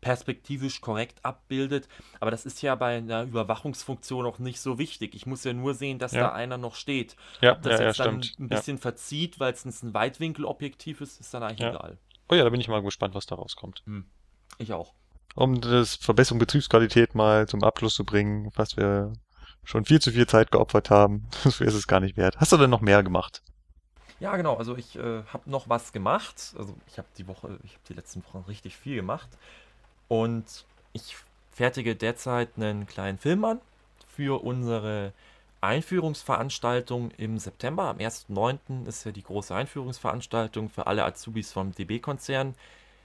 perspektivisch 0.00 0.80
korrekt 0.80 1.24
abbildet. 1.24 1.88
Aber 2.20 2.30
das 2.30 2.46
ist 2.46 2.62
ja 2.62 2.74
bei 2.74 2.98
einer 2.98 3.24
Überwachungsfunktion 3.24 4.26
auch 4.26 4.38
nicht 4.38 4.60
so 4.60 4.78
wichtig. 4.78 5.14
Ich 5.14 5.26
muss 5.26 5.42
ja 5.44 5.52
nur 5.52 5.74
sehen, 5.74 5.98
dass 5.98 6.12
ja. 6.12 6.20
da 6.20 6.32
einer 6.32 6.58
noch 6.58 6.74
steht. 6.74 7.16
Ja, 7.40 7.52
Ob 7.52 7.62
das 7.62 7.80
ja, 7.80 7.86
jetzt 7.86 7.98
ja, 7.98 8.04
dann 8.04 8.22
stimmt. 8.22 8.38
ein 8.40 8.48
bisschen 8.48 8.78
verzieht, 8.78 9.40
weil 9.40 9.52
es 9.52 9.64
ein 9.64 9.94
Weitwinkelobjektiv 9.94 11.00
ist, 11.00 11.20
ist 11.20 11.34
dann 11.34 11.42
eigentlich 11.42 11.68
egal. 11.68 11.98
Oh 12.28 12.34
ja, 12.34 12.44
da 12.44 12.50
bin 12.50 12.60
ich 12.60 12.68
mal 12.68 12.82
gespannt, 12.82 13.14
was 13.14 13.26
da 13.26 13.36
rauskommt. 13.36 13.82
Hm. 13.86 14.04
Ich 14.58 14.72
auch. 14.72 14.94
Um 15.34 15.60
das 15.60 15.96
Verbesserung 15.96 16.38
Betriebsqualität 16.38 17.14
mal 17.14 17.46
zum 17.46 17.62
Abschluss 17.62 17.94
zu 17.94 18.04
bringen, 18.04 18.50
was 18.54 18.76
wir 18.76 19.12
schon 19.64 19.84
viel 19.84 20.00
zu 20.00 20.12
viel 20.12 20.26
Zeit 20.26 20.50
geopfert 20.50 20.90
haben, 20.90 21.26
das 21.44 21.60
ist 21.60 21.74
es 21.74 21.86
gar 21.86 22.00
nicht 22.00 22.16
wert. 22.16 22.36
Hast 22.38 22.52
du 22.52 22.56
denn 22.56 22.70
noch 22.70 22.80
mehr 22.80 23.02
gemacht? 23.02 23.42
Ja, 24.18 24.36
genau. 24.36 24.56
Also 24.56 24.76
ich 24.76 24.96
äh, 24.96 25.22
habe 25.24 25.50
noch 25.50 25.68
was 25.68 25.92
gemacht. 25.92 26.54
Also 26.56 26.74
ich 26.86 26.98
habe 26.98 27.08
die 27.18 27.26
Woche, 27.26 27.58
ich 27.64 27.72
habe 27.72 27.82
die 27.88 27.94
letzten 27.94 28.24
Wochen 28.24 28.44
richtig 28.48 28.76
viel 28.76 28.96
gemacht. 28.96 29.28
Und 30.08 30.64
ich 30.92 31.16
fertige 31.52 31.96
derzeit 31.96 32.50
einen 32.56 32.86
kleinen 32.86 33.18
Film 33.18 33.44
an 33.44 33.60
für 34.08 34.42
unsere 34.42 35.12
Einführungsveranstaltung 35.60 37.10
im 37.12 37.38
September. 37.38 37.84
Am 37.84 37.98
1.9. 37.98 38.86
ist 38.86 39.04
ja 39.04 39.12
die 39.12 39.22
große 39.22 39.54
Einführungsveranstaltung 39.54 40.70
für 40.70 40.86
alle 40.86 41.04
Azubis 41.04 41.52
vom 41.52 41.72
DB-Konzern, 41.72 42.54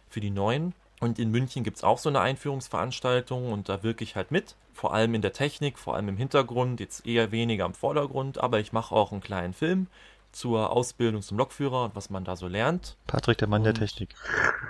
für 0.10 0.22
die 0.22 0.30
Neuen. 0.30 0.74
Und 1.02 1.18
in 1.18 1.32
München 1.32 1.64
gibt 1.64 1.78
es 1.78 1.84
auch 1.84 1.98
so 1.98 2.10
eine 2.10 2.22
Einführungsveranstaltung 2.22 3.52
und 3.52 3.68
da 3.68 3.82
wirke 3.82 4.04
ich 4.04 4.16
halt 4.16 4.30
mit. 4.30 4.56
Vor 4.72 4.94
allem 4.94 5.16
in 5.16 5.24
der 5.24 5.34
Technik, 5.34 5.80
vor 5.80 5.96
allem 5.96 6.08
im 6.10 6.16
Hintergrund, 6.16 6.80
jetzt 6.80 7.08
eher 7.08 7.32
weniger 7.32 7.66
im 7.66 7.74
Vordergrund, 7.74 8.38
aber 8.38 8.60
ich 8.60 8.72
mache 8.72 8.96
auch 8.96 9.12
einen 9.12 9.22
kleinen 9.22 9.54
Film 9.54 9.88
zur 10.32 10.70
Ausbildung 10.70 11.24
zum 11.24 11.40
Lokführer 11.40 11.86
und 11.86 11.96
was 11.96 12.12
man 12.12 12.24
da 12.24 12.36
so 12.36 12.48
lernt. 12.48 12.96
Patrick, 13.08 13.40
der 13.40 13.48
Mann 13.48 13.62
und, 13.62 13.66
der 13.66 13.74
Technik. 13.74 14.16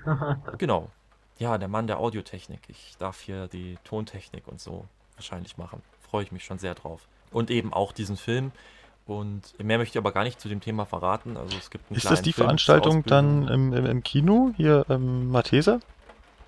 genau. 0.58 0.90
Ja, 1.38 1.58
der 1.58 1.68
Mann 1.68 1.88
der 1.88 2.00
Audiotechnik. 2.00 2.62
Ich 2.70 2.96
darf 2.98 3.20
hier 3.20 3.48
die 3.48 3.78
Tontechnik 3.84 4.48
und 4.48 4.62
so 4.62 4.86
wahrscheinlich 5.16 5.58
machen. 5.58 5.82
Freue 6.00 6.24
ich 6.24 6.32
mich 6.32 6.46
schon 6.46 6.60
sehr 6.60 6.76
drauf 6.76 7.08
und 7.32 7.52
eben 7.52 7.74
auch 7.74 7.92
diesen 7.92 8.16
Film. 8.16 8.52
Und 9.06 9.42
mehr 9.62 9.78
möchte 9.78 9.98
ich 9.98 9.98
aber 9.98 10.12
gar 10.12 10.24
nicht 10.24 10.40
zu 10.40 10.48
dem 10.48 10.62
Thema 10.62 10.86
verraten. 10.86 11.36
Also 11.36 11.58
es 11.58 11.70
gibt 11.70 11.90
einen 11.90 11.98
Ist 11.98 12.10
das 12.10 12.22
die 12.22 12.32
Film 12.32 12.46
Veranstaltung 12.46 13.04
dann 13.04 13.48
im, 13.48 13.74
im, 13.74 13.86
im, 13.86 14.04
Kino 14.04 14.54
hier 14.56 14.86
im 14.88 15.30
Matheser? 15.30 15.80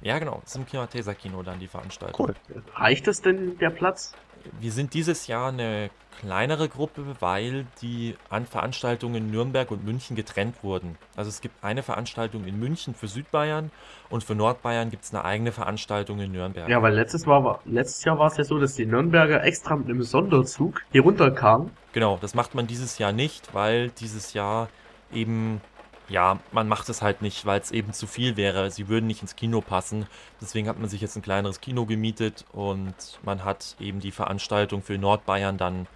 Ja, 0.04 0.20
genau. 0.20 0.42
Es 0.46 0.56
ist 0.56 0.74
im 0.74 0.80
Matheser 0.80 1.16
Kino 1.16 1.42
dann 1.44 1.60
die 1.60 1.68
Veranstaltung. 1.68 2.28
Cool. 2.28 2.36
Reicht 2.76 3.08
es 3.08 3.22
denn 3.22 3.58
der 3.58 3.70
Platz? 3.70 4.14
Wir 4.60 4.72
sind 4.72 4.94
dieses 4.94 5.28
Jahr 5.28 5.50
eine 5.50 5.90
kleinere 6.20 6.68
Gruppe, 6.68 7.16
weil 7.22 7.66
die 7.82 8.16
an 8.30 8.46
Veranstaltungen 8.46 9.16
in 9.16 9.32
Nürnberg 9.32 9.72
und 9.72 9.86
München 9.86 10.16
getrennt 10.16 10.64
wurden. 10.64 10.98
Also 11.16 11.30
es 11.30 11.40
gibt 11.40 11.64
eine 11.64 11.82
Veranstaltung 11.82 12.46
in 12.46 12.60
München 12.60 12.94
für 12.94 13.08
Südbayern 13.08 13.72
und 14.10 14.24
für 14.24 14.36
Nordbayern 14.36 14.90
gibt 14.90 15.06
es 15.06 15.14
eine 15.14 15.24
eigene 15.24 15.54
Veranstaltung 15.54 16.20
in 16.20 16.34
Nürnberg. 16.34 16.68
Ja, 16.70 16.82
weil 16.82 16.94
letztes, 16.94 17.26
war, 17.26 17.62
letztes 17.66 18.04
Jahr 18.04 18.20
war 18.20 18.28
es 18.28 18.38
ja 18.38 18.44
so, 18.44 18.60
dass 18.60 18.76
die 18.76 18.86
Nürnberger 18.86 19.44
extra 19.44 19.76
mit 19.76 19.88
einem 19.88 20.04
Sonderzug 20.04 20.82
hier 20.92 21.04
runterkamen. 21.04 21.72
Genau, 21.94 22.18
das 22.20 22.36
macht 22.36 22.54
man 22.54 22.68
dieses 22.68 22.98
Jahr 22.98 23.14
nicht, 23.14 23.54
weil 23.54 23.90
dieses 23.92 24.34
Jahr 24.34 24.68
eben 25.14 25.62
ja, 26.10 26.40
man 26.52 26.68
macht 26.68 26.90
es 26.90 27.02
halt 27.02 27.22
nicht, 27.22 27.46
weil 27.46 27.60
es 27.60 27.72
eben 27.72 27.94
zu 27.94 28.08
viel 28.08 28.36
wäre. 28.38 28.70
Sie 28.72 28.88
würden 28.88 29.08
nicht 29.08 29.22
ins 29.22 29.36
Kino 29.36 29.62
passen. 29.62 30.06
Deswegen 30.42 30.68
hat 30.68 30.80
man 30.80 30.90
sich 30.90 31.02
jetzt 31.02 31.16
ein 31.16 31.22
kleineres 31.22 31.62
Kino 31.62 31.86
gemietet 31.86 32.46
und 32.52 33.20
man 33.24 33.44
hat 33.46 33.76
eben 33.80 34.00
die 34.00 34.12
Veranstaltung 34.12 34.82
für 34.82 34.98
Nordbayern 34.98 35.58
dann 35.58 35.80
mhm. 35.80 35.88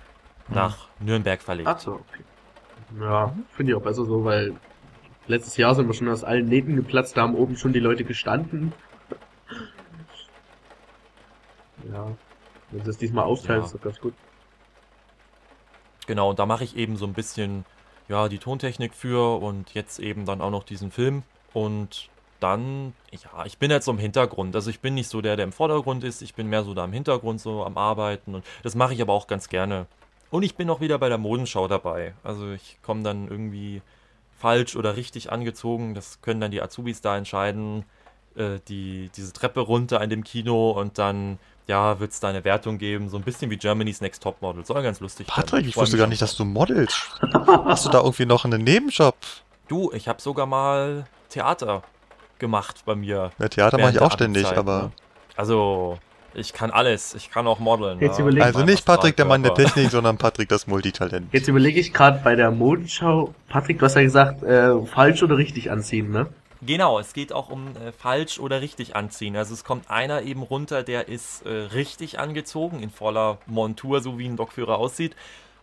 nach 0.50 0.88
Nürnberg 1.00 1.42
verlegt. 1.42 1.70
Ach 1.70 1.80
so, 1.80 1.94
okay. 1.94 2.24
Ja, 3.00 3.36
finde 3.52 3.72
ich 3.72 3.78
auch 3.78 3.82
besser 3.82 4.06
so, 4.06 4.24
weil 4.24 4.56
letztes 5.28 5.58
Jahr 5.58 5.76
sind 5.76 5.88
wir 5.88 5.94
schon 5.94 6.08
aus 6.08 6.24
allen 6.24 6.48
Nähten 6.48 6.76
geplatzt, 6.76 7.18
da 7.18 7.24
haben 7.24 7.36
oben 7.36 7.58
schon 7.58 7.74
die 7.74 7.80
Leute 7.80 8.04
gestanden. 8.04 8.74
Ja, 11.94 12.12
wenn 12.72 12.84
sie 12.84 12.90
es 12.90 12.98
diesmal 12.98 13.24
aufteilt, 13.24 13.60
ja. 13.60 13.66
ist 13.66 13.74
das 13.74 13.82
ganz 13.82 14.02
gut. 14.02 14.14
Genau, 16.06 16.32
und 16.32 16.40
da 16.40 16.46
mache 16.46 16.66
ich 16.66 16.76
eben 16.76 16.98
so 16.98 17.06
ein 17.06 17.14
bisschen 17.14 17.64
ja, 18.08 18.30
die 18.30 18.40
Tontechnik 18.40 18.94
für 18.94 19.42
und 19.42 19.74
jetzt 19.74 20.00
eben 20.00 20.26
dann 20.26 20.42
auch 20.42 20.52
noch 20.52 20.64
diesen 20.64 20.92
Film. 20.92 21.24
Und 21.54 22.10
dann, 22.40 22.94
ja, 23.12 23.46
ich 23.46 23.58
bin 23.58 23.72
jetzt 23.72 23.86
so 23.86 23.92
im 23.92 23.98
Hintergrund. 23.98 24.56
Also 24.56 24.70
ich 24.70 24.80
bin 24.80 24.94
nicht 24.94 25.10
so 25.10 25.22
der, 25.22 25.36
der 25.36 25.46
im 25.46 25.52
Vordergrund 25.52 26.04
ist. 26.04 26.22
Ich 26.22 26.36
bin 26.36 26.48
mehr 26.48 26.64
so 26.64 26.74
da 26.74 26.86
im 26.86 26.94
Hintergrund 26.94 27.42
so 27.42 27.66
am 27.66 27.78
Arbeiten. 27.78 28.36
Und 28.36 28.46
das 28.64 28.76
mache 28.76 28.94
ich 28.94 29.02
aber 29.02 29.14
auch 29.14 29.28
ganz 29.28 29.50
gerne. 29.50 29.88
Und 30.30 30.44
ich 30.44 30.56
bin 30.56 30.70
auch 30.70 30.82
wieder 30.82 31.00
bei 31.00 31.10
der 31.10 31.18
Modenschau 31.18 31.68
dabei. 31.68 32.14
Also 32.24 32.52
ich 32.52 32.78
komme 32.84 33.04
dann 33.04 33.28
irgendwie 33.28 33.82
falsch 34.38 34.76
oder 34.76 34.96
richtig 34.96 35.32
angezogen. 35.32 35.96
Das 35.96 36.22
können 36.22 36.42
dann 36.42 36.52
die 36.52 36.62
Azubis 36.62 37.02
da 37.02 37.18
entscheiden. 37.18 37.86
Äh, 38.36 38.60
die, 38.68 39.10
diese 39.16 39.34
Treppe 39.34 39.62
runter 39.62 40.02
in 40.02 40.10
dem 40.10 40.24
Kino 40.24 40.72
und 40.72 40.98
dann 41.00 41.40
ja, 41.68 42.00
wird 42.00 42.12
es 42.12 42.20
da 42.20 42.30
eine 42.30 42.44
Wertung 42.44 42.78
geben, 42.78 43.10
so 43.10 43.18
ein 43.18 43.24
bisschen 43.24 43.52
wie 43.52 43.58
Germany's 43.58 44.02
Next 44.02 44.24
Top 44.24 44.42
Model. 44.42 44.66
Soll 44.66 44.82
ganz 44.84 45.00
lustig 45.02 45.28
Patrick, 45.28 45.52
werden. 45.52 45.64
ich, 45.66 45.70
ich 45.70 45.78
wusste 45.78 45.98
gar 45.98 46.08
nicht, 46.08 46.22
dass 46.22 46.36
du 46.36 46.46
modelst. 46.46 47.20
Hast 47.66 47.86
du 47.86 47.90
da 47.90 48.00
irgendwie 48.00 48.26
noch 48.26 48.46
einen 48.46 48.64
Nebenjob? 48.64 49.16
Du, 49.68 49.92
ich 49.94 50.08
habe 50.08 50.22
sogar 50.22 50.46
mal 50.46 51.06
Theater 51.30 51.84
gemacht 52.40 52.84
bei 52.86 52.96
mir. 52.96 53.32
Ja, 53.38 53.50
Theater 53.50 53.78
mache 53.78 53.92
ich 53.92 54.02
auch 54.02 54.14
ständig, 54.14 54.46
aber. 54.46 54.84
Ne? 54.84 54.92
Also, 55.36 56.00
ich 56.34 56.54
kann 56.54 56.72
alles. 56.72 57.14
Ich 57.16 57.32
kann 57.32 57.48
auch 57.48 57.60
modeln. 57.60 58.00
Jetzt 58.00 58.18
ja. 58.18 58.26
also 58.26 58.64
nicht 58.64 58.86
Patrick, 58.86 59.18
der 59.18 59.26
Mann 59.26 59.44
der 59.44 59.54
Technik, 59.54 59.92
sondern 59.92 60.18
Patrick, 60.18 60.48
das 60.48 60.68
Multitalent. 60.68 61.34
Jetzt 61.34 61.50
überlege 61.50 61.80
ich 61.80 61.94
gerade 61.94 62.22
bei 62.24 62.36
der 62.36 62.52
Modenschau. 62.52 63.34
Patrick, 63.50 63.80
du 63.80 63.86
hast 63.86 63.96
ja 63.96 64.04
gesagt, 64.04 64.44
äh, 64.44 64.74
falsch 64.86 65.22
oder 65.22 65.38
richtig 65.38 65.70
anziehen, 65.70 66.12
ne? 66.12 66.28
Genau, 66.62 67.00
es 67.00 67.14
geht 67.14 67.34
auch 67.34 67.50
um 67.50 67.76
äh, 67.76 67.92
falsch 67.92 68.40
oder 68.40 68.62
richtig 68.62 68.96
anziehen. 68.96 69.36
Also 69.36 69.54
es 69.54 69.64
kommt 69.64 69.90
einer 69.90 70.24
eben 70.24 70.42
runter, 70.42 70.84
der 70.84 71.08
ist 71.08 71.46
äh, 71.46 71.50
richtig 71.50 72.20
angezogen, 72.20 72.82
in 72.82 72.90
voller 72.90 73.38
Montur, 73.46 74.02
so 74.02 74.18
wie 74.18 74.28
ein 74.28 74.38
Lokführer 74.38 74.78
aussieht. 74.78 75.16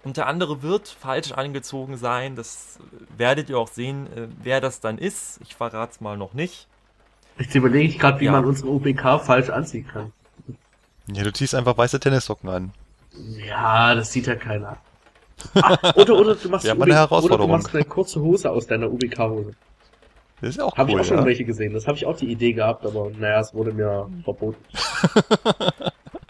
Und 0.05 0.19
der 0.19 0.27
andere 0.27 0.63
wird 0.63 0.89
falsch 0.89 1.33
angezogen 1.33 1.97
sein. 1.97 2.37
Das 2.37 2.79
werdet 3.17 3.49
ihr 3.49 3.59
auch 3.59 3.69
sehen, 3.69 4.07
äh, 4.15 4.29
wer 4.43 4.61
das 4.61 4.81
dann 4.81 4.99
ist. 4.99 5.41
Ich 5.43 5.57
verrate 5.57 5.93
es 5.93 6.01
mal 6.01 6.17
noch 6.17 6.35
nicht. 6.35 6.69
Jetzt 7.39 7.55
überlege 7.55 7.89
ich 7.89 7.99
gerade, 7.99 8.21
wie 8.21 8.27
ja. 8.27 8.33
man 8.33 8.45
unsere 8.45 8.69
OBK 8.69 9.21
falsch 9.21 9.51
anziehen 9.51 9.87
kann. 9.87 10.13
Ja, 11.13 11.25
du 11.25 11.33
ziehst 11.33 11.55
einfach 11.55 11.77
weiße 11.77 11.99
Tennissocken 11.99 12.49
an. 12.49 12.73
Ja, 13.47 13.95
das 13.95 14.13
sieht 14.13 14.27
ja 14.27 14.37
keiner. 14.37 14.77
Ah, 15.57 15.93
oder, 15.97 16.15
oder 16.15 16.37
du 16.37 16.49
machst, 16.49 16.65
ja, 16.65 16.75
eine 16.75 16.95
Herausforderung. 16.95 17.51
oder 17.51 17.59
du 17.59 17.63
machst 17.65 17.75
eine 17.75 17.85
kurze 17.85 18.21
Hose 18.21 18.51
aus 18.51 18.67
deiner 18.69 18.89
UBK-Hose. 18.89 19.53
Das 20.45 20.57
ist 20.57 20.63
auch 20.63 20.77
Habe 20.77 20.93
cool, 20.93 21.01
ich 21.01 21.05
auch 21.05 21.09
schon 21.09 21.19
ja. 21.19 21.25
welche 21.25 21.45
gesehen. 21.45 21.73
Das 21.73 21.87
habe 21.87 21.97
ich 21.97 22.07
auch 22.07 22.17
die 22.17 22.31
Idee 22.31 22.53
gehabt, 22.53 22.85
aber 22.85 23.11
naja, 23.19 23.41
es 23.41 23.55
wurde 23.55 23.73
mir 23.73 24.09
verboten. 24.25 24.63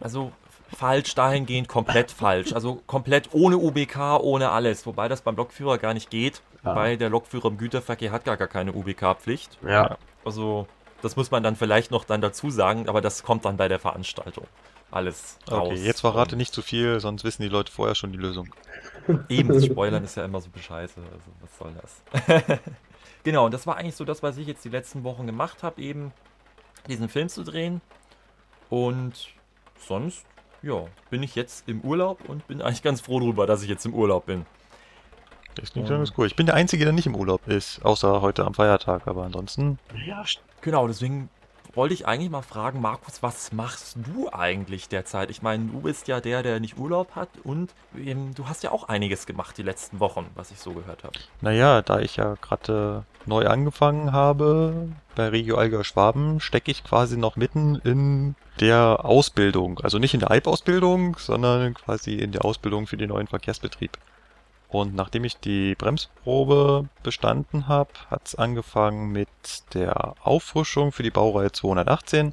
Also 0.00 0.32
falsch 0.76 1.14
dahingehend 1.14 1.66
komplett 1.66 2.10
falsch. 2.10 2.52
Also 2.52 2.82
komplett 2.86 3.30
ohne 3.32 3.56
UBK, 3.56 4.20
ohne 4.20 4.50
alles. 4.50 4.84
Wobei 4.84 5.08
das 5.08 5.22
beim 5.22 5.34
Lokführer 5.34 5.78
gar 5.78 5.94
nicht 5.94 6.10
geht, 6.10 6.42
ja. 6.62 6.76
weil 6.76 6.98
der 6.98 7.08
Lokführer 7.08 7.46
im 7.46 7.56
Güterverkehr 7.56 8.12
hat 8.12 8.26
gar, 8.26 8.36
gar 8.36 8.48
keine 8.48 8.74
UBK-Pflicht. 8.74 9.58
Ja. 9.66 9.96
Also 10.22 10.66
das 11.00 11.16
muss 11.16 11.30
man 11.30 11.42
dann 11.42 11.56
vielleicht 11.56 11.90
noch 11.90 12.04
dann 12.04 12.20
dazu 12.20 12.50
sagen, 12.50 12.86
aber 12.86 13.00
das 13.00 13.22
kommt 13.22 13.46
dann 13.46 13.56
bei 13.56 13.68
der 13.68 13.78
Veranstaltung. 13.78 14.46
Alles 14.90 15.38
raus. 15.50 15.70
Okay, 15.70 15.82
jetzt 15.82 16.00
verrate 16.00 16.36
nicht 16.36 16.54
zu 16.54 16.62
viel, 16.62 17.00
sonst 17.00 17.24
wissen 17.24 17.42
die 17.42 17.48
Leute 17.48 17.72
vorher 17.72 17.94
schon 17.94 18.12
die 18.12 18.18
Lösung. 18.18 18.48
Eben, 19.28 19.48
das 19.54 19.64
Spoilern 19.64 20.04
ist 20.04 20.16
ja 20.16 20.24
immer 20.24 20.40
so 20.40 20.50
bescheiße. 20.50 21.00
Also 21.00 21.30
was 21.40 21.58
soll 21.58 21.72
das? 21.80 22.60
genau, 23.24 23.46
und 23.46 23.54
das 23.54 23.66
war 23.66 23.76
eigentlich 23.76 23.96
so 23.96 24.04
das, 24.04 24.22
was 24.22 24.36
ich 24.36 24.46
jetzt 24.46 24.64
die 24.64 24.70
letzten 24.70 25.02
Wochen 25.02 25.26
gemacht 25.26 25.62
habe, 25.62 25.82
eben 25.82 26.12
diesen 26.88 27.08
Film 27.08 27.28
zu 27.28 27.42
drehen. 27.42 27.80
Und 28.70 29.34
sonst 29.78 30.24
ja, 30.64 30.86
bin 31.10 31.22
ich 31.22 31.34
jetzt 31.34 31.68
im 31.68 31.80
Urlaub 31.82 32.28
und 32.28 32.46
bin 32.46 32.62
eigentlich 32.62 32.82
ganz 32.82 33.00
froh 33.00 33.20
darüber, 33.20 33.46
dass 33.46 33.62
ich 33.62 33.68
jetzt 33.68 33.84
im 33.84 33.94
Urlaub 33.94 34.26
bin. 34.26 34.46
Das 35.54 35.72
klingt 35.72 35.88
ganz 35.88 36.12
cool. 36.18 36.26
Ich 36.26 36.34
bin 36.34 36.46
der 36.46 36.56
Einzige, 36.56 36.84
der 36.84 36.92
nicht 36.92 37.06
im 37.06 37.14
Urlaub 37.14 37.46
ist, 37.46 37.84
außer 37.84 38.20
heute 38.22 38.44
am 38.44 38.54
Feiertag, 38.54 39.06
aber 39.06 39.22
ansonsten. 39.24 39.78
Ja, 40.04 40.24
genau, 40.62 40.88
deswegen 40.88 41.28
wollte 41.74 41.94
ich 41.94 42.06
eigentlich 42.06 42.30
mal 42.30 42.42
fragen, 42.42 42.80
Markus, 42.80 43.22
was 43.22 43.52
machst 43.52 43.96
du 43.96 44.28
eigentlich 44.32 44.88
derzeit? 44.88 45.30
Ich 45.30 45.42
meine, 45.42 45.66
du 45.66 45.82
bist 45.82 46.08
ja 46.08 46.20
der, 46.20 46.42
der 46.42 46.60
nicht 46.60 46.78
Urlaub 46.78 47.14
hat 47.14 47.28
und 47.44 47.72
ähm, 47.96 48.34
du 48.34 48.48
hast 48.48 48.62
ja 48.62 48.72
auch 48.72 48.88
einiges 48.88 49.26
gemacht 49.26 49.56
die 49.58 49.62
letzten 49.62 50.00
Wochen, 50.00 50.26
was 50.34 50.50
ich 50.50 50.58
so 50.58 50.72
gehört 50.72 51.04
habe. 51.04 51.18
Naja, 51.40 51.82
da 51.82 52.00
ich 52.00 52.16
ja 52.16 52.34
gerade 52.40 53.04
äh, 53.06 53.13
neu 53.26 53.46
angefangen 53.46 54.12
habe 54.12 54.88
bei 55.14 55.28
Regio 55.28 55.56
Allgäu 55.56 55.84
Schwaben, 55.84 56.40
stecke 56.40 56.70
ich 56.70 56.84
quasi 56.84 57.16
noch 57.16 57.36
mitten 57.36 57.76
in 57.76 58.34
der 58.60 59.04
Ausbildung. 59.04 59.80
Also 59.80 59.98
nicht 59.98 60.14
in 60.14 60.20
der 60.20 60.30
Eib-Ausbildung, 60.30 61.16
sondern 61.18 61.74
quasi 61.74 62.14
in 62.14 62.32
der 62.32 62.44
Ausbildung 62.44 62.86
für 62.86 62.96
den 62.96 63.10
neuen 63.10 63.26
Verkehrsbetrieb. 63.26 63.98
Und 64.68 64.94
nachdem 64.94 65.24
ich 65.24 65.38
die 65.38 65.76
Bremsprobe 65.76 66.88
bestanden 67.02 67.68
habe, 67.68 67.90
hat 68.10 68.26
es 68.26 68.34
angefangen 68.34 69.12
mit 69.12 69.28
der 69.72 70.14
Auffrischung 70.22 70.90
für 70.90 71.04
die 71.04 71.10
Baureihe 71.12 71.52
218. 71.52 72.32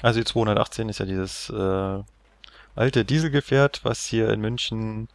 Also 0.00 0.20
die 0.20 0.24
218 0.24 0.88
ist 0.88 1.00
ja 1.00 1.06
dieses 1.06 1.50
äh, 1.50 2.02
alte 2.76 3.04
Dieselgefährt, 3.04 3.84
was 3.84 4.04
hier 4.04 4.30
in 4.30 4.40
München 4.40 5.08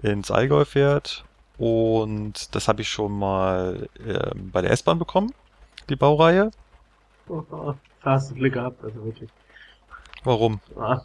ins 0.00 0.30
Allgäu 0.30 0.64
fährt. 0.64 1.24
Und 1.58 2.54
das 2.54 2.68
habe 2.68 2.82
ich 2.82 2.88
schon 2.88 3.18
mal 3.18 3.88
äh, 4.06 4.30
bei 4.34 4.60
der 4.60 4.70
S-Bahn 4.70 4.98
bekommen, 4.98 5.32
die 5.88 5.96
Baureihe. 5.96 6.50
Oh, 7.28 7.42
da 7.50 8.10
hast 8.10 8.30
du 8.30 8.34
Glück 8.34 8.54
gehabt, 8.54 8.84
also 8.84 9.04
wirklich. 9.04 9.30
Warum? 10.24 10.60
Ah, 10.78 11.00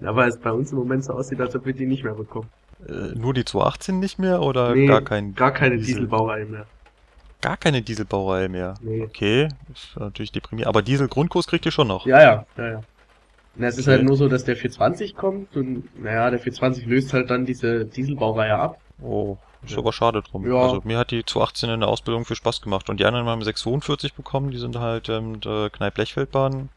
ja, 0.00 0.14
weil 0.16 0.28
es 0.28 0.38
bei 0.38 0.50
uns 0.50 0.72
im 0.72 0.78
Moment 0.78 1.04
so 1.04 1.12
aussieht, 1.12 1.40
als 1.40 1.54
ob 1.54 1.64
wir 1.64 1.72
die 1.72 1.86
nicht 1.86 2.04
mehr 2.04 2.14
bekommen. 2.14 2.48
Äh, 2.88 3.16
nur 3.16 3.34
die 3.34 3.44
218 3.44 3.98
nicht 4.00 4.18
mehr 4.18 4.42
oder 4.42 4.74
nee, 4.74 4.86
gar 4.86 5.02
kein 5.02 5.34
Gar 5.34 5.52
keine 5.52 5.76
Diesel 5.76 5.86
Dieselbaureihe 5.86 6.46
mehr. 6.46 6.66
Gar 7.40 7.56
keine 7.56 7.82
Dieselbaureihe 7.82 8.48
mehr. 8.48 8.74
Nee. 8.80 9.02
Okay, 9.02 9.48
ist 9.72 9.96
natürlich 9.96 10.32
deprimierend. 10.32 10.68
Aber 10.68 10.82
Diesel-Grundkurs 10.82 11.46
kriegt 11.46 11.66
ihr 11.66 11.72
schon 11.72 11.88
noch. 11.88 12.06
Ja, 12.06 12.20
ja, 12.20 12.46
ja, 12.56 12.70
ja. 12.70 12.80
Na, 13.56 13.68
es 13.68 13.74
okay. 13.74 13.80
ist 13.82 13.88
halt 13.88 14.02
nur 14.02 14.16
so, 14.16 14.28
dass 14.28 14.44
der 14.44 14.56
420 14.56 15.14
kommt 15.14 15.56
und 15.56 16.02
naja, 16.02 16.30
der 16.30 16.40
420 16.40 16.86
löst 16.86 17.12
halt 17.12 17.30
dann 17.30 17.46
diese 17.46 17.84
Dieselbaureihe 17.84 18.54
ab. 18.54 18.80
Oh, 19.00 19.36
ist 19.64 19.72
ja. 19.72 19.78
aber 19.78 19.92
schade 19.92 20.22
drum. 20.22 20.46
Ja. 20.50 20.60
Also 20.60 20.80
mir 20.84 20.98
hat 20.98 21.10
die 21.10 21.24
218 21.24 21.70
in 21.70 21.80
der 21.80 21.88
Ausbildung 21.88 22.24
viel 22.24 22.36
Spaß 22.36 22.60
gemacht 22.60 22.88
und 22.88 22.98
die 22.98 23.04
anderen 23.04 23.26
haben 23.26 23.42
642 23.42 24.14
bekommen, 24.14 24.50
die 24.50 24.58
sind 24.58 24.78
halt 24.78 25.08
ähm, 25.08 25.40
der 25.40 25.70
Kneipp-Lechfeldbahn 25.70 26.68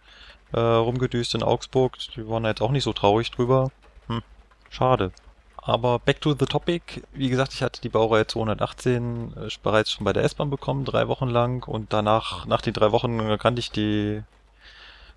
äh, 0.53 0.59
rumgedüst 0.59 1.35
in 1.35 1.43
Augsburg. 1.43 1.97
Die 2.15 2.27
waren 2.27 2.45
jetzt 2.45 2.61
auch 2.61 2.71
nicht 2.71 2.83
so 2.83 2.93
traurig 2.93 3.31
drüber. 3.31 3.71
Hm, 4.07 4.21
schade. 4.69 5.11
Aber 5.57 5.99
back 5.99 6.21
to 6.21 6.33
the 6.33 6.45
topic. 6.45 7.03
Wie 7.11 7.29
gesagt, 7.29 7.53
ich 7.53 7.61
hatte 7.61 7.81
die 7.81 7.89
Baureihe 7.89 8.25
218 8.25 9.33
äh, 9.35 9.49
bereits 9.61 9.91
schon 9.91 10.05
bei 10.05 10.13
der 10.13 10.23
S-Bahn 10.23 10.49
bekommen, 10.49 10.85
drei 10.85 11.07
Wochen 11.07 11.27
lang. 11.27 11.67
Und 11.67 11.91
danach, 11.91 12.45
nach 12.45 12.61
den 12.61 12.73
drei 12.73 12.91
Wochen, 12.91 13.37
kannte 13.37 13.59
ich 13.59 13.71
die 13.71 14.21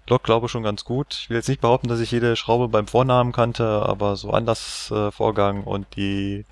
Lok, 0.08 0.24
glaube 0.24 0.46
ich, 0.46 0.52
schon 0.52 0.64
ganz 0.64 0.84
gut. 0.84 1.14
Ich 1.22 1.30
will 1.30 1.36
jetzt 1.36 1.48
nicht 1.48 1.60
behaupten, 1.60 1.86
dass 1.86 2.00
ich 2.00 2.10
jede 2.10 2.34
Schraube 2.34 2.66
beim 2.66 2.88
Vornamen 2.88 3.30
kannte, 3.30 3.64
aber 3.64 4.16
so 4.16 4.30
anders 4.32 4.90
äh, 4.90 5.12
Vorgang 5.12 5.62
und 5.62 5.86
die 5.94 6.44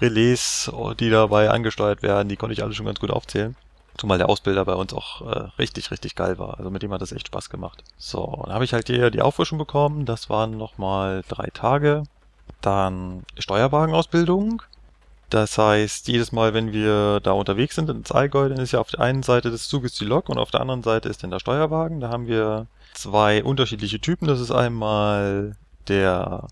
Relais, 0.00 0.70
die 1.00 1.10
dabei 1.10 1.50
angesteuert 1.50 2.02
werden, 2.02 2.28
die 2.28 2.36
konnte 2.36 2.52
ich 2.52 2.62
alle 2.62 2.74
schon 2.74 2.86
ganz 2.86 3.00
gut 3.00 3.10
aufzählen. 3.10 3.56
Zumal 3.96 4.18
der 4.18 4.28
Ausbilder 4.28 4.64
bei 4.64 4.74
uns 4.74 4.92
auch 4.92 5.22
äh, 5.22 5.48
richtig, 5.58 5.90
richtig 5.90 6.14
geil 6.14 6.38
war. 6.38 6.58
Also 6.58 6.70
mit 6.70 6.82
dem 6.82 6.92
hat 6.92 7.02
es 7.02 7.10
echt 7.10 7.26
Spaß 7.26 7.50
gemacht. 7.50 7.82
So, 7.96 8.42
dann 8.44 8.54
habe 8.54 8.64
ich 8.64 8.72
halt 8.72 8.86
hier 8.86 9.10
die 9.10 9.22
Auffrischung 9.22 9.58
bekommen. 9.58 10.06
Das 10.06 10.30
waren 10.30 10.56
nochmal 10.56 11.24
drei 11.28 11.48
Tage. 11.52 12.04
Dann 12.60 13.24
Steuerwagenausbildung. 13.38 14.62
Das 15.30 15.58
heißt, 15.58 16.06
jedes 16.06 16.30
Mal, 16.30 16.54
wenn 16.54 16.72
wir 16.72 17.18
da 17.20 17.32
unterwegs 17.32 17.74
sind 17.74 17.90
ins 17.90 18.12
Allgäu, 18.12 18.48
dann 18.48 18.60
ist 18.60 18.72
ja 18.72 18.80
auf 18.80 18.90
der 18.90 19.00
einen 19.00 19.24
Seite 19.24 19.50
des 19.50 19.68
Zuges 19.68 19.94
die 19.94 20.04
Lok 20.04 20.28
und 20.28 20.38
auf 20.38 20.52
der 20.52 20.60
anderen 20.60 20.84
Seite 20.84 21.08
ist 21.08 21.24
dann 21.24 21.30
der 21.30 21.40
Steuerwagen. 21.40 22.00
Da 22.00 22.08
haben 22.08 22.28
wir 22.28 22.66
zwei 22.94 23.42
unterschiedliche 23.42 24.00
Typen. 24.00 24.28
Das 24.28 24.40
ist 24.40 24.52
einmal 24.52 25.56
der 25.88 26.46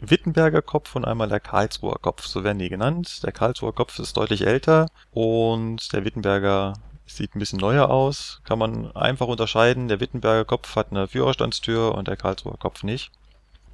Wittenberger 0.00 0.62
Kopf 0.62 0.94
und 0.94 1.04
einmal 1.04 1.28
der 1.28 1.40
Karlsruher 1.40 1.98
Kopf, 2.00 2.26
so 2.26 2.44
werden 2.44 2.58
die 2.58 2.68
genannt. 2.68 3.22
Der 3.24 3.32
Karlsruher 3.32 3.74
Kopf 3.74 3.98
ist 3.98 4.16
deutlich 4.16 4.46
älter 4.46 4.86
und 5.10 5.92
der 5.92 6.04
Wittenberger 6.04 6.74
sieht 7.06 7.34
ein 7.34 7.40
bisschen 7.40 7.58
neuer 7.58 7.90
aus. 7.90 8.40
Kann 8.44 8.58
man 8.58 8.94
einfach 8.94 9.26
unterscheiden. 9.26 9.88
Der 9.88 10.00
Wittenberger 10.00 10.44
Kopf 10.44 10.76
hat 10.76 10.90
eine 10.90 11.08
Führerstandstür 11.08 11.94
und 11.94 12.08
der 12.08 12.16
Karlsruher 12.16 12.58
Kopf 12.58 12.82
nicht. 12.82 13.10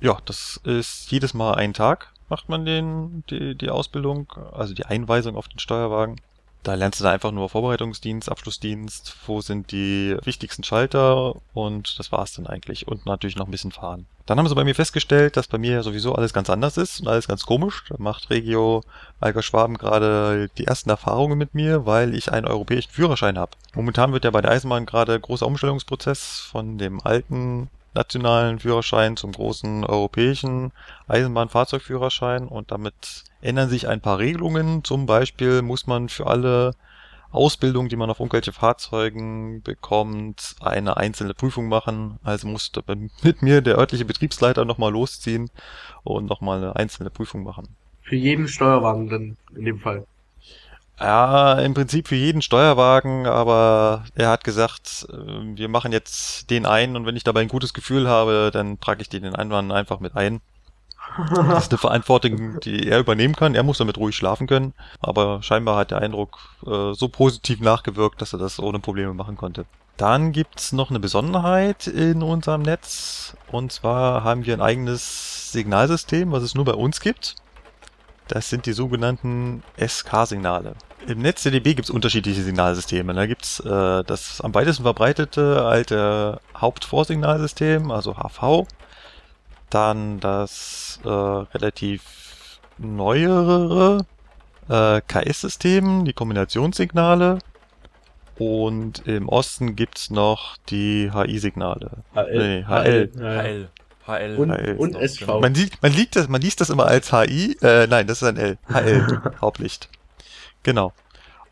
Ja, 0.01 0.19
das 0.25 0.61
ist 0.65 1.11
jedes 1.11 1.35
Mal 1.35 1.55
ein 1.55 1.73
Tag, 1.73 2.13
macht 2.29 2.49
man 2.49 2.65
den, 2.65 3.25
die, 3.31 3.55
die 3.55 3.71
Ausbildung, 3.71 4.33
also 4.53 4.75
die 4.75 4.87
Einweisung 4.87 5.37
auf 5.37 5.49
den 5.49 5.59
Steuerwagen. 5.59 6.21
Da 6.63 6.75
lernst 6.75 7.01
du 7.01 7.05
da 7.05 7.13
einfach 7.13 7.31
nur 7.31 7.51
Vorbereitungsdienst, 7.51 8.31
Abschlussdienst, 8.31 9.15
wo 9.27 9.43
sind 9.43 9.71
die 9.71 10.17
wichtigsten 10.25 10.65
Schalter 10.65 11.37
und 11.53 11.99
das 11.99 12.11
war's 12.11 12.33
dann 12.33 12.47
eigentlich. 12.47 12.89
Und 12.89 13.05
natürlich 13.05 13.37
noch 13.37 13.47
ein 13.47 13.51
bisschen 13.51 13.73
fahren. 13.73 14.07
Dann 14.27 14.39
haben 14.39 14.49
sie 14.49 14.55
bei 14.55 14.65
mir 14.65 14.75
festgestellt, 14.75 15.37
dass 15.37 15.49
bei 15.49 15.59
mir 15.59 15.83
sowieso 15.83 16.15
alles 16.15 16.33
ganz 16.33 16.49
anders 16.49 16.79
ist 16.79 17.01
und 17.01 17.09
alles 17.09 17.29
ganz 17.29 17.45
komisch. 17.45 17.85
Da 17.91 17.97
macht 17.99 18.31
Regio 18.31 18.83
Alger 19.21 19.43
Schwaben 19.43 19.77
gerade 19.77 20.49
die 20.57 20.67
ersten 20.67 20.89
Erfahrungen 20.89 21.37
mit 21.37 21.55
mir, 21.55 21.85
weil 21.85 22.15
ich 22.15 22.33
einen 22.33 22.47
europäischen 22.47 22.91
Führerschein 22.91 23.39
habe. 23.39 23.53
Momentan 23.75 24.13
wird 24.13 24.25
ja 24.25 24.31
bei 24.31 24.41
der 24.41 24.53
Eisenbahn 24.53 24.87
gerade 24.87 25.21
großer 25.21 25.47
Umstellungsprozess 25.47 26.49
von 26.51 26.79
dem 26.79 27.03
alten 27.03 27.69
nationalen 27.95 28.59
Führerschein 28.59 29.17
zum 29.17 29.33
großen 29.33 29.85
europäischen 29.85 30.73
Eisenbahnfahrzeugführerschein 31.07 32.49
und 32.49 32.71
damit 32.71 33.25
ändern 33.43 33.69
sich 33.69 33.89
ein 33.89 34.01
paar 34.01 34.19
Regelungen. 34.19 34.85
Zum 34.85 35.05
Beispiel 35.05 35.61
muss 35.61 35.87
man 35.87 36.09
für 36.09 36.27
alle 36.27 36.75
Ausbildung, 37.35 37.89
die 37.89 37.97
man 37.97 38.11
auf 38.11 38.21
irgendwelche 38.21 38.53
Fahrzeugen 38.53 39.63
bekommt, 39.63 40.57
eine 40.61 40.97
einzelne 40.97 41.35
Prüfung 41.35 41.69
machen. 41.69 42.19
Also 42.23 42.47
musste 42.47 42.83
mit 43.23 43.43
mir 43.43 43.61
der 43.61 43.79
örtliche 43.79 44.05
Betriebsleiter 44.05 44.65
nochmal 44.65 44.93
losziehen 44.93 45.51
und 46.03 46.27
nochmal 46.27 46.59
eine 46.59 46.77
einzelne 46.77 47.11
Prüfung 47.11 47.43
machen. 47.43 47.69
Für 48.03 48.17
jeden 48.17 48.49
Steuerwagen 48.49 49.09
dann 49.09 49.37
in 49.57 49.65
dem 49.65 49.79
Fall. 49.79 50.07
Ja, 51.01 51.59
im 51.59 51.75
Prinzip 51.75 52.07
für 52.07 52.15
jeden 52.15 52.41
Steuerwagen, 52.41 53.27
aber 53.27 54.05
er 54.15 54.29
hat 54.31 54.45
gesagt, 54.45 55.07
äh, 55.11 55.57
wir 55.57 55.69
machen 55.69 55.91
jetzt 55.91 56.51
den 56.51 56.67
ein 56.67 56.95
und 56.95 57.05
wenn 57.05 57.17
ich 57.17 57.25
dabei 57.25 57.41
ein 57.41 57.49
gutes 57.49 57.75
Gefühl 57.75 58.09
habe, 58.09 58.51
dann 58.53 58.79
trage 58.79 59.03
ich 59.03 59.09
den 59.09 59.35
Einwand 59.35 59.73
einfach 59.73 59.99
mit 59.99 60.15
ein. 60.15 60.41
Das 61.17 61.65
ist 61.65 61.73
eine 61.73 61.79
Verantwortung, 61.79 62.61
die 62.61 62.89
er 62.89 62.99
übernehmen 62.99 63.37
kann. 63.37 63.55
Er 63.55 63.63
muss 63.63 63.79
damit 63.79 63.99
ruhig 63.99 64.17
schlafen 64.17 64.47
können, 64.47 64.75
aber 65.01 65.43
scheinbar 65.43 65.77
hat 65.77 65.91
der 65.93 65.99
Eindruck 65.99 66.39
äh, 66.67 66.93
so 66.93 67.09
positiv 67.09 67.61
nachgewirkt, 67.61 68.21
dass 68.21 68.33
er 68.33 68.39
das 68.39 68.59
ohne 68.59 68.81
Probleme 68.81 69.15
machen 69.15 69.37
konnte. 69.37 69.65
Dann 69.97 70.33
gibt's 70.33 70.73
noch 70.73 70.91
eine 70.91 70.99
Besonderheit 70.99 71.87
in 71.87 72.23
unserem 72.23 72.63
Netz 72.63 73.37
und 73.53 73.71
zwar 73.71 74.25
haben 74.25 74.45
wir 74.45 74.55
ein 74.55 74.61
eigenes 74.61 75.53
Signalsystem, 75.53 76.33
was 76.33 76.43
es 76.43 76.57
nur 76.57 76.65
bei 76.65 76.75
uns 76.75 77.01
gibt. 77.01 77.37
Das 78.27 78.49
sind 78.49 78.67
die 78.67 78.73
sogenannten 78.73 79.63
SK-Signale. 79.79 80.75
Im 81.07 81.19
NetzDB 81.19 81.75
gibt 81.75 81.89
es 81.89 81.91
unterschiedliche 81.91 82.43
Signalsysteme. 82.43 83.13
Da 83.13 83.27
gibt 83.27 83.45
es 83.45 83.61
äh, 83.61 84.03
das 84.05 84.41
am 84.41 84.55
weitesten 84.55 84.83
verbreitete 84.83 85.63
alte 85.65 86.41
Hauptvorsignalsystem, 86.57 87.91
also 87.91 88.17
HV. 88.17 88.67
Dann 89.71 90.21
das 90.21 91.01
äh, 91.05 91.09
relativ 91.09 92.61
neuere 92.79 94.07
äh, 94.69 95.01
KS-System, 95.01 96.05
die 96.05 96.13
Kombinationssignale. 96.13 97.39
Und 98.37 99.07
im 99.07 99.29
Osten 99.29 99.77
gibt 99.77 99.99
es 99.99 100.11
noch 100.11 100.57
die 100.69 101.11
HI-Signale. 101.13 102.03
HL. 102.15 102.39
Nee, 102.39 102.65
HL. 102.65 103.11
HL. 103.17 103.69
HL. 104.07 104.37
Und, 104.37 104.51
HL. 104.51 104.77
und 104.77 104.97
SV. 104.97 105.41
Man, 105.41 105.55
sieht, 105.55 105.81
man, 105.83 105.93
liest 105.93 106.17
das, 106.17 106.29
man 106.29 106.41
liest 106.41 106.61
das 106.61 106.71
immer 106.71 106.87
als 106.87 107.13
HI. 107.13 107.57
Äh, 107.63 107.87
nein, 107.87 108.07
das 108.07 108.23
ist 108.23 108.29
ein 108.29 108.37
L. 108.37 108.59
HL, 108.69 109.33
Hauptlicht. 109.41 109.89
Genau. 110.63 110.93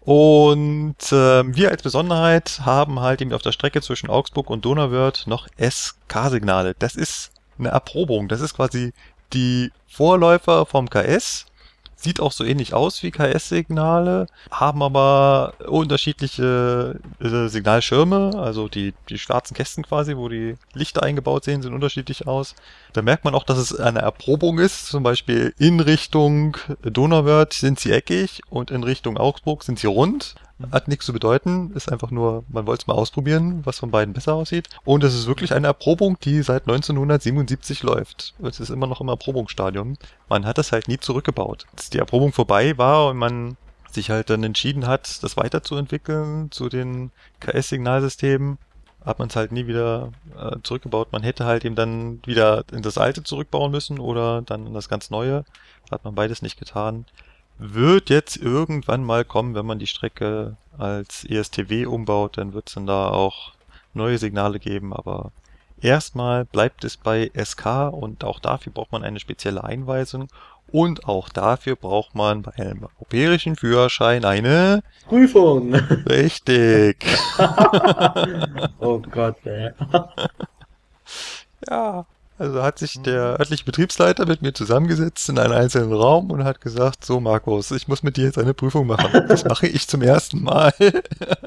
Und 0.01 0.97
ähm, 1.13 1.55
wir 1.55 1.71
als 1.71 1.83
Besonderheit 1.83 2.63
haben 2.65 2.99
halt 2.99 3.21
eben 3.23 3.33
auf 3.33 3.43
der 3.43 3.53
Strecke 3.53 3.81
zwischen 3.81 4.11
Augsburg 4.11 4.51
und 4.51 4.65
Donauwörth 4.65 5.29
noch 5.29 5.47
SK-Signale. 5.61 6.75
Das 6.77 6.97
ist 6.97 7.31
eine 7.63 7.73
Erprobung. 7.73 8.29
Das 8.29 8.41
ist 8.41 8.55
quasi 8.55 8.93
die 9.33 9.73
Vorläufer 9.89 10.67
vom 10.67 10.89
KS. 10.91 11.47
Sieht 11.95 12.19
auch 12.19 12.33
so 12.33 12.43
ähnlich 12.43 12.75
aus 12.75 13.01
wie 13.05 13.13
KS-Signale, 13.13 14.27
haben 14.51 14.83
aber 14.83 15.55
unterschiedliche 15.69 16.99
äh, 17.21 17.47
Signalschirme, 17.47 18.33
also 18.35 18.67
die, 18.67 18.93
die 19.09 19.19
schwarzen 19.19 19.55
Kästen 19.55 19.85
quasi, 19.85 20.17
wo 20.17 20.29
die 20.29 20.57
Lichter 20.75 21.05
eingebaut 21.05 21.45
sind, 21.45 21.63
sehen 21.63 21.75
unterschiedlich 21.75 22.27
aus. 22.27 22.57
Da 22.93 23.03
merkt 23.03 23.25
man 23.25 23.37
auch, 23.37 23.45
dass 23.45 23.59
es 23.59 23.79
eine 23.79 24.01
Erprobung 24.01 24.59
ist. 24.59 24.89
Zum 24.89 25.05
Beispiel 25.05 25.55
in 25.59 25.79
Richtung 25.79 26.57
Donauwörth 26.83 27.53
sind 27.53 27.79
sie 27.79 27.93
eckig 27.93 28.41
und 28.51 28.73
in 28.73 28.83
Richtung 28.83 29.17
Augsburg 29.17 29.63
sind 29.63 29.79
sie 29.79 29.87
rund. 29.87 30.35
Hat 30.71 30.89
nichts 30.89 31.07
zu 31.07 31.13
bedeuten, 31.13 31.73
ist 31.75 31.91
einfach 31.91 32.11
nur, 32.11 32.45
man 32.49 32.67
wollte 32.67 32.83
es 32.83 32.87
mal 32.87 32.95
ausprobieren, 32.95 33.63
was 33.65 33.79
von 33.79 33.91
beiden 33.91 34.15
besser 34.15 34.35
aussieht. 34.35 34.69
Und 34.85 35.03
es 35.05 35.15
ist 35.15 35.27
wirklich 35.27 35.53
eine 35.53 35.67
Erprobung, 35.67 36.19
die 36.21 36.43
seit 36.43 36.63
1977 36.63 37.83
läuft. 37.83 38.35
Es 38.43 38.61
ist 38.61 38.71
immer 38.71 38.87
noch 38.87 39.01
im 39.01 39.09
Erprobungsstadium. 39.09 39.97
Man 40.29 40.47
hat 40.47 40.59
das 40.59 40.73
halt 40.73 40.89
nie 40.89 40.99
zurückgebaut. 40.99 41.67
Als 41.73 41.91
die 41.91 41.99
Erprobung 41.99 42.33
vorbei 42.33 42.77
war 42.79 43.09
und 43.09 43.17
man 43.17 43.57
sich 43.91 44.11
halt 44.11 44.31
dann 44.31 44.43
entschieden 44.43 44.87
hat, 44.87 45.23
das 45.23 45.37
weiterzuentwickeln 45.37 46.51
zu 46.51 46.69
den 46.69 47.11
KS-Signalsystemen, 47.41 48.59
hat 49.05 49.19
man 49.19 49.29
es 49.29 49.37
halt 49.37 49.53
nie 49.53 49.67
wieder 49.67 50.13
äh, 50.39 50.57
zurückgebaut. 50.63 51.13
Man 51.13 51.23
hätte 51.23 51.45
halt 51.45 51.65
eben 51.65 51.75
dann 51.75 52.21
wieder 52.25 52.65
in 52.73 52.83
das 52.83 52.99
alte 52.99 53.23
zurückbauen 53.23 53.71
müssen 53.71 53.99
oder 53.99 54.43
dann 54.43 54.67
in 54.67 54.75
das 54.75 54.89
ganz 54.89 55.11
neue. 55.11 55.45
Hat 55.91 56.05
man 56.05 56.15
beides 56.15 56.43
nicht 56.43 56.59
getan. 56.59 57.05
Wird 57.59 58.11
jetzt 58.11 58.37
irgendwann 58.37 59.05
mal 59.05 59.25
kommen, 59.25 59.55
wenn 59.55 59.67
man 59.67 59.79
die 59.79 59.87
Strecke 59.87 60.57
als 60.79 61.25
ESTW 61.25 61.87
umbaut, 61.87 62.39
dann 62.39 62.53
wird 62.55 62.69
es 62.69 62.75
dann 62.75 62.87
da 62.87 63.09
auch 63.09 63.53
neue 63.95 64.19
Signale 64.19 64.59
geben, 64.59 64.93
aber 64.93 65.33
erstmal 65.81 66.45
bleibt 66.45 66.85
es 66.85 66.97
bei 66.97 67.31
SK 67.35 67.93
und 67.93 68.25
auch 68.25 68.41
dafür 68.41 68.73
braucht 68.73 68.93
man 68.93 69.05
eine 69.05 69.21
spezielle 69.21 69.63
Einweisung 69.65 70.29
und 70.69 71.07
auch 71.07 71.29
dafür 71.29 71.77
braucht 71.77 72.15
man 72.15 72.43
bei 72.43 72.53
einem 72.55 72.85
europäischen 72.85 73.57
Führerschein 73.57 74.25
eine 74.25 74.83
Prüfung. 75.07 75.75
richtig. 75.75 77.05
oh 78.81 78.99
Gott, 78.99 79.37
ey. 79.45 79.71
Ja, 81.69 82.07
also 82.43 82.61
hat 82.61 82.81
sich 82.81 83.01
der 83.03 83.39
örtliche 83.39 83.65
Betriebsleiter 83.65 84.27
mit 84.27 84.43
mir 84.43 84.53
zusammengesetzt 84.53 85.29
in 85.29 85.39
einen 85.39 85.53
einzelnen 85.53 85.93
Raum 85.93 86.33
und 86.33 86.43
hat 86.43 86.61
gesagt, 86.61 87.05
so 87.05 87.21
Markus, 87.21 87.71
ich 87.71 87.87
muss 87.87 88.03
mit 88.03 88.17
dir 88.17 88.25
jetzt 88.25 88.39
eine 88.39 88.53
Prüfung 88.53 88.89
machen. 88.89 89.27
Das 89.29 89.45
mache 89.45 89.69
ich 89.69 89.87
zum 89.87 90.03
ersten 90.03 90.43
Mal. 90.43 90.75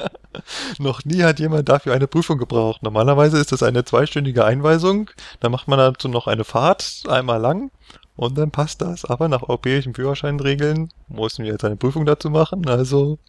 Noch 0.79 1.03
nie 1.03 1.23
hat 1.23 1.41
jemand 1.41 1.67
dafür 1.67 1.93
eine 1.93 2.07
Prüfung 2.07 2.37
gebraucht. 2.37 2.81
Normalerweise 2.81 3.37
ist 3.37 3.51
das 3.51 3.61
eine 3.61 3.83
zweistündige 3.83 4.45
Einweisung. 4.45 5.09
Da 5.41 5.49
macht 5.49 5.67
man 5.67 5.79
dazu 5.79 6.07
noch 6.07 6.27
eine 6.27 6.45
Fahrt, 6.45 7.03
einmal 7.09 7.41
lang. 7.41 7.71
Und 8.15 8.37
dann 8.37 8.51
passt 8.51 8.81
das. 8.81 9.03
Aber 9.03 9.27
nach 9.27 9.43
europäischen 9.43 9.93
Führerscheinregeln 9.93 10.93
mussten 11.09 11.43
wir 11.43 11.51
jetzt 11.51 11.65
eine 11.65 11.75
Prüfung 11.75 12.05
dazu 12.05 12.29
machen. 12.29 12.69
Also 12.69 13.19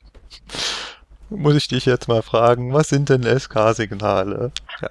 muss 1.31 1.57
ich 1.57 1.67
dich 1.67 1.85
jetzt 1.85 2.07
mal 2.07 2.23
fragen, 2.23 2.73
was 2.73 2.91
sind 2.91 3.09
denn 3.09 3.25
SK-Signale? 3.25 4.53
Ja, 4.81 4.91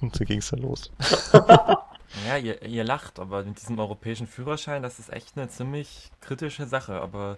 und 0.00 0.16
so 0.16 0.24
ging 0.24 0.38
es 0.38 0.48
dann 0.48 0.60
los. 0.60 0.90
Ja, 2.26 2.36
ihr, 2.36 2.62
ihr 2.62 2.84
lacht, 2.84 3.18
aber 3.18 3.42
mit 3.44 3.60
diesem 3.60 3.78
europäischen 3.78 4.26
Führerschein, 4.26 4.82
das 4.82 4.98
ist 4.98 5.12
echt 5.12 5.36
eine 5.36 5.48
ziemlich 5.48 6.10
kritische 6.20 6.66
Sache, 6.66 7.00
aber 7.00 7.36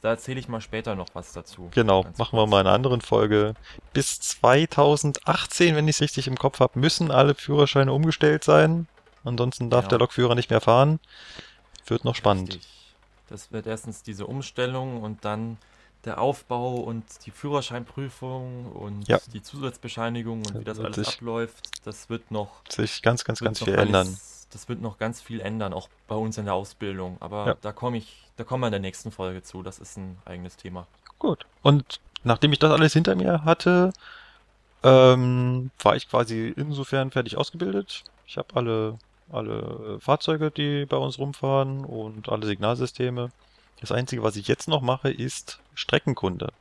da 0.00 0.10
erzähle 0.10 0.38
ich 0.40 0.48
mal 0.48 0.60
später 0.60 0.94
noch 0.94 1.08
was 1.14 1.32
dazu. 1.32 1.70
Genau, 1.74 2.02
machen 2.02 2.16
wir 2.18 2.26
kurz. 2.42 2.50
mal 2.50 2.60
in 2.60 2.66
einer 2.66 2.74
anderen 2.74 3.00
Folge. 3.00 3.54
Bis 3.92 4.20
2018, 4.20 5.74
wenn 5.76 5.88
ich 5.88 5.96
es 5.96 6.00
richtig 6.02 6.28
im 6.28 6.36
Kopf 6.36 6.60
habe, 6.60 6.78
müssen 6.78 7.10
alle 7.10 7.34
Führerscheine 7.34 7.92
umgestellt 7.92 8.44
sein. 8.44 8.86
Ansonsten 9.24 9.70
darf 9.70 9.82
Genau. 9.84 9.90
der 9.90 9.98
Lokführer 9.98 10.34
nicht 10.34 10.50
mehr 10.50 10.60
fahren. 10.60 11.00
Wird 11.86 12.04
noch 12.04 12.14
spannend. 12.14 12.50
Richtig. 12.54 12.94
Das 13.28 13.52
wird 13.52 13.66
erstens 13.66 14.02
diese 14.02 14.26
Umstellung 14.26 15.02
und 15.02 15.24
dann 15.24 15.58
der 16.04 16.20
Aufbau 16.20 16.76
und 16.76 17.04
die 17.26 17.30
Führerscheinprüfung 17.30 18.72
und 18.72 19.08
Ja. 19.08 19.18
die 19.32 19.42
Zusatzbescheinigung 19.42 20.38
und 20.38 20.54
Das 20.54 20.60
wie 20.60 20.64
das 20.64 20.78
alles 20.80 20.96
sich- 20.96 21.14
abläuft, 21.16 21.86
das 21.86 22.08
wird 22.08 22.30
noch, 22.30 22.62
Sich 22.68 23.02
ganz, 23.02 23.24
ganz, 23.24 23.40
ganz 23.40 23.58
viel 23.58 23.74
alles, 23.74 23.86
ändern. 23.86 24.18
Das 24.50 24.68
wird 24.68 24.80
noch 24.80 24.98
ganz 24.98 25.20
viel 25.20 25.40
ändern, 25.40 25.72
auch 25.74 25.88
bei 26.06 26.14
uns 26.14 26.38
in 26.38 26.46
der 26.46 26.54
Ausbildung. 26.54 27.16
Aber 27.20 27.46
Ja. 27.46 27.56
da 27.60 27.72
komme 27.72 27.98
ich, 27.98 28.16
da 28.36 28.44
kommen 28.44 28.62
wir 28.62 28.68
in 28.68 28.72
der 28.72 28.80
nächsten 28.80 29.10
Folge 29.10 29.42
zu. 29.42 29.62
Das 29.62 29.78
ist 29.78 29.96
ein 29.98 30.16
eigenes 30.24 30.56
Thema. 30.56 30.86
Gut. 31.18 31.44
Und 31.62 32.00
nachdem 32.24 32.52
ich 32.52 32.58
das 32.58 32.70
alles 32.70 32.92
hinter 32.94 33.14
mir 33.14 33.44
hatte, 33.44 33.92
ähm, 34.82 35.70
war 35.82 35.96
ich 35.96 36.08
quasi 36.08 36.52
insofern 36.56 37.10
fertig 37.10 37.36
ausgebildet. 37.36 38.04
Ich 38.26 38.38
habe 38.38 38.54
alle, 38.54 38.98
alle 39.30 39.96
äh, 39.96 40.00
Fahrzeuge, 40.00 40.50
die 40.50 40.86
bei 40.86 40.96
uns 40.96 41.18
rumfahren 41.18 41.84
und 41.84 42.28
alle 42.28 42.46
Signalsysteme. 42.46 43.30
Das 43.80 43.92
Einzige, 43.92 44.22
was 44.22 44.36
ich 44.36 44.48
jetzt 44.48 44.68
noch 44.68 44.82
mache, 44.82 45.10
ist 45.10 45.60
Streckenkunde. 45.74 46.52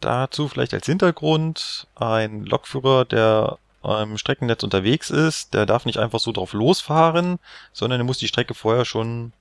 Dazu 0.00 0.48
vielleicht 0.48 0.74
als 0.74 0.86
Hintergrund 0.86 1.86
ein 1.94 2.44
Lokführer, 2.44 3.04
der 3.04 3.58
im 3.84 4.16
Streckennetz 4.16 4.62
unterwegs 4.62 5.10
ist, 5.10 5.54
der 5.54 5.66
darf 5.66 5.86
nicht 5.86 5.98
einfach 5.98 6.20
so 6.20 6.30
drauf 6.30 6.52
losfahren, 6.52 7.38
sondern 7.72 8.00
er 8.00 8.04
muss 8.04 8.18
die 8.18 8.28
Strecke 8.28 8.54
vorher 8.54 8.84
schon 8.84 9.32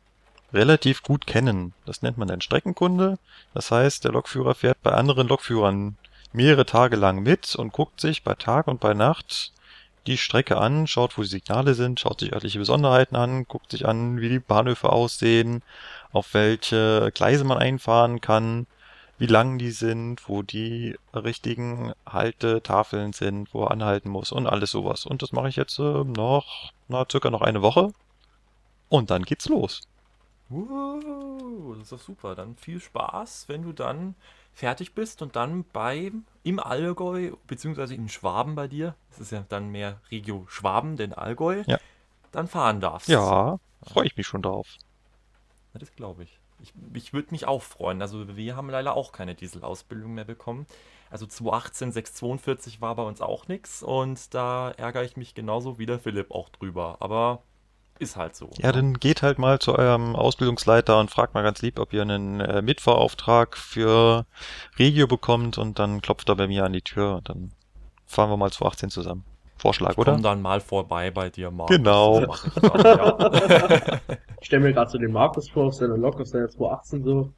relativ 0.52 1.04
gut 1.04 1.28
kennen. 1.28 1.74
Das 1.86 2.02
nennt 2.02 2.18
man 2.18 2.28
dann 2.28 2.42
Streckenkunde. 2.42 3.20
Das 3.54 3.70
heißt, 3.70 4.04
der 4.04 4.12
Lokführer 4.12 4.56
fährt 4.56 4.82
bei 4.82 4.92
anderen 4.92 5.28
Lokführern 5.28 5.98
mehrere 6.34 6.66
Tage 6.66 6.96
lang 6.96 7.22
mit 7.22 7.56
und 7.56 7.72
guckt 7.72 8.02
sich 8.02 8.24
bei 8.24 8.34
Tag 8.34 8.68
und 8.68 8.80
bei 8.80 8.94
Nacht 8.94 9.54
die 10.08 10.18
Strecke 10.18 10.58
an, 10.58 10.88
schaut, 10.88 11.18
wo 11.18 11.22
die 11.22 11.28
Signale 11.28 11.76
sind, 11.76 12.00
schaut 12.00 12.20
sich 12.20 12.34
örtliche 12.34 12.58
Besonderheiten 12.58 13.16
an, 13.16 13.46
guckt 13.48 13.72
sich 13.72 13.88
an, 13.88 14.20
wie 14.20 14.30
die 14.30 14.40
Bahnhöfe 14.40 14.90
aussehen, 14.90 15.62
auf 16.14 16.34
welche 16.34 17.12
Gleise 17.14 17.44
man 17.44 17.58
einfahren 17.58 18.22
kann, 18.22 18.68
wie 19.18 19.28
lang 19.28 19.58
die 19.58 19.72
sind, 19.72 20.28
wo 20.28 20.42
die 20.42 20.98
richtigen 21.14 21.94
Haltetafeln 22.08 23.14
sind, 23.14 23.54
wo 23.54 23.66
er 23.66 23.72
anhalten 23.72 24.10
muss 24.10 24.32
und 24.32 24.48
alles 24.48 24.72
sowas. 24.72 25.06
Und 25.06 25.22
das 25.22 25.32
mache 25.32 25.50
ich 25.50 25.56
jetzt 25.56 25.78
äh, 25.80 26.04
noch, 26.04 26.72
na, 26.88 27.06
circa 27.10 27.30
noch 27.30 27.42
eine 27.42 27.62
Woche. 27.62 27.94
Und 28.90 29.12
dann 29.12 29.24
geht's 29.24 29.48
los. 29.48 29.82
Uh, 30.50 31.74
das 31.76 31.84
ist 31.84 31.92
doch 31.92 32.00
super. 32.00 32.36
Dann 32.36 32.56
viel 32.56 32.80
Spaß, 32.80 33.46
wenn 33.48 33.62
du 33.62 33.72
dann 33.72 34.16
fertig 34.54 34.94
bist 34.94 35.22
und 35.22 35.36
dann 35.36 35.64
beim 35.72 36.26
im 36.44 36.60
Allgäu, 36.60 37.32
beziehungsweise 37.48 37.96
in 37.96 38.10
Schwaben 38.10 38.56
bei 38.56 38.68
dir, 38.68 38.96
das 39.12 39.20
ist 39.20 39.32
ja 39.32 39.46
dann 39.48 39.70
mehr 39.70 40.02
Regio 40.10 40.46
Schwaben, 40.50 40.98
denn 40.98 41.14
Allgäu, 41.14 41.64
Ja. 41.68 41.78
dann 42.32 42.48
fahren 42.48 42.82
darfst. 42.82 43.08
Ja, 43.08 43.60
freue 43.84 44.08
ich 44.08 44.18
mich 44.18 44.28
schon 44.28 44.42
drauf. 44.42 44.68
Das 45.74 45.96
glaube 45.96 46.24
ich. 46.24 46.40
Ich, 46.62 46.74
ich 46.94 47.14
würde 47.14 47.30
mich 47.32 47.48
auch 47.48 47.62
freuen. 47.62 48.02
Also 48.02 48.36
wir 48.36 48.56
haben 48.56 48.70
leider 48.70 48.96
auch 48.96 49.12
keine 49.12 49.36
Dieselausbildung 49.36 50.14
mehr 50.14 50.26
bekommen. 50.26 50.68
Also 51.10 51.26
218, 51.26 51.92
642 51.92 52.82
war 52.82 52.96
bei 52.96 53.04
uns 53.04 53.22
auch 53.22 53.48
nichts 53.48 53.84
und 53.84 54.34
da 54.34 54.72
ärgere 54.72 55.04
ich 55.04 55.18
mich 55.18 55.34
genauso 55.34 55.78
wie 55.80 55.86
der 55.86 56.00
Philipp 56.00 56.32
auch 56.32 56.50
drüber. 56.50 56.98
Aber 57.00 57.44
ist 58.00 58.16
halt 58.16 58.36
so. 58.36 58.50
Ja, 58.58 58.72
dann 58.72 58.96
geht 58.96 59.22
halt 59.22 59.38
mal 59.38 59.60
zu 59.60 59.76
eurem 59.78 60.16
Ausbildungsleiter 60.16 61.00
und 61.00 61.12
fragt 61.12 61.34
mal 61.34 61.44
ganz 61.44 61.62
lieb, 61.62 61.80
ob 61.80 61.94
ihr 61.94 62.02
einen 62.02 62.40
äh, 62.40 62.62
Mitfahrauftrag 62.62 63.56
für 63.58 64.26
Regio 64.80 65.08
bekommt 65.08 65.58
und 65.58 65.80
dann 65.80 66.02
klopft 66.02 66.30
er 66.30 66.36
bei 66.36 66.48
mir 66.48 66.66
an 66.66 66.74
die 66.74 66.82
Tür 66.82 67.18
und 67.18 67.30
dann 67.30 67.52
fahren 68.06 68.30
wir 68.30 68.38
mal 68.38 68.52
218 68.52 68.90
zusammen. 68.90 69.24
Vorschlag, 69.62 69.92
ich 69.92 69.98
oder? 70.00 70.14
komm 70.14 70.24
dann 70.24 70.42
mal 70.42 70.60
vorbei 70.60 71.12
bei 71.12 71.30
dir, 71.30 71.52
Markus. 71.52 71.78
Genau. 71.78 72.24
Ich 72.24 72.64
ja. 72.84 74.00
Ich 74.42 74.48
stelle 74.48 74.64
mir 74.64 74.74
gerade 74.74 74.90
so 74.90 74.98
den 74.98 75.12
Markus 75.12 75.48
vor 75.50 75.68
auf 75.68 75.76
seiner 75.76 75.98
Lok, 75.98 76.20
auf 76.20 76.28
seiner 76.28 76.50
218 76.50 77.04
so. 77.04 77.30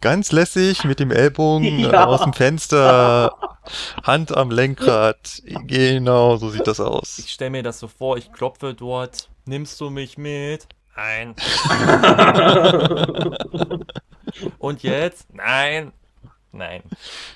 Ganz 0.00 0.32
lässig 0.32 0.82
mit 0.84 0.98
dem 0.98 1.12
Ellbogen 1.12 1.78
Ja. 1.90 2.06
aus 2.06 2.22
dem 2.22 2.32
Fenster, 2.32 3.32
Hand 4.02 4.36
am 4.36 4.50
Lenkrad. 4.50 5.42
Genau, 5.66 6.36
so 6.36 6.50
sieht 6.50 6.66
das 6.66 6.80
aus. 6.80 7.18
Ich 7.18 7.30
stelle 7.30 7.50
mir 7.50 7.62
das 7.62 7.78
so 7.78 7.86
vor, 7.86 8.16
ich 8.16 8.32
klopfe 8.32 8.74
dort. 8.74 9.28
Nimmst 9.44 9.80
du 9.80 9.90
mich 9.90 10.18
mit? 10.18 10.66
Nein. 10.96 11.36
Und 14.58 14.82
jetzt? 14.82 15.32
Nein. 15.32 15.92
Nein. 16.52 16.82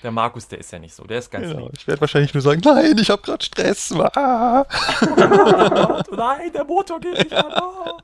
Der 0.03 0.11
Markus, 0.11 0.49
der 0.49 0.59
ist 0.59 0.73
ja 0.73 0.79
nicht 0.81 0.95
so. 0.95 1.05
Der 1.05 1.21
ist 1.21 1.31
ganz 1.31 1.47
Genau. 1.47 1.67
lieb. 1.67 1.73
Ich 1.77 1.87
werde 1.87 2.01
wahrscheinlich 2.01 2.35
nur 2.35 2.41
sagen, 2.43 2.61
nein, 2.65 2.99
ich 2.99 3.11
habe 3.11 3.23
gerade 3.23 3.45
Stress. 3.45 3.93
Ah. 4.17 4.65
Nein, 6.11 6.53
der 6.53 6.65
Motor 6.65 6.99
geht 7.01 7.19
nicht 7.19 7.33
an. 7.33 7.53
Ah. 7.53 7.99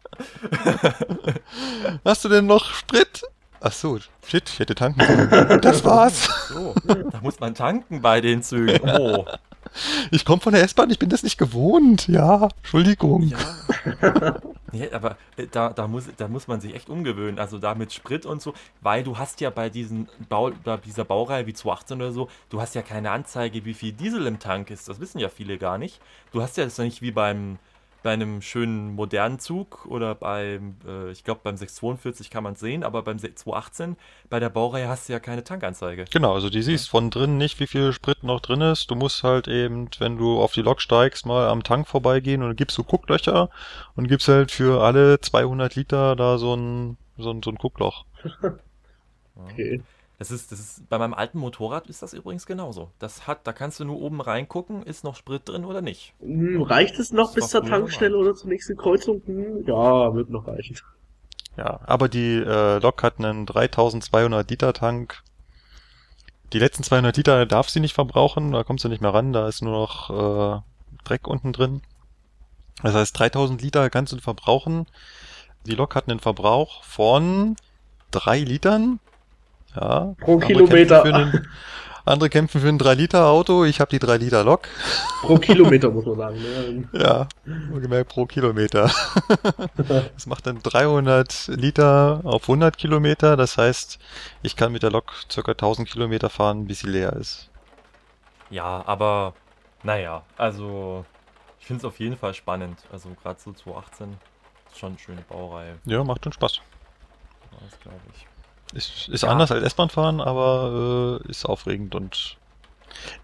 Hast 2.05 2.25
du 2.25 2.29
denn 2.29 2.47
noch 2.47 2.65
Sprit? 2.73 3.23
Ach 3.61 3.73
so, 3.73 3.99
shit, 4.27 4.49
ich 4.49 4.59
hätte 4.59 4.75
tanken 4.75 5.05
sollen. 5.05 5.61
Das 5.61 5.85
war's. 5.85 6.29
So, 6.49 6.75
da 6.87 7.21
muss 7.21 7.39
man 7.41 7.55
tanken 7.55 8.01
bei 8.01 8.21
den 8.21 8.43
Zügen. 8.43 8.81
Oh. 8.89 9.27
Ich 10.11 10.25
komme 10.25 10.41
von 10.41 10.53
der 10.53 10.63
S-Bahn, 10.63 10.91
ich 10.91 10.99
bin 10.99 11.09
das 11.09 11.23
nicht 11.23 11.39
gewohnt. 11.39 12.09
Ja, 12.09 12.49
Entschuldigung. 12.59 13.23
Ja. 13.23 14.37
Nee, 14.73 14.89
aber 14.93 15.17
äh, 15.37 15.47
da, 15.51 15.71
da, 15.71 15.89
muss, 15.89 16.05
da 16.17 16.29
muss 16.29 16.47
man 16.47 16.61
sich 16.61 16.75
echt 16.75 16.89
umgewöhnen. 16.89 17.39
Also 17.39 17.59
da 17.59 17.75
mit 17.75 17.93
Sprit 17.93 18.27
und 18.27 18.41
so, 18.41 18.55
weil 18.81 19.03
du 19.03 19.19
hast 19.19 19.41
ja 19.41 19.51
bei 19.51 19.69
diesen 19.69 20.09
Bau, 20.29 20.53
bei 20.65 20.77
dieser 20.77 21.05
Baureihe 21.05 21.47
wie 21.47 21.55
218 21.55 21.97
oder 22.01 22.13
so, 22.13 22.29
du 22.51 22.61
hast 22.61 22.75
ja 22.75 22.83
keine 22.83 23.11
Anzeige, 23.11 23.65
wie 23.65 23.75
viel 23.75 23.93
Diesel 23.93 24.27
im 24.27 24.39
Tank 24.39 24.71
ist. 24.71 24.89
Das 24.89 25.01
wissen 25.01 25.19
ja 25.19 25.29
viele 25.29 25.59
gar 25.59 25.79
nicht. 25.79 26.01
Du 26.33 26.43
hast 26.43 26.57
ja 26.57 26.65
das 26.65 26.77
ja 26.77 26.85
nicht 26.85 27.03
wie 27.03 27.11
beim 27.11 27.59
bei 28.03 28.13
einem 28.13 28.43
schönen 28.43 28.95
modernen 28.95 29.39
Zug 29.39 29.87
oder 29.87 30.15
beim, 30.15 30.77
äh, 30.87 31.11
ich 31.11 31.25
glaube 31.25 31.41
beim 31.45 31.57
642 31.57 32.31
kann 32.31 32.43
man 32.43 32.55
es 32.55 32.61
sehen, 32.61 32.83
aber 32.83 33.03
beim 33.03 33.19
218, 33.19 33.97
bei 34.29 34.41
der 34.41 34.51
Baureihe 34.51 34.89
hast 34.89 35.09
du 35.09 35.13
ja 35.13 35.21
keine 35.21 35.45
Tankanzeige. 35.45 36.05
Genau, 36.11 36.35
also 36.35 36.51
die 36.51 36.63
siehst 36.63 36.89
von 36.89 37.11
drin 37.11 37.39
nicht, 37.39 37.61
wie 37.61 37.67
viel 37.67 37.93
Sprit 37.93 38.23
noch 38.23 38.41
drin 38.41 38.61
ist. 38.61 38.91
Du 38.91 38.95
musst 38.95 39.23
halt 39.23 39.49
eben, 39.49 39.89
wenn 39.99 40.17
du 40.17 40.41
auf 40.41 40.53
die 40.53 40.63
Lok 40.63 40.81
steigst, 40.81 41.27
mal 41.27 41.49
am 41.49 41.63
Tank 41.63 41.89
vorbeigehen 41.89 42.43
und 42.43 42.49
dann 42.49 42.57
gibst 42.57 42.79
du 42.79 42.85
Gucklöcher 42.85 43.51
und 43.97 44.09
gibst 44.09 44.29
halt 44.29 44.51
für 44.51 44.83
alle 44.83 45.21
200 45.21 45.75
Liter 45.75 46.17
da 46.17 46.39
so 46.39 46.55
ein, 46.55 46.97
so 47.19 47.31
ein, 47.31 47.43
so 47.43 47.51
ein 47.51 47.57
Guckloch. 47.57 48.05
Okay. 49.37 49.81
Das 50.21 50.31
ist, 50.31 50.53
das 50.53 50.61
ist, 50.61 50.89
bei 50.91 50.99
meinem 50.99 51.15
alten 51.15 51.39
Motorrad 51.39 51.87
ist 51.87 52.03
das 52.03 52.13
übrigens 52.13 52.45
genauso. 52.45 52.91
Das 52.99 53.27
hat, 53.27 53.47
da 53.47 53.55
kannst 53.55 53.81
du 53.81 53.87
nur 53.87 53.99
oben 53.99 54.21
reingucken, 54.21 54.83
ist 54.83 55.03
noch 55.03 55.17
Sprit 55.17 55.49
drin 55.49 55.65
oder 55.65 55.81
nicht. 55.81 56.13
Hm, 56.21 56.61
reicht 56.61 56.99
es 56.99 57.11
noch 57.11 57.29
Das 57.29 57.37
bis 57.37 57.49
zur 57.49 57.65
Tankstelle 57.65 58.15
oder 58.19 58.35
zur 58.35 58.51
nächsten 58.51 58.77
Kreuzung? 58.77 59.23
Hm, 59.25 59.65
ja, 59.67 60.15
wird 60.15 60.29
noch 60.29 60.47
reichen. 60.47 60.77
Ja, 61.57 61.81
aber 61.87 62.11
die 62.11 62.37
äh, 62.37 62.81
Lok 62.81 63.03
hat 63.03 63.19
einen 63.19 63.47
3200 63.47 64.51
Liter 64.51 64.75
Tank. 64.75 65.23
Die 66.53 66.59
letzten 66.59 66.83
200 66.83 67.17
Liter 67.17 67.47
darf 67.47 67.71
sie 67.71 67.81
nicht 67.81 67.95
verbrauchen, 67.95 68.53
da 68.53 68.63
kommst 68.63 68.85
du 68.85 68.91
nicht 68.91 69.01
mehr 69.01 69.15
ran, 69.15 69.33
da 69.33 69.49
ist 69.49 69.63
nur 69.63 69.73
noch 69.73 70.11
äh, 70.11 70.61
Dreck 71.05 71.29
unten 71.29 71.55
drin. 71.55 71.81
Das 72.83 72.93
heißt, 72.93 73.19
3000 73.19 73.63
Liter 73.63 73.89
kannst 73.89 74.13
du 74.13 74.19
verbrauchen. 74.19 74.85
Die 75.65 75.75
Lok 75.75 75.95
hat 75.95 76.11
einen 76.11 76.21
Verbrauch 76.21 76.85
von 76.85 77.57
3 78.11 78.41
Litern. 78.41 79.01
Ja. 79.75 80.15
Pro 80.21 80.35
Andere 80.35 80.47
Kilometer. 80.47 81.03
Kämpfen 81.03 81.13
für 81.13 81.15
einen, 81.15 81.49
andere 82.05 82.31
kämpfen 82.31 82.61
für 82.61 82.69
ein 82.69 82.79
3 82.79 82.95
Liter 82.95 83.27
Auto, 83.27 83.65
ich 83.65 83.81
habe 83.81 83.91
die 83.91 83.99
3 83.99 84.17
Liter 84.17 84.43
Lok. 84.43 84.69
Pro 85.23 85.37
Kilometer 85.39 85.91
muss 85.91 86.07
man 86.07 86.17
sagen. 86.17 86.39
Ne? 86.41 86.89
Ja, 87.01 87.29
gemerkt 87.45 88.11
pro 88.11 88.27
Kilometer. 88.27 88.91
Das 89.77 90.27
macht 90.27 90.47
dann 90.47 90.63
300 90.63 91.49
Liter 91.49 92.21
auf 92.25 92.43
100 92.43 92.77
Kilometer. 92.77 93.37
Das 93.37 93.59
heißt, 93.59 93.99
ich 94.43 94.57
kann 94.57 94.73
mit 94.73 94.83
der 94.83 94.91
Lok 94.91 95.13
circa 95.31 95.53
1000 95.53 95.89
Kilometer 95.89 96.31
fahren, 96.31 96.67
bis 96.67 96.81
sie 96.81 96.89
leer 96.89 97.13
ist. 97.15 97.51
Ja, 98.51 98.83
aber 98.87 99.35
naja, 99.83 100.23
also 100.37 101.05
ich 101.61 101.67
finde 101.67 101.81
es 101.81 101.85
auf 101.85 102.01
jeden 102.01 102.17
Fall 102.17 102.35
spannend. 102.35 102.79
Also 102.93 103.11
gerade 103.23 103.39
so 103.41 103.53
2018 103.53 104.17
ist 104.71 104.79
schon 104.79 104.91
eine 104.91 104.99
schöne 104.99 105.23
Baureihe. 105.23 105.79
Ja, 105.85 106.03
macht 106.05 106.25
schon 106.25 106.33
Spaß. 106.33 106.61
Das 107.71 107.81
glaube 107.81 108.01
ich. 108.15 108.30
Ist, 108.73 109.09
ist 109.09 109.23
Ja. 109.23 109.31
anders 109.31 109.51
als 109.51 109.65
S-Bahn 109.65 109.91
fahren, 109.91 110.21
aber 110.21 111.21
äh, 111.25 111.31
ist 111.31 111.45
aufregend 111.45 111.95
und 111.95 112.37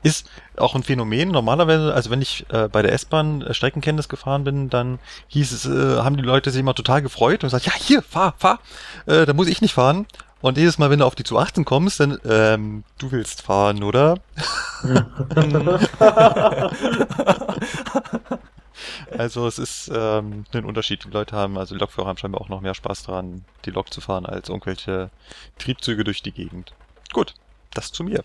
ist 0.03 0.29
auch 0.57 0.75
ein 0.75 0.83
Phänomen. 0.83 1.31
Normalerweise, 1.31 1.95
also 1.95 2.11
wenn 2.11 2.23
ich 2.23 2.47
äh, 2.51 2.69
bei 2.69 2.83
der 2.83 2.93
S-Bahn 2.93 3.43
äh, 3.43 3.55
Streckenkenntnis 3.55 4.09
gefahren 4.09 4.45
bin, 4.45 4.71
dann 4.71 4.99
hieß 5.29 5.53
es, 5.53 5.67
äh, 5.67 6.03
haben 6.03 6.17
die 6.17 6.23
Leute 6.23 6.51
sich 6.51 6.61
immer 6.61 6.75
total 6.75 7.03
gefreut 7.03 7.45
und 7.45 7.51
gesagt, 7.51 7.67
ja, 7.67 7.73
hier, 7.75 8.03
fahr, 8.03 8.35
fahr, 8.39 8.59
äh, 9.07 9.27
da 9.27 9.33
muss 9.35 9.49
ich 9.49 9.61
nicht 9.61 9.75
fahren. 9.75 10.07
Und 10.41 10.59
jedes 10.59 10.79
Mal, 10.79 10.91
wenn 10.91 11.01
du 11.01 11.07
auf 11.07 11.15
die 11.15 11.25
zu 11.25 11.39
18 11.39 11.65
kommst, 11.65 12.01
dann, 12.01 12.19
ähm, 12.29 12.85
du 12.99 13.11
willst 13.11 13.43
fahren, 13.43 13.83
oder? 13.83 14.19
Also 19.17 19.47
es 19.47 19.59
ist 19.59 19.91
ähm, 19.95 20.45
ein 20.53 20.65
Unterschied. 20.65 21.05
Die 21.05 21.11
Leute 21.11 21.37
haben, 21.37 21.59
also 21.59 21.75
die 21.75 21.81
Lokführer 21.81 22.09
haben 22.09 22.19
scheinbar 22.19 22.41
auch 22.41 22.49
noch 22.49 22.61
mehr 22.61 22.75
Spaß 22.75 23.05
dran, 23.05 23.45
die 23.65 23.71
Lok 23.71 23.93
zu 23.93 24.01
fahren, 24.01 24.27
als 24.27 24.49
irgendwelche 24.49 25.11
Triebzüge 25.59 26.05
durch 26.05 26.23
die 26.23 26.33
Gegend. 26.33 26.73
Gut, 27.12 27.35
das 27.73 27.93
zu 27.93 28.05
mir. 28.05 28.25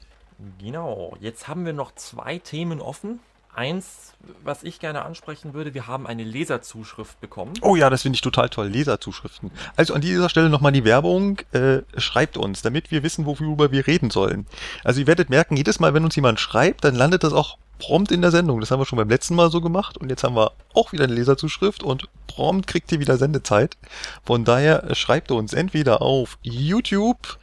Genau, 0.59 1.15
jetzt 1.19 1.47
haben 1.47 1.65
wir 1.65 1.73
noch 1.73 1.93
zwei 1.95 2.39
Themen 2.39 2.81
offen. 2.81 3.19
Eins, 3.53 4.13
was 4.45 4.63
ich 4.63 4.79
gerne 4.79 5.03
ansprechen 5.03 5.53
würde, 5.53 5.73
wir 5.73 5.85
haben 5.85 6.07
eine 6.07 6.23
Leserzuschrift 6.23 7.19
bekommen. 7.19 7.53
Oh 7.61 7.75
ja, 7.75 7.89
das 7.89 8.03
finde 8.03 8.15
ich 8.15 8.21
total 8.21 8.47
toll. 8.47 8.67
Leserzuschriften. 8.67 9.51
Also 9.75 9.93
an 9.93 9.99
dieser 9.99 10.29
Stelle 10.29 10.49
nochmal 10.49 10.71
die 10.71 10.85
Werbung. 10.85 11.39
Äh, 11.51 11.81
schreibt 11.97 12.37
uns, 12.37 12.61
damit 12.61 12.91
wir 12.91 13.03
wissen, 13.03 13.25
worüber 13.25 13.71
wir 13.73 13.87
reden 13.87 14.09
sollen. 14.09 14.47
Also 14.85 15.01
ihr 15.01 15.07
werdet 15.07 15.29
merken, 15.29 15.57
jedes 15.57 15.81
Mal, 15.81 15.93
wenn 15.93 16.05
uns 16.05 16.15
jemand 16.15 16.39
schreibt, 16.39 16.85
dann 16.85 16.95
landet 16.95 17.25
das 17.25 17.33
auch 17.33 17.57
prompt 17.81 18.11
in 18.11 18.21
der 18.21 18.29
Sendung. 18.31 18.59
Das 18.59 18.69
haben 18.69 18.79
wir 18.79 18.85
schon 18.85 18.97
beim 18.97 19.09
letzten 19.09 19.35
Mal 19.35 19.49
so 19.49 19.59
gemacht 19.59 19.97
und 19.97 20.09
jetzt 20.09 20.23
haben 20.23 20.35
wir 20.35 20.51
auch 20.73 20.91
wieder 20.91 21.05
eine 21.05 21.15
Leserzuschrift 21.15 21.81
und 21.81 22.07
prompt 22.27 22.67
kriegt 22.67 22.91
ihr 22.91 22.99
wieder 22.99 23.17
Sendezeit. 23.17 23.75
Von 24.23 24.45
daher 24.45 24.93
schreibt 24.93 25.31
uns 25.31 25.51
entweder 25.53 26.01
auf 26.01 26.37
YouTube 26.43 27.39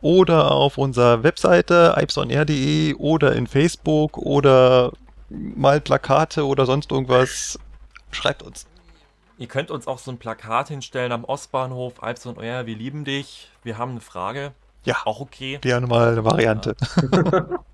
oder 0.00 0.50
auf 0.50 0.78
unserer 0.78 1.22
Webseite 1.22 1.94
ipsonair.de 1.96 2.94
oder 2.94 3.36
in 3.36 3.46
Facebook 3.46 4.18
oder 4.18 4.92
mal 5.28 5.80
Plakate 5.80 6.44
oder 6.44 6.66
sonst 6.66 6.90
irgendwas. 6.90 7.58
Schreibt 8.10 8.42
uns. 8.42 8.66
Ihr 9.38 9.46
könnt 9.46 9.70
uns 9.70 9.86
auch 9.86 10.00
so 10.00 10.10
ein 10.10 10.18
Plakat 10.18 10.68
hinstellen 10.68 11.12
am 11.12 11.22
Ostbahnhof, 11.24 12.02
Alps 12.02 12.26
und 12.26 12.38
Euer, 12.38 12.66
wir 12.66 12.74
lieben 12.74 13.04
dich. 13.04 13.48
Wir 13.62 13.78
haben 13.78 13.92
eine 13.92 14.00
Frage. 14.00 14.52
Ja. 14.84 14.96
Auch 15.04 15.20
okay. 15.20 15.58
Gerne 15.60 15.86
mal 15.86 16.12
eine 16.12 16.24
Variante. 16.24 16.74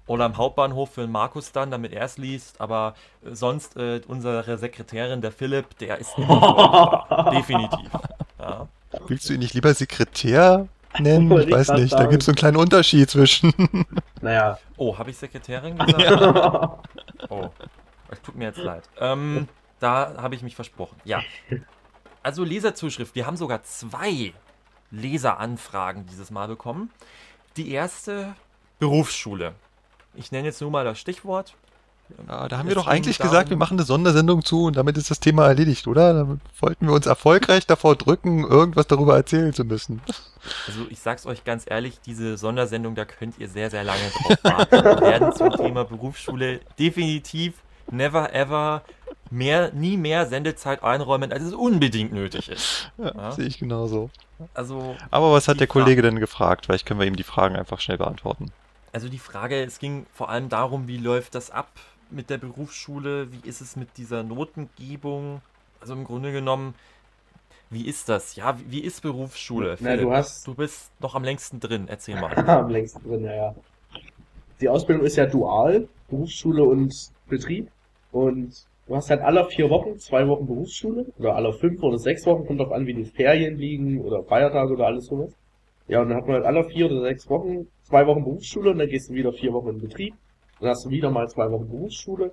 Oder 0.06 0.24
am 0.24 0.36
Hauptbahnhof 0.36 0.94
für 0.94 1.02
den 1.02 1.12
Markus 1.12 1.52
dann, 1.52 1.70
damit 1.70 1.92
er 1.92 2.04
es 2.04 2.18
liest. 2.18 2.60
Aber 2.60 2.94
äh, 3.24 3.34
sonst 3.34 3.76
äh, 3.76 4.00
unsere 4.06 4.58
Sekretärin, 4.58 5.20
der 5.20 5.32
Philipp, 5.32 5.78
der 5.78 5.98
ist 5.98 6.16
immer 6.16 7.06
da. 7.08 7.30
Definitiv. 7.34 7.90
Ja. 8.38 8.68
Willst 9.06 9.28
du 9.28 9.34
ihn 9.34 9.40
nicht 9.40 9.54
lieber 9.54 9.72
Sekretär 9.74 10.68
nennen? 10.98 11.30
Ich 11.32 11.46
ich 11.46 11.52
weiß 11.52 11.70
nicht. 11.70 11.92
Da 11.92 11.98
sagen. 11.98 12.10
gibt 12.10 12.22
es 12.22 12.26
so 12.26 12.30
einen 12.30 12.36
kleinen 12.36 12.56
Unterschied 12.56 13.10
zwischen. 13.10 13.52
Naja. 14.20 14.58
Oh, 14.78 14.96
habe 14.96 15.10
ich 15.10 15.18
Sekretärin 15.18 15.76
gesagt? 15.86 16.88
Oh, 17.28 17.50
es 18.10 18.22
tut 18.22 18.34
mir 18.36 18.46
jetzt 18.46 18.58
leid. 18.58 18.82
Ähm, 18.98 19.48
da 19.80 20.14
habe 20.16 20.34
ich 20.34 20.42
mich 20.42 20.54
versprochen. 20.56 20.96
Ja. 21.04 21.20
Also 22.22 22.42
Leserzuschrift. 22.42 23.14
Wir 23.14 23.26
haben 23.26 23.36
sogar 23.36 23.62
zwei 23.64 24.32
Leseranfragen 24.94 26.06
dieses 26.06 26.30
Mal 26.30 26.48
bekommen. 26.48 26.90
Die 27.56 27.70
erste 27.70 28.34
Berufsschule. 28.78 29.54
Ich 30.14 30.32
nenne 30.32 30.46
jetzt 30.46 30.60
nur 30.60 30.70
mal 30.70 30.84
das 30.84 30.98
Stichwort. 30.98 31.54
Ja, 32.28 32.48
da 32.48 32.58
haben 32.58 32.68
wir 32.68 32.74
doch 32.74 32.86
eigentlich 32.86 33.16
darum- 33.16 33.30
gesagt, 33.30 33.50
wir 33.50 33.56
machen 33.56 33.78
eine 33.78 33.86
Sondersendung 33.86 34.44
zu 34.44 34.64
und 34.64 34.76
damit 34.76 34.98
ist 34.98 35.10
das 35.10 35.20
Thema 35.20 35.46
erledigt, 35.46 35.86
oder? 35.86 36.12
Damit 36.12 36.40
wollten 36.60 36.86
wir 36.86 36.92
uns 36.92 37.06
erfolgreich 37.06 37.66
davor 37.66 37.96
drücken, 37.96 38.44
irgendwas 38.44 38.86
darüber 38.86 39.16
erzählen 39.16 39.54
zu 39.54 39.64
müssen. 39.64 40.02
Also 40.66 40.80
ich 40.90 41.00
sag's 41.00 41.24
euch 41.24 41.44
ganz 41.44 41.64
ehrlich, 41.66 42.00
diese 42.04 42.36
Sondersendung, 42.36 42.94
da 42.94 43.06
könnt 43.06 43.38
ihr 43.38 43.48
sehr, 43.48 43.70
sehr 43.70 43.84
lange 43.84 44.02
drauf 44.10 44.38
warten. 44.44 44.84
Wir 44.84 45.00
werden 45.00 45.32
zum 45.34 45.50
Thema 45.52 45.84
Berufsschule 45.84 46.60
definitiv 46.78 47.54
never 47.90 48.34
ever 48.34 48.82
mehr, 49.30 49.72
nie 49.72 49.96
mehr 49.96 50.26
Sendezeit 50.26 50.82
einräumen, 50.82 51.32
als 51.32 51.42
es 51.42 51.52
unbedingt 51.52 52.12
nötig 52.12 52.48
ist. 52.48 52.90
Ja, 52.98 53.12
Ja. 53.14 53.32
Sehe 53.32 53.46
ich 53.46 53.58
genauso. 53.58 54.10
Also 54.52 54.96
Aber 55.10 55.32
was 55.32 55.48
hat 55.48 55.60
der 55.60 55.66
Kollege 55.66 56.02
denn 56.02 56.18
gefragt? 56.18 56.66
Vielleicht 56.66 56.86
können 56.86 57.00
wir 57.00 57.06
ihm 57.06 57.16
die 57.16 57.22
Fragen 57.22 57.56
einfach 57.56 57.80
schnell 57.80 57.98
beantworten. 57.98 58.50
Also 58.92 59.08
die 59.08 59.18
Frage, 59.18 59.62
es 59.62 59.78
ging 59.78 60.06
vor 60.12 60.28
allem 60.28 60.48
darum, 60.48 60.86
wie 60.88 60.98
läuft 60.98 61.34
das 61.34 61.50
ab 61.50 61.68
mit 62.10 62.30
der 62.30 62.38
Berufsschule, 62.38 63.32
wie 63.32 63.48
ist 63.48 63.60
es 63.60 63.76
mit 63.76 63.96
dieser 63.96 64.22
Notengebung? 64.22 65.40
Also 65.80 65.94
im 65.94 66.04
Grunde 66.04 66.32
genommen, 66.32 66.74
wie 67.70 67.86
ist 67.86 68.08
das? 68.08 68.36
Ja, 68.36 68.58
wie, 68.58 68.70
wie 68.70 68.80
ist 68.80 69.02
Berufsschule? 69.02 69.76
Na, 69.80 69.96
du 69.96 70.12
hast. 70.12 70.46
Du 70.46 70.54
bist 70.54 70.90
noch 71.00 71.14
am 71.14 71.24
längsten 71.24 71.60
drin, 71.60 71.86
erzähl 71.88 72.20
mal. 72.20 72.34
am 72.48 72.68
längsten 72.70 73.02
drin, 73.02 73.24
ja, 73.24 73.34
ja. 73.34 73.54
Die 74.60 74.68
Ausbildung 74.68 75.04
ist 75.04 75.16
ja 75.16 75.26
dual, 75.26 75.88
Berufsschule 76.08 76.62
und 76.62 77.10
Betrieb. 77.28 77.68
Und 78.12 78.54
du 78.86 78.96
hast 78.96 79.10
halt 79.10 79.22
alle 79.22 79.44
vier 79.46 79.70
Wochen 79.70 79.98
zwei 79.98 80.26
Wochen 80.28 80.46
Berufsschule. 80.46 81.06
Oder 81.18 81.36
alle 81.36 81.52
fünf 81.52 81.82
oder 81.82 81.98
sechs 81.98 82.26
Wochen, 82.26 82.46
kommt 82.46 82.60
drauf 82.60 82.72
an, 82.72 82.86
wie 82.86 82.94
die 82.94 83.04
Ferien 83.04 83.58
liegen 83.58 84.00
oder 84.00 84.22
Feiertage 84.22 84.74
oder 84.74 84.86
alles 84.86 85.06
sowas. 85.06 85.34
Ja, 85.86 86.00
und 86.00 86.08
dann 86.08 86.18
hat 86.18 86.26
man 86.26 86.36
halt 86.36 86.46
alle 86.46 86.64
vier 86.64 86.86
oder 86.86 87.02
sechs 87.02 87.28
Wochen 87.28 87.66
zwei 87.82 88.06
Wochen 88.06 88.24
Berufsschule 88.24 88.70
und 88.70 88.78
dann 88.78 88.88
gehst 88.88 89.10
du 89.10 89.14
wieder 89.14 89.32
vier 89.32 89.52
Wochen 89.52 89.68
in 89.70 89.80
Betrieb. 89.80 90.14
Dann 90.60 90.70
hast 90.70 90.86
du 90.86 90.90
wieder 90.90 91.10
mal 91.10 91.28
zwei 91.28 91.50
Wochen 91.50 91.68
Berufsschule. 91.68 92.32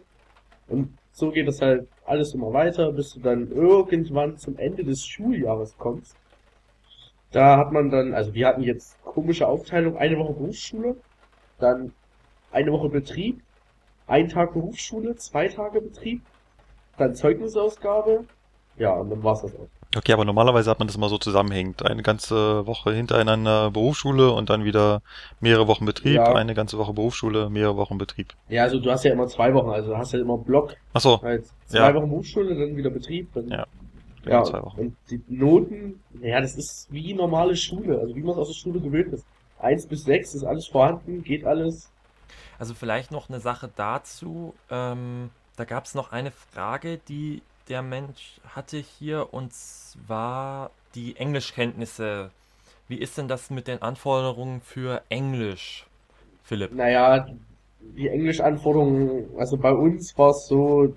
Und 0.67 0.97
so 1.11 1.31
geht 1.31 1.47
es 1.47 1.61
halt 1.61 1.87
alles 2.05 2.33
immer 2.33 2.53
weiter, 2.53 2.91
bis 2.93 3.13
du 3.13 3.19
dann 3.19 3.51
irgendwann 3.51 4.37
zum 4.37 4.57
Ende 4.57 4.83
des 4.83 5.05
Schuljahres 5.05 5.77
kommst. 5.77 6.15
Da 7.31 7.57
hat 7.57 7.71
man 7.71 7.89
dann, 7.89 8.13
also 8.13 8.33
wir 8.33 8.47
hatten 8.47 8.63
jetzt 8.63 9.01
komische 9.03 9.47
Aufteilung, 9.47 9.97
eine 9.97 10.17
Woche 10.17 10.33
Berufsschule, 10.33 10.95
dann 11.59 11.93
eine 12.51 12.71
Woche 12.71 12.89
Betrieb, 12.89 13.41
ein 14.07 14.27
Tag 14.27 14.53
Berufsschule, 14.53 15.15
zwei 15.15 15.47
Tage 15.47 15.81
Betrieb, 15.81 16.21
dann 16.97 17.15
Zeugnisausgabe, 17.15 18.25
ja, 18.77 18.93
und 18.93 19.09
dann 19.09 19.23
war's 19.23 19.41
das 19.41 19.53
auch. 19.55 19.67
Okay, 19.95 20.13
aber 20.13 20.23
normalerweise 20.23 20.69
hat 20.69 20.79
man 20.79 20.87
das 20.87 20.97
mal 20.97 21.09
so 21.09 21.17
zusammenhängt. 21.17 21.85
Eine 21.85 22.01
ganze 22.01 22.65
Woche 22.65 22.93
hintereinander 22.93 23.71
Berufsschule 23.71 24.31
und 24.31 24.49
dann 24.49 24.63
wieder 24.63 25.01
mehrere 25.41 25.67
Wochen 25.67 25.85
Betrieb, 25.85 26.15
ja. 26.15 26.33
eine 26.33 26.53
ganze 26.53 26.77
Woche 26.77 26.93
Berufsschule, 26.93 27.49
mehrere 27.49 27.75
Wochen 27.75 27.97
Betrieb. 27.97 28.33
Ja, 28.47 28.63
also 28.63 28.79
du 28.79 28.89
hast 28.89 29.03
ja 29.03 29.11
immer 29.11 29.27
zwei 29.27 29.53
Wochen, 29.53 29.69
also 29.69 29.89
du 29.89 29.97
hast 29.97 30.13
ja 30.13 30.19
immer 30.19 30.37
Block. 30.37 30.77
Ach 30.93 31.01
so. 31.01 31.21
Halt 31.21 31.45
zwei 31.65 31.79
ja. 31.79 31.93
Wochen 31.93 32.09
Berufsschule, 32.09 32.55
dann 32.55 32.77
wieder 32.77 32.89
Betrieb. 32.89 33.33
Dann 33.33 33.49
ja. 33.49 33.65
Ja, 34.25 34.43
zwei 34.43 34.61
Wochen. 34.61 34.79
und 34.79 34.97
die 35.09 35.21
Noten, 35.27 35.99
ja, 36.21 36.39
das 36.39 36.55
ist 36.55 36.87
wie 36.91 37.13
normale 37.13 37.55
Schule, 37.55 37.99
also 37.99 38.15
wie 38.15 38.21
man 38.21 38.33
es 38.33 38.37
aus 38.37 38.47
der 38.49 38.53
Schule 38.53 38.79
gewöhnt 38.79 39.13
ist. 39.13 39.25
Eins 39.59 39.87
bis 39.87 40.03
sechs 40.03 40.35
ist 40.35 40.43
alles 40.43 40.67
vorhanden, 40.67 41.23
geht 41.23 41.43
alles. 41.43 41.91
Also 42.59 42.75
vielleicht 42.75 43.11
noch 43.11 43.29
eine 43.29 43.39
Sache 43.39 43.69
dazu. 43.75 44.53
Ähm, 44.69 45.31
da 45.55 45.65
gab 45.65 45.85
es 45.85 45.95
noch 45.95 46.11
eine 46.11 46.31
Frage, 46.31 46.97
die 46.97 47.41
der 47.69 47.81
Mensch 47.81 48.39
hatte 48.47 48.77
hier, 48.77 49.33
und 49.33 49.53
zwar 49.53 50.71
die 50.95 51.15
Englischkenntnisse. 51.15 52.31
Wie 52.87 52.97
ist 52.97 53.17
denn 53.17 53.27
das 53.27 53.49
mit 53.49 53.67
den 53.67 53.81
Anforderungen 53.81 54.61
für 54.61 55.01
Englisch, 55.09 55.87
Philipp? 56.43 56.73
Naja, 56.73 57.27
die 57.79 58.09
Englischanforderungen, 58.09 59.29
also 59.37 59.57
bei 59.57 59.71
uns 59.71 60.17
war 60.17 60.31
es 60.31 60.47
so, 60.47 60.93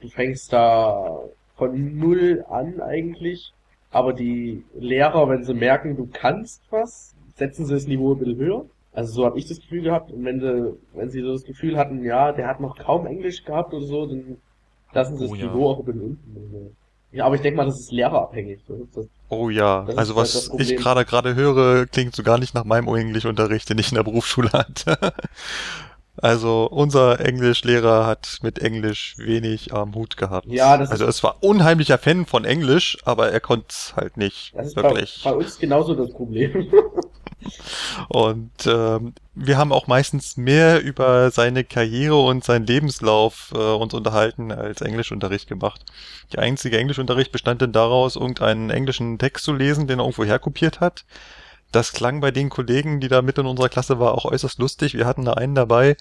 du 0.00 0.08
fängst 0.08 0.52
da 0.52 1.20
von 1.56 1.98
null 1.98 2.44
an 2.48 2.80
eigentlich, 2.80 3.52
aber 3.90 4.12
die 4.12 4.64
Lehrer, 4.74 5.28
wenn 5.28 5.44
sie 5.44 5.54
merken, 5.54 5.96
du 5.96 6.08
kannst 6.12 6.62
was, 6.70 7.14
setzen 7.34 7.66
sie 7.66 7.74
das 7.74 7.86
Niveau 7.86 8.14
ein 8.14 8.18
bisschen 8.18 8.36
höher. 8.36 8.64
Also 8.92 9.12
so 9.12 9.24
habe 9.24 9.38
ich 9.38 9.46
das 9.46 9.60
Gefühl 9.60 9.82
gehabt. 9.82 10.10
Und 10.10 10.24
wenn 10.24 10.40
sie, 10.40 10.78
wenn 10.92 11.10
sie 11.10 11.22
so 11.22 11.32
das 11.32 11.44
Gefühl 11.44 11.78
hatten, 11.78 12.04
ja, 12.04 12.32
der 12.32 12.46
hat 12.46 12.60
noch 12.60 12.76
kaum 12.76 13.06
Englisch 13.06 13.44
gehabt 13.44 13.72
oder 13.72 13.86
so, 13.86 14.06
dann 14.06 14.36
lassen 14.92 15.16
sie 15.16 15.24
oh, 15.24 15.30
das 15.30 15.38
ja. 15.38 15.46
Niveau 15.46 15.70
auch 15.70 15.78
ein 15.78 15.84
bisschen 15.84 16.02
unten. 16.02 16.76
Ja, 17.12 17.26
aber 17.26 17.34
ich 17.34 17.42
denke 17.42 17.58
mal, 17.58 17.66
das 17.66 17.78
ist 17.78 17.92
lehrerabhängig. 17.92 18.60
Das, 18.66 19.06
oh 19.28 19.50
ja, 19.50 19.84
also 19.96 20.16
was 20.16 20.50
halt 20.50 20.60
ich 20.60 20.76
gerade 20.76 21.04
gerade 21.04 21.34
höre, 21.34 21.86
klingt 21.86 22.16
so 22.16 22.22
gar 22.22 22.38
nicht 22.38 22.54
nach 22.54 22.64
meinem 22.64 22.88
Englischunterricht, 22.88 23.68
den 23.68 23.78
ich 23.78 23.90
in 23.90 23.96
der 23.96 24.02
Berufsschule 24.02 24.50
hatte. 24.50 24.96
also 26.16 26.68
unser 26.70 27.20
Englischlehrer 27.20 28.06
hat 28.06 28.38
mit 28.42 28.60
Englisch 28.60 29.14
wenig 29.18 29.74
am 29.74 29.94
Hut 29.94 30.16
gehabt. 30.16 30.46
Ja, 30.46 30.78
das 30.78 30.90
also 30.90 31.04
es 31.04 31.22
war 31.22 31.36
unheimlicher 31.42 31.98
Fan 31.98 32.24
von 32.24 32.46
Englisch, 32.46 32.96
aber 33.04 33.30
er 33.30 33.40
konnte 33.40 33.66
es 33.68 33.94
halt 33.94 34.16
nicht 34.16 34.54
das 34.54 34.68
ist 34.68 34.76
wirklich. 34.76 35.20
Bei, 35.22 35.32
bei 35.32 35.36
uns 35.36 35.58
genauso 35.58 35.94
das 35.94 36.10
Problem. 36.12 36.72
Und 38.08 38.66
ähm, 38.66 39.14
wir 39.34 39.56
haben 39.56 39.72
auch 39.72 39.86
meistens 39.86 40.36
mehr 40.36 40.82
über 40.82 41.30
seine 41.30 41.64
Karriere 41.64 42.20
und 42.20 42.44
seinen 42.44 42.66
Lebenslauf 42.66 43.52
äh, 43.54 43.58
uns 43.58 43.94
unterhalten 43.94 44.52
als 44.52 44.80
Englischunterricht 44.80 45.48
gemacht. 45.48 45.84
Der 46.32 46.42
einzige 46.42 46.78
Englischunterricht 46.78 47.32
bestand 47.32 47.62
dann 47.62 47.72
daraus, 47.72 48.16
irgendeinen 48.16 48.70
englischen 48.70 49.18
Text 49.18 49.44
zu 49.44 49.52
lesen, 49.52 49.86
den 49.86 49.98
er 49.98 50.04
irgendwo 50.04 50.24
herkopiert 50.24 50.80
hat. 50.80 51.04
Das 51.72 51.94
klang 51.94 52.20
bei 52.20 52.30
den 52.30 52.50
Kollegen, 52.50 53.00
die 53.00 53.08
da 53.08 53.22
mit 53.22 53.38
in 53.38 53.46
unserer 53.46 53.70
Klasse 53.70 53.98
war, 53.98 54.12
auch 54.12 54.26
äußerst 54.26 54.58
lustig. 54.58 54.92
Wir 54.92 55.06
hatten 55.06 55.24
da 55.24 55.32
einen 55.32 55.54
dabei, 55.54 55.96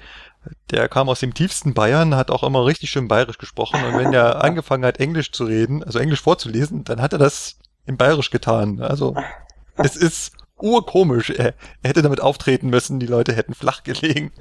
der 0.69 0.89
kam 0.89 1.07
aus 1.07 1.21
dem 1.21 1.33
tiefsten 1.33 1.73
Bayern, 1.73 2.15
hat 2.15 2.29
auch 2.29 2.43
immer 2.43 2.65
richtig 2.65 2.89
schön 2.89 3.07
bayerisch 3.07 3.37
gesprochen. 3.37 3.81
Und 3.85 3.97
wenn 3.97 4.13
er 4.13 4.43
angefangen 4.43 4.83
hat, 4.83 4.99
Englisch 4.99 5.31
zu 5.31 5.45
reden, 5.45 5.81
also 5.81 5.99
Englisch 5.99 6.21
vorzulesen, 6.21 6.83
dann 6.83 7.01
hat 7.01 7.13
er 7.13 7.19
das 7.19 7.57
in 7.85 7.95
bayerisch 7.95 8.31
getan. 8.31 8.81
Also 8.81 9.15
es 9.77 9.95
ist 9.95 10.33
urkomisch. 10.63 11.29
Er, 11.29 11.53
er 11.81 11.89
hätte 11.89 12.01
damit 12.01 12.21
auftreten 12.21 12.69
müssen, 12.69 12.99
die 12.99 13.07
Leute 13.07 13.33
hätten 13.33 13.53
flach 13.53 13.83
gelegen. 13.83 14.31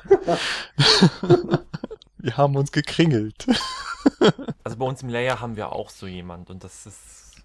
wir 2.18 2.36
haben 2.36 2.56
uns 2.56 2.72
gekringelt. 2.72 3.46
also 4.64 4.76
bei 4.76 4.84
uns 4.84 5.02
im 5.02 5.08
Layer 5.08 5.40
haben 5.40 5.56
wir 5.56 5.72
auch 5.72 5.90
so 5.90 6.06
jemand 6.06 6.50
und 6.50 6.64
das 6.64 6.86
ist 6.86 7.42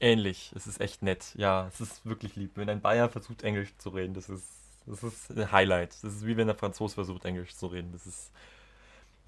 ähnlich. 0.00 0.52
Es 0.54 0.66
ist 0.66 0.80
echt 0.80 1.02
nett. 1.02 1.32
Ja, 1.36 1.68
es 1.68 1.80
ist 1.80 2.04
wirklich 2.06 2.36
lieb. 2.36 2.52
Wenn 2.56 2.68
ein 2.68 2.80
Bayer 2.80 3.08
versucht, 3.08 3.42
Englisch 3.42 3.76
zu 3.78 3.90
reden, 3.90 4.14
das 4.14 4.28
ist, 4.28 4.46
das 4.86 5.02
ist 5.02 5.30
ein 5.30 5.50
Highlight. 5.50 5.96
Das 6.02 6.14
ist 6.14 6.26
wie 6.26 6.36
wenn 6.36 6.46
der 6.46 6.56
Franzos 6.56 6.94
versucht, 6.94 7.24
Englisch 7.24 7.54
zu 7.54 7.66
reden. 7.66 7.92
Das 7.92 8.06
ist 8.06 8.30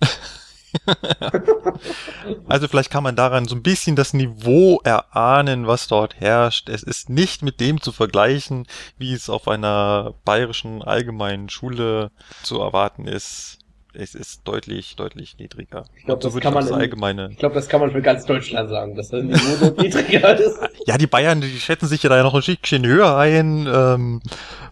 also 2.48 2.68
vielleicht 2.68 2.90
kann 2.90 3.02
man 3.02 3.16
daran 3.16 3.46
so 3.46 3.54
ein 3.54 3.62
bisschen 3.62 3.96
das 3.96 4.14
Niveau 4.14 4.80
erahnen, 4.84 5.66
was 5.66 5.88
dort 5.88 6.20
herrscht. 6.20 6.68
Es 6.68 6.82
ist 6.82 7.10
nicht 7.10 7.42
mit 7.42 7.60
dem 7.60 7.80
zu 7.80 7.92
vergleichen, 7.92 8.66
wie 8.98 9.12
es 9.12 9.28
auf 9.30 9.48
einer 9.48 10.14
bayerischen 10.24 10.82
allgemeinen 10.82 11.48
Schule 11.48 12.10
zu 12.42 12.60
erwarten 12.60 13.06
ist. 13.06 13.58
Es 13.98 14.14
ist 14.14 14.42
deutlich, 14.44 14.94
deutlich 14.96 15.38
niedriger. 15.38 15.84
Ich 15.96 16.04
glaube, 16.04 16.22
so 16.22 16.28
das 16.28 16.40
kann 16.40 16.52
man 16.52 16.64
das 16.64 16.72
allgemeine. 16.72 17.30
Ich 17.30 17.38
glaube, 17.38 17.54
das 17.54 17.66
kann 17.66 17.80
man 17.80 17.92
für 17.92 18.02
ganz 18.02 18.26
Deutschland 18.26 18.68
sagen, 18.68 18.94
dass 18.94 19.08
das 19.08 19.22
Niveau 19.22 19.56
so 19.56 19.70
niedriger 19.82 20.38
ist. 20.38 20.58
Ja, 20.86 20.98
die 20.98 21.06
Bayern, 21.06 21.40
die 21.40 21.58
schätzen 21.58 21.86
sich 21.86 22.02
ja 22.02 22.10
da 22.10 22.22
noch 22.22 22.34
ein 22.34 22.42
Stückchen 22.42 22.84
höher 22.86 23.16
ein. 23.16 23.66
Ähm, 23.66 24.20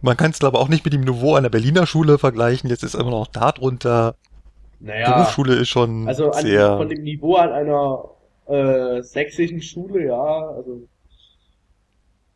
man 0.02 0.16
kann 0.18 0.30
es 0.30 0.40
glaube 0.40 0.58
auch 0.58 0.68
nicht 0.68 0.84
mit 0.84 0.92
dem 0.92 1.00
Niveau 1.00 1.36
einer 1.36 1.48
Berliner 1.48 1.86
Schule 1.86 2.18
vergleichen. 2.18 2.68
Jetzt 2.68 2.82
ist 2.82 2.94
immer 2.94 3.10
noch 3.10 3.26
da 3.26 3.50
drunter. 3.52 4.16
Naja, 4.80 5.12
Berufsschule 5.12 5.54
ist 5.54 5.68
schon 5.68 6.06
also 6.08 6.30
an, 6.30 6.42
sehr... 6.42 6.76
von 6.76 6.88
dem 6.88 7.02
Niveau 7.02 7.36
an 7.36 7.52
einer 7.52 8.10
äh, 8.46 9.02
sächsischen 9.02 9.62
Schule, 9.62 10.06
ja, 10.06 10.48
also 10.48 10.86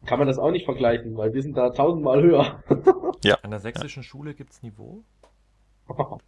kann 0.06 0.18
man 0.18 0.28
das 0.28 0.38
auch 0.38 0.50
nicht 0.50 0.64
vergleichen, 0.64 1.16
weil 1.16 1.34
wir 1.34 1.42
sind 1.42 1.56
da 1.56 1.70
tausendmal 1.70 2.22
höher. 2.22 2.62
ja. 3.24 3.36
An 3.42 3.50
der 3.50 3.60
sächsischen 3.60 4.02
ja. 4.02 4.08
Schule 4.08 4.34
gibt's 4.34 4.62
Niveau? 4.62 5.02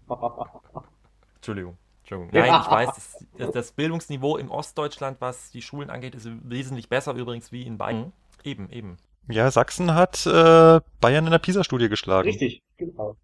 Entschuldigung. 1.37 1.79
Entschuldigung. 2.01 2.31
Nein, 2.33 2.61
ich 2.61 2.71
weiß, 2.71 3.25
das, 3.39 3.51
das, 3.53 3.73
Bildungsniveau 3.73 4.37
im 4.37 4.51
Ostdeutschland, 4.51 5.21
was 5.21 5.51
die 5.51 5.63
Schulen 5.63 5.91
angeht, 5.91 6.15
ist 6.15 6.29
wesentlich 6.43 6.89
besser 6.89 7.15
übrigens 7.15 7.53
wie 7.53 7.63
in 7.63 7.79
Bayern. 7.79 8.07
Mhm. 8.07 8.13
Eben, 8.43 8.71
eben. 8.71 8.97
Ja, 9.29 9.51
Sachsen 9.51 9.95
hat 9.95 10.27
äh, 10.27 10.81
Bayern 11.01 11.27
in 11.27 11.31
der 11.31 11.39
PISA-Studie 11.39 11.89
geschlagen. 11.89 12.29
Richtig, 12.29 12.63
genau. 12.77 13.17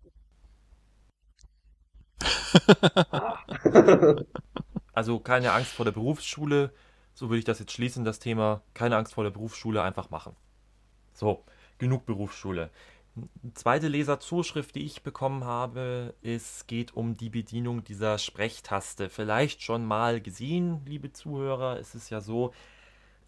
also 4.93 5.21
keine 5.21 5.53
Angst 5.53 5.73
vor 5.73 5.85
der 5.85 5.93
Berufsschule. 5.93 6.73
So 7.15 7.29
würde 7.29 7.39
ich 7.39 7.45
das 7.45 7.59
jetzt 7.59 7.73
schließen, 7.73 8.05
das 8.05 8.19
Thema. 8.19 8.63
Keine 8.75 8.97
Angst 8.97 9.15
vor 9.15 9.25
der 9.25 9.31
Berufsschule, 9.31 9.83
einfach 9.83 10.11
machen. 10.11 10.37
So, 11.15 11.45
genug 11.79 12.07
Berufsschule. 12.07 12.71
Zweite 13.55 13.89
Leserzuschrift, 13.89 14.75
die 14.75 14.85
ich 14.85 15.03
bekommen 15.03 15.45
habe, 15.45 16.15
es 16.21 16.67
geht 16.67 16.95
um 16.95 17.17
die 17.17 17.31
Bedienung 17.31 17.83
dieser 17.83 18.19
Sprechtaste. 18.19 19.09
Vielleicht 19.09 19.63
schon 19.63 19.87
mal 19.87 20.21
gesehen, 20.21 20.83
liebe 20.85 21.13
Zuhörer. 21.13 21.79
Es 21.79 21.95
ist 21.95 22.11
ja 22.11 22.21
so, 22.21 22.53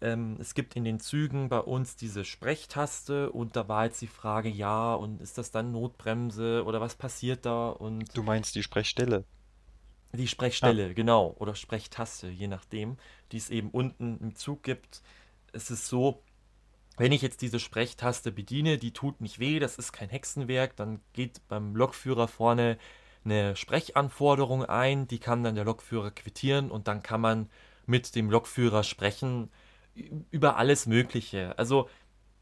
ähm, 0.01 0.37
es 0.39 0.53
gibt 0.53 0.75
in 0.75 0.83
den 0.83 0.99
Zügen 0.99 1.49
bei 1.49 1.59
uns 1.59 1.95
diese 1.95 2.23
Sprechtaste 2.23 3.31
und 3.31 3.55
da 3.55 3.67
war 3.67 3.85
jetzt 3.85 4.01
die 4.01 4.07
Frage, 4.07 4.49
ja, 4.49 4.93
und 4.93 5.21
ist 5.21 5.37
das 5.37 5.51
dann 5.51 5.71
Notbremse 5.71 6.63
oder 6.65 6.79
was 6.79 6.95
passiert 6.95 7.45
da? 7.45 7.69
Und 7.69 8.15
du 8.15 8.23
meinst 8.23 8.55
die 8.55 8.63
Sprechstelle? 8.63 9.25
Die 10.13 10.27
Sprechstelle, 10.27 10.87
ah. 10.89 10.93
genau, 10.93 11.35
oder 11.37 11.53
Sprechtaste, 11.53 12.29
je 12.29 12.47
nachdem, 12.47 12.97
die 13.31 13.37
es 13.37 13.49
eben 13.49 13.69
unten 13.69 14.17
im 14.19 14.35
Zug 14.35 14.63
gibt. 14.63 15.01
Es 15.51 15.69
ist 15.69 15.87
so, 15.87 16.23
wenn 16.97 17.11
ich 17.11 17.21
jetzt 17.21 17.41
diese 17.41 17.59
Sprechtaste 17.59 18.31
bediene, 18.31 18.77
die 18.77 18.91
tut 18.91 19.21
nicht 19.21 19.39
weh, 19.39 19.59
das 19.59 19.77
ist 19.77 19.91
kein 19.91 20.09
Hexenwerk, 20.09 20.75
dann 20.75 21.01
geht 21.13 21.47
beim 21.47 21.75
Lokführer 21.75 22.27
vorne 22.27 22.77
eine 23.25 23.55
Sprechanforderung 23.55 24.65
ein, 24.65 25.07
die 25.07 25.19
kann 25.19 25.43
dann 25.43 25.55
der 25.55 25.65
Lokführer 25.65 26.11
quittieren 26.11 26.71
und 26.71 26.87
dann 26.87 27.03
kann 27.03 27.21
man 27.21 27.49
mit 27.85 28.15
dem 28.15 28.29
Lokführer 28.29 28.83
sprechen 28.83 29.49
über 30.31 30.57
alles 30.57 30.85
Mögliche. 30.85 31.57
Also, 31.57 31.89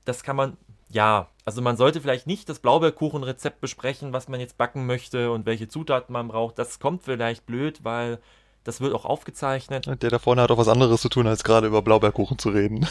das 0.05 0.23
kann 0.23 0.35
man, 0.35 0.57
ja, 0.89 1.29
also 1.45 1.61
man 1.61 1.77
sollte 1.77 2.01
vielleicht 2.01 2.27
nicht 2.27 2.49
das 2.49 2.59
Blaubeerkuchenrezept 2.59 3.59
besprechen, 3.61 4.13
was 4.13 4.27
man 4.27 4.39
jetzt 4.39 4.57
backen 4.57 4.85
möchte 4.85 5.31
und 5.31 5.45
welche 5.45 5.67
Zutaten 5.67 6.13
man 6.13 6.27
braucht. 6.27 6.57
Das 6.59 6.79
kommt 6.79 7.03
vielleicht 7.03 7.45
blöd, 7.45 7.83
weil 7.83 8.19
Das 8.67 8.81
wird 8.81 8.93
auch 8.93 9.05
aufgezeichnet. 9.05 9.85
Der 10.01 10.09
da 10.09 10.19
vorne 10.19 10.41
hat 10.41 10.51
auch 10.51 10.57
was 10.57 10.67
anderes 10.67 10.99
zu 10.99 11.07
tun, 11.07 11.25
als 11.25 11.45
gerade 11.45 11.67
über 11.67 11.81
Blaubeerkuchen 11.81 12.37
zu 12.37 12.49
reden. 12.49 12.85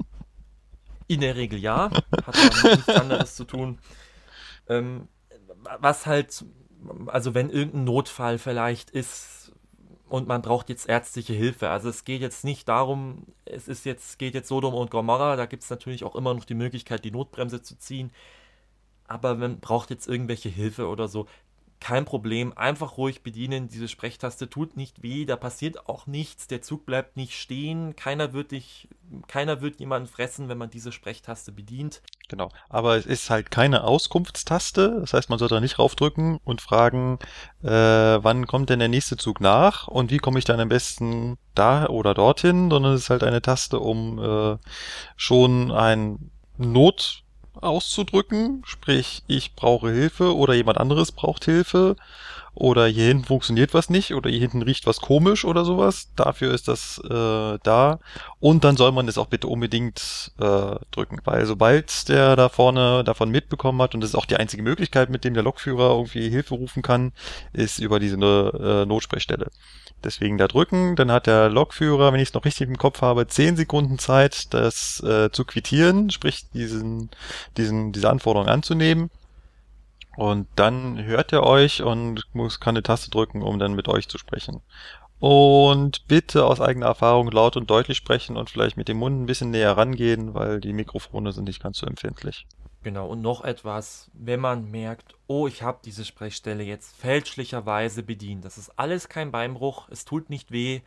In 1.06 1.20
der 1.20 1.34
Regel 1.34 1.58
ja, 1.58 1.90
hat 2.26 2.36
nichts 2.62 2.88
anderes 2.90 3.36
zu 3.36 3.44
tun. 3.44 3.78
Ähm, 4.68 5.08
was 5.80 6.04
halt, 6.04 6.44
also 7.06 7.32
wenn 7.32 7.48
irgendein 7.48 7.84
Notfall 7.84 8.36
vielleicht 8.36 8.90
ist 8.90 9.35
und 10.08 10.28
man 10.28 10.42
braucht 10.42 10.68
jetzt 10.68 10.88
ärztliche 10.88 11.32
Hilfe. 11.32 11.70
Also 11.70 11.88
es 11.88 12.04
geht 12.04 12.20
jetzt 12.20 12.44
nicht 12.44 12.68
darum, 12.68 13.26
es 13.44 13.68
ist 13.68 13.84
jetzt, 13.84 14.18
geht 14.18 14.34
jetzt 14.34 14.48
Sodom 14.48 14.74
und 14.74 14.90
Gomorra, 14.90 15.36
da 15.36 15.46
gibt 15.46 15.62
es 15.62 15.70
natürlich 15.70 16.04
auch 16.04 16.14
immer 16.14 16.34
noch 16.34 16.44
die 16.44 16.54
Möglichkeit, 16.54 17.04
die 17.04 17.10
Notbremse 17.10 17.62
zu 17.62 17.78
ziehen. 17.78 18.10
Aber 19.08 19.34
man 19.34 19.60
braucht 19.60 19.90
jetzt 19.90 20.08
irgendwelche 20.08 20.48
Hilfe 20.48 20.88
oder 20.88 21.08
so 21.08 21.26
kein 21.80 22.04
Problem, 22.04 22.56
einfach 22.56 22.96
ruhig 22.96 23.22
bedienen. 23.22 23.68
Diese 23.68 23.88
Sprechtaste 23.88 24.48
tut 24.48 24.76
nicht 24.76 25.02
weh, 25.02 25.24
da 25.26 25.36
passiert 25.36 25.88
auch 25.88 26.06
nichts, 26.06 26.46
der 26.46 26.62
Zug 26.62 26.86
bleibt 26.86 27.16
nicht 27.16 27.34
stehen, 27.34 27.94
keiner 27.96 28.32
wird 28.32 28.52
dich, 28.52 28.88
keiner 29.28 29.60
wird 29.60 29.78
jemanden 29.78 30.08
fressen, 30.08 30.48
wenn 30.48 30.58
man 30.58 30.70
diese 30.70 30.92
Sprechtaste 30.92 31.52
bedient. 31.52 32.02
Genau, 32.28 32.50
aber 32.68 32.96
es 32.96 33.06
ist 33.06 33.30
halt 33.30 33.52
keine 33.52 33.84
Auskunftstaste, 33.84 34.98
das 35.00 35.12
heißt, 35.12 35.30
man 35.30 35.38
sollte 35.38 35.54
da 35.54 35.60
nicht 35.60 35.78
raufdrücken 35.78 36.40
und 36.44 36.60
fragen, 36.60 37.20
äh, 37.62 37.68
wann 37.70 38.48
kommt 38.48 38.68
denn 38.68 38.80
der 38.80 38.88
nächste 38.88 39.16
Zug 39.16 39.40
nach 39.40 39.86
und 39.86 40.10
wie 40.10 40.18
komme 40.18 40.40
ich 40.40 40.44
dann 40.44 40.58
am 40.58 40.68
besten 40.68 41.38
da 41.54 41.86
oder 41.86 42.14
dorthin, 42.14 42.68
sondern 42.68 42.94
es 42.94 43.02
ist 43.02 43.10
halt 43.10 43.22
eine 43.22 43.42
Taste, 43.42 43.78
um 43.78 44.18
äh, 44.18 44.58
schon 45.16 45.70
ein 45.70 46.32
Not 46.58 47.22
auszudrücken, 47.54 48.62
sprich 48.66 49.22
ich 49.28 49.54
brauche 49.54 49.90
Hilfe 49.90 50.34
oder 50.34 50.54
jemand 50.54 50.78
anderes 50.78 51.12
braucht 51.12 51.44
Hilfe 51.44 51.94
oder 52.56 52.86
hier 52.86 53.08
hinten 53.08 53.24
funktioniert 53.24 53.74
was 53.74 53.90
nicht 53.90 54.14
oder 54.14 54.30
hier 54.30 54.40
hinten 54.40 54.62
riecht 54.62 54.86
was 54.86 55.00
komisch 55.00 55.44
oder 55.44 55.64
sowas. 55.64 56.10
Dafür 56.16 56.54
ist 56.54 56.68
das 56.68 56.98
äh, 57.04 57.58
da. 57.62 58.00
Und 58.40 58.64
dann 58.64 58.78
soll 58.78 58.92
man 58.92 59.06
es 59.08 59.18
auch 59.18 59.26
bitte 59.26 59.46
unbedingt 59.46 60.32
äh, 60.40 60.76
drücken, 60.90 61.20
weil 61.24 61.44
sobald 61.44 62.08
der 62.08 62.34
da 62.34 62.48
vorne 62.48 63.04
davon 63.04 63.30
mitbekommen 63.30 63.80
hat 63.82 63.94
und 63.94 64.00
das 64.00 64.10
ist 64.10 64.16
auch 64.16 64.24
die 64.24 64.36
einzige 64.36 64.62
Möglichkeit, 64.62 65.10
mit 65.10 65.24
dem 65.24 65.34
der 65.34 65.42
Lokführer 65.42 65.90
irgendwie 65.90 66.30
Hilfe 66.30 66.54
rufen 66.54 66.82
kann, 66.82 67.12
ist 67.52 67.78
über 67.78 68.00
diese 68.00 68.16
äh, 68.16 68.86
Notsprechstelle. 68.86 69.50
Deswegen 70.02 70.38
da 70.38 70.48
drücken, 70.48 70.96
dann 70.96 71.10
hat 71.10 71.26
der 71.26 71.50
Lokführer, 71.50 72.12
wenn 72.12 72.20
ich 72.20 72.28
es 72.28 72.34
noch 72.34 72.44
richtig 72.44 72.68
im 72.68 72.78
Kopf 72.78 73.02
habe, 73.02 73.26
zehn 73.26 73.56
Sekunden 73.56 73.98
Zeit, 73.98 74.54
das 74.54 75.02
äh, 75.02 75.30
zu 75.30 75.44
quittieren, 75.44 76.10
sprich 76.10 76.48
diesen, 76.54 77.10
diesen, 77.56 77.92
diese 77.92 78.08
Anforderung 78.08 78.48
anzunehmen. 78.48 79.10
Und 80.16 80.48
dann 80.56 81.04
hört 81.04 81.32
er 81.32 81.44
euch 81.44 81.82
und 81.82 82.22
muss, 82.32 82.58
kann 82.58 82.74
eine 82.74 82.82
Taste 82.82 83.10
drücken, 83.10 83.42
um 83.42 83.58
dann 83.58 83.74
mit 83.74 83.88
euch 83.88 84.08
zu 84.08 84.18
sprechen. 84.18 84.62
Und 85.18 86.06
bitte 86.08 86.44
aus 86.44 86.60
eigener 86.60 86.86
Erfahrung 86.86 87.30
laut 87.30 87.56
und 87.56 87.70
deutlich 87.70 87.96
sprechen 87.96 88.36
und 88.36 88.50
vielleicht 88.50 88.76
mit 88.76 88.88
dem 88.88 88.98
Mund 88.98 89.22
ein 89.22 89.26
bisschen 89.26 89.50
näher 89.50 89.76
rangehen, 89.76 90.34
weil 90.34 90.60
die 90.60 90.72
Mikrofone 90.72 91.32
sind 91.32 91.44
nicht 91.44 91.62
ganz 91.62 91.78
so 91.78 91.86
empfindlich. 91.86 92.46
Genau, 92.82 93.08
und 93.08 93.20
noch 93.20 93.42
etwas, 93.42 94.10
wenn 94.12 94.40
man 94.40 94.70
merkt, 94.70 95.14
oh, 95.26 95.48
ich 95.48 95.62
habe 95.62 95.80
diese 95.84 96.04
Sprechstelle 96.04 96.62
jetzt 96.62 96.94
fälschlicherweise 96.96 98.02
bedient. 98.02 98.44
Das 98.44 98.58
ist 98.58 98.78
alles 98.78 99.08
kein 99.08 99.32
Beinbruch, 99.32 99.88
es 99.90 100.04
tut 100.04 100.30
nicht 100.30 100.52
weh. 100.52 100.82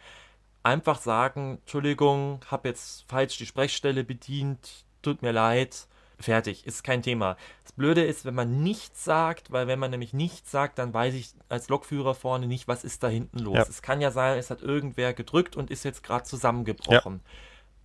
Einfach 0.63 0.99
sagen, 0.99 1.57
Entschuldigung, 1.59 2.39
habe 2.49 2.69
jetzt 2.69 3.03
falsch 3.09 3.37
die 3.37 3.45
Sprechstelle 3.45 4.03
bedient, 4.03 4.85
tut 5.01 5.21
mir 5.21 5.31
leid. 5.31 5.87
Fertig, 6.19 6.65
ist 6.65 6.83
kein 6.83 7.01
Thema. 7.01 7.37
Blöde 7.79 8.03
ist, 8.03 8.25
wenn 8.25 8.35
man 8.35 8.61
nichts 8.61 9.05
sagt, 9.05 9.51
weil 9.51 9.65
wenn 9.65 9.79
man 9.79 9.89
nämlich 9.89 10.13
nichts 10.13 10.51
sagt, 10.51 10.77
dann 10.77 10.93
weiß 10.93 11.13
ich 11.13 11.31
als 11.47 11.69
Lokführer 11.69 12.13
vorne 12.13 12.45
nicht, 12.45 12.67
was 12.67 12.83
ist 12.83 13.01
da 13.03 13.07
hinten 13.07 13.39
los. 13.39 13.55
Ja. 13.55 13.63
Es 13.63 13.81
kann 13.81 14.01
ja 14.01 14.11
sein, 14.11 14.37
es 14.37 14.51
hat 14.51 14.61
irgendwer 14.61 15.13
gedrückt 15.13 15.55
und 15.55 15.71
ist 15.71 15.85
jetzt 15.85 16.03
gerade 16.03 16.25
zusammengebrochen. 16.25 17.21
Ja. 17.23 17.31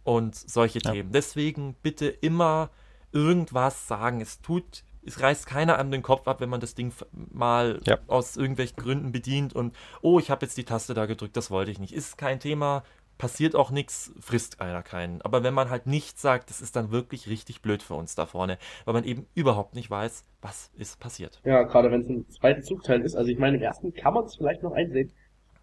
Und 0.02 0.34
solche 0.34 0.80
ja. 0.80 0.90
Themen. 0.90 1.12
Deswegen 1.12 1.76
bitte 1.80 2.08
immer 2.08 2.70
irgendwas 3.12 3.86
sagen. 3.86 4.20
Es 4.20 4.42
tut, 4.42 4.82
es 5.06 5.20
reißt 5.20 5.46
keiner 5.46 5.78
an 5.78 5.92
den 5.92 6.02
Kopf 6.02 6.26
ab, 6.26 6.40
wenn 6.40 6.50
man 6.50 6.60
das 6.60 6.74
Ding 6.74 6.92
mal 7.12 7.80
aus 8.08 8.36
irgendwelchen 8.36 8.76
Gründen 8.76 9.12
bedient 9.12 9.54
und 9.54 9.76
oh, 10.02 10.18
ich 10.18 10.28
habe 10.28 10.44
jetzt 10.44 10.58
die 10.58 10.64
Taste 10.64 10.94
da 10.94 11.06
gedrückt, 11.06 11.36
das 11.36 11.52
wollte 11.52 11.70
ich 11.70 11.78
nicht. 11.78 11.94
Ist 11.94 12.18
kein 12.18 12.40
Thema, 12.40 12.82
passiert 13.18 13.54
auch 13.54 13.70
nichts, 13.70 14.12
frisst 14.20 14.60
einer 14.60 14.82
keinen. 14.82 15.22
Aber 15.22 15.42
wenn 15.42 15.54
man 15.54 15.70
halt 15.70 15.86
nichts 15.86 16.20
sagt, 16.20 16.50
das 16.50 16.60
ist 16.60 16.76
dann 16.76 16.90
wirklich 16.90 17.28
richtig 17.28 17.62
blöd 17.62 17.82
für 17.82 17.94
uns 17.94 18.14
da 18.14 18.26
vorne, 18.26 18.58
weil 18.84 18.94
man 18.94 19.04
eben 19.04 19.26
überhaupt 19.34 19.74
nicht 19.74 19.90
weiß, 19.90 20.24
was 20.42 20.70
ist 20.76 21.00
passiert. 21.00 21.40
Ja, 21.44 21.62
gerade 21.62 21.90
wenn 21.90 22.00
es 22.00 22.08
ein 22.08 22.28
zweiter 22.28 22.62
Zugteil 22.62 23.00
ist. 23.02 23.14
Also 23.14 23.30
ich 23.30 23.38
meine, 23.38 23.56
im 23.56 23.62
ersten 23.62 23.94
kann 23.94 24.14
man 24.14 24.24
es 24.24 24.36
vielleicht 24.36 24.62
noch 24.62 24.72
einsehen, 24.72 25.12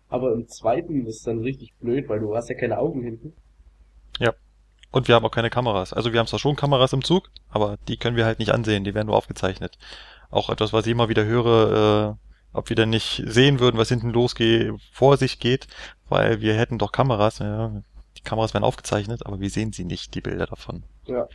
aber 0.10 0.34
im 0.34 0.47
zweiten 0.47 1.06
ist 1.06 1.18
es 1.18 1.24
dann 1.24 1.39
richtig 1.39 1.74
blöd, 1.80 2.10
weil 2.10 2.20
du 2.20 2.36
hast 2.36 2.49
ja 2.49 2.56
keine 2.56 2.78
Augen 2.78 3.04
hinten. 3.04 3.34
Ja. 4.20 4.34
Und 4.91 5.08
wir 5.08 5.16
haben 5.16 5.26
auch 5.26 5.32
keine 5.32 5.49
Kameras. 5.49 5.93
Also 5.93 6.12
wir 6.12 6.20
haben 6.20 6.28
zwar 6.28 6.39
schon 6.39 6.58
Kameras 6.58 6.91
im 6.91 7.04
Zug, 7.04 7.32
aber 7.49 7.78
die 7.88 7.97
können 7.97 8.18
wir 8.18 8.26
halt 8.26 8.39
nicht 8.39 8.52
ansehen, 8.52 8.84
die 8.84 8.93
werden 8.93 9.08
nur 9.08 9.16
aufgezeichnet. 9.16 9.78
Auch 10.30 10.49
etwas, 10.49 10.74
was 10.74 10.86
ich 10.86 10.91
immer 10.91 11.08
wieder 11.08 11.24
höre, 11.24 12.18
äh, 12.20 12.31
ob 12.54 12.70
wir 12.70 12.76
dann 12.76 12.89
nicht 12.89 13.24
sehen 13.26 13.60
würden, 13.60 13.78
was 13.78 13.89
hinten 13.89 14.12
losgeht, 14.12 14.74
vor 14.91 15.18
sich 15.18 15.39
geht, 15.39 15.68
weil 16.10 16.41
wir 16.41 16.56
hätten 16.56 16.78
doch 16.78 16.91
Kameras, 16.91 17.39
ja, 17.39 17.82
die 18.18 18.22
Kameras 18.22 18.54
werden 18.54 18.64
aufgezeichnet, 18.64 19.26
aber 19.26 19.39
wir 19.39 19.49
sehen 19.49 19.72
sie 19.74 19.86
nicht, 19.86 20.14
die 20.16 20.22
Bilder 20.22 20.45
davon. 20.45 20.84
Ja. 21.06 21.28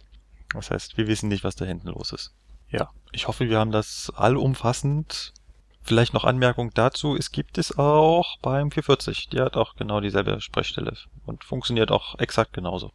Das 0.52 0.70
heißt, 0.70 0.96
wir 0.96 1.06
wissen 1.06 1.28
nicht, 1.28 1.44
was 1.44 1.56
da 1.56 1.64
hinten 1.64 1.88
los 1.88 2.12
ist. 2.12 2.34
Ja, 2.68 2.90
ich 3.12 3.28
hoffe, 3.28 3.48
wir 3.48 3.58
haben 3.58 3.72
das 3.72 4.12
allumfassend. 4.14 5.32
Vielleicht 5.82 6.14
noch 6.14 6.24
Anmerkung 6.24 6.72
dazu, 6.74 7.16
es 7.16 7.30
gibt 7.30 7.58
es 7.58 7.78
auch 7.78 8.38
beim 8.40 8.70
440. 8.70 9.28
Die 9.28 9.40
hat 9.40 9.56
auch 9.56 9.76
genau 9.76 10.00
dieselbe 10.00 10.40
Sprechstelle 10.40 10.96
und 11.24 11.44
funktioniert 11.44 11.92
auch 11.92 12.18
exakt 12.18 12.52
genauso 12.52 12.92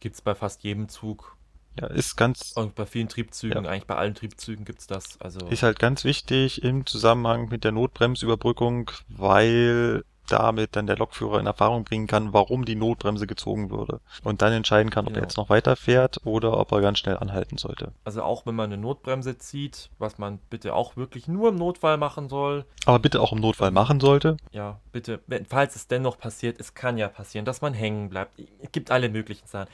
gibt 0.00 0.14
es 0.14 0.22
bei 0.22 0.34
fast 0.34 0.62
jedem 0.62 0.88
Zug. 0.88 1.35
Ja, 1.80 1.88
ist 1.88 2.16
ganz. 2.16 2.52
Und 2.54 2.74
bei 2.74 2.86
vielen 2.86 3.08
Triebzügen, 3.08 3.64
ja. 3.64 3.70
eigentlich 3.70 3.86
bei 3.86 3.96
allen 3.96 4.14
Triebzügen 4.14 4.64
gibt 4.64 4.80
es 4.80 4.86
das. 4.86 5.20
Also 5.20 5.40
ist 5.48 5.62
halt 5.62 5.78
ganz 5.78 6.04
wichtig 6.04 6.62
im 6.62 6.86
Zusammenhang 6.86 7.48
mit 7.48 7.64
der 7.64 7.72
Notbremsüberbrückung, 7.72 8.90
weil 9.08 10.04
damit 10.30 10.76
dann 10.76 10.86
der 10.86 10.96
Lokführer 10.96 11.40
in 11.40 11.46
Erfahrung 11.46 11.84
bringen 11.84 12.06
kann, 12.06 12.32
warum 12.32 12.64
die 12.64 12.74
Notbremse 12.74 13.26
gezogen 13.26 13.70
würde. 13.70 14.00
Und 14.22 14.42
dann 14.42 14.52
entscheiden 14.52 14.90
kann, 14.90 15.04
ob 15.06 15.10
genau. 15.12 15.20
er 15.20 15.22
jetzt 15.24 15.36
noch 15.36 15.48
weiterfährt 15.48 16.20
oder 16.24 16.58
ob 16.58 16.72
er 16.72 16.80
ganz 16.80 16.98
schnell 16.98 17.16
anhalten 17.16 17.58
sollte. 17.58 17.92
Also 18.04 18.22
auch 18.22 18.46
wenn 18.46 18.54
man 18.54 18.72
eine 18.72 18.80
Notbremse 18.80 19.38
zieht, 19.38 19.90
was 19.98 20.18
man 20.18 20.38
bitte 20.50 20.74
auch 20.74 20.96
wirklich 20.96 21.28
nur 21.28 21.50
im 21.50 21.56
Notfall 21.56 21.96
machen 21.96 22.28
soll. 22.28 22.64
Aber 22.84 22.98
bitte 22.98 23.20
auch 23.20 23.32
im 23.32 23.40
Notfall 23.40 23.70
machen 23.70 24.00
sollte. 24.00 24.36
Ja, 24.52 24.80
bitte, 24.92 25.20
falls 25.48 25.76
es 25.76 25.88
dennoch 25.88 26.18
passiert, 26.18 26.60
es 26.60 26.74
kann 26.74 26.98
ja 26.98 27.08
passieren, 27.08 27.44
dass 27.44 27.60
man 27.60 27.74
hängen 27.74 28.08
bleibt. 28.08 28.38
Es 28.60 28.72
gibt 28.72 28.90
alle 28.90 29.08
möglichen 29.08 29.46
Sachen. 29.46 29.68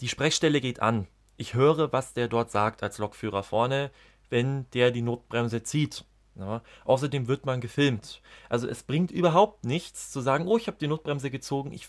Die 0.00 0.08
Sprechstelle 0.08 0.60
geht 0.60 0.80
an. 0.80 1.06
Ich 1.36 1.54
höre, 1.54 1.92
was 1.92 2.14
der 2.14 2.28
dort 2.28 2.50
sagt 2.50 2.82
als 2.82 2.98
Lokführer 2.98 3.42
vorne, 3.42 3.90
wenn 4.30 4.66
der 4.72 4.90
die 4.90 5.02
Notbremse 5.02 5.62
zieht. 5.62 6.04
Ja. 6.36 6.62
Außerdem 6.84 7.28
wird 7.28 7.46
man 7.46 7.60
gefilmt. 7.60 8.20
Also 8.48 8.66
es 8.66 8.82
bringt 8.82 9.12
überhaupt 9.12 9.64
nichts 9.64 10.10
zu 10.10 10.20
sagen, 10.20 10.48
oh, 10.48 10.56
ich 10.56 10.66
habe 10.66 10.78
die 10.80 10.88
Notbremse 10.88 11.30
gezogen, 11.30 11.72
ich 11.72 11.88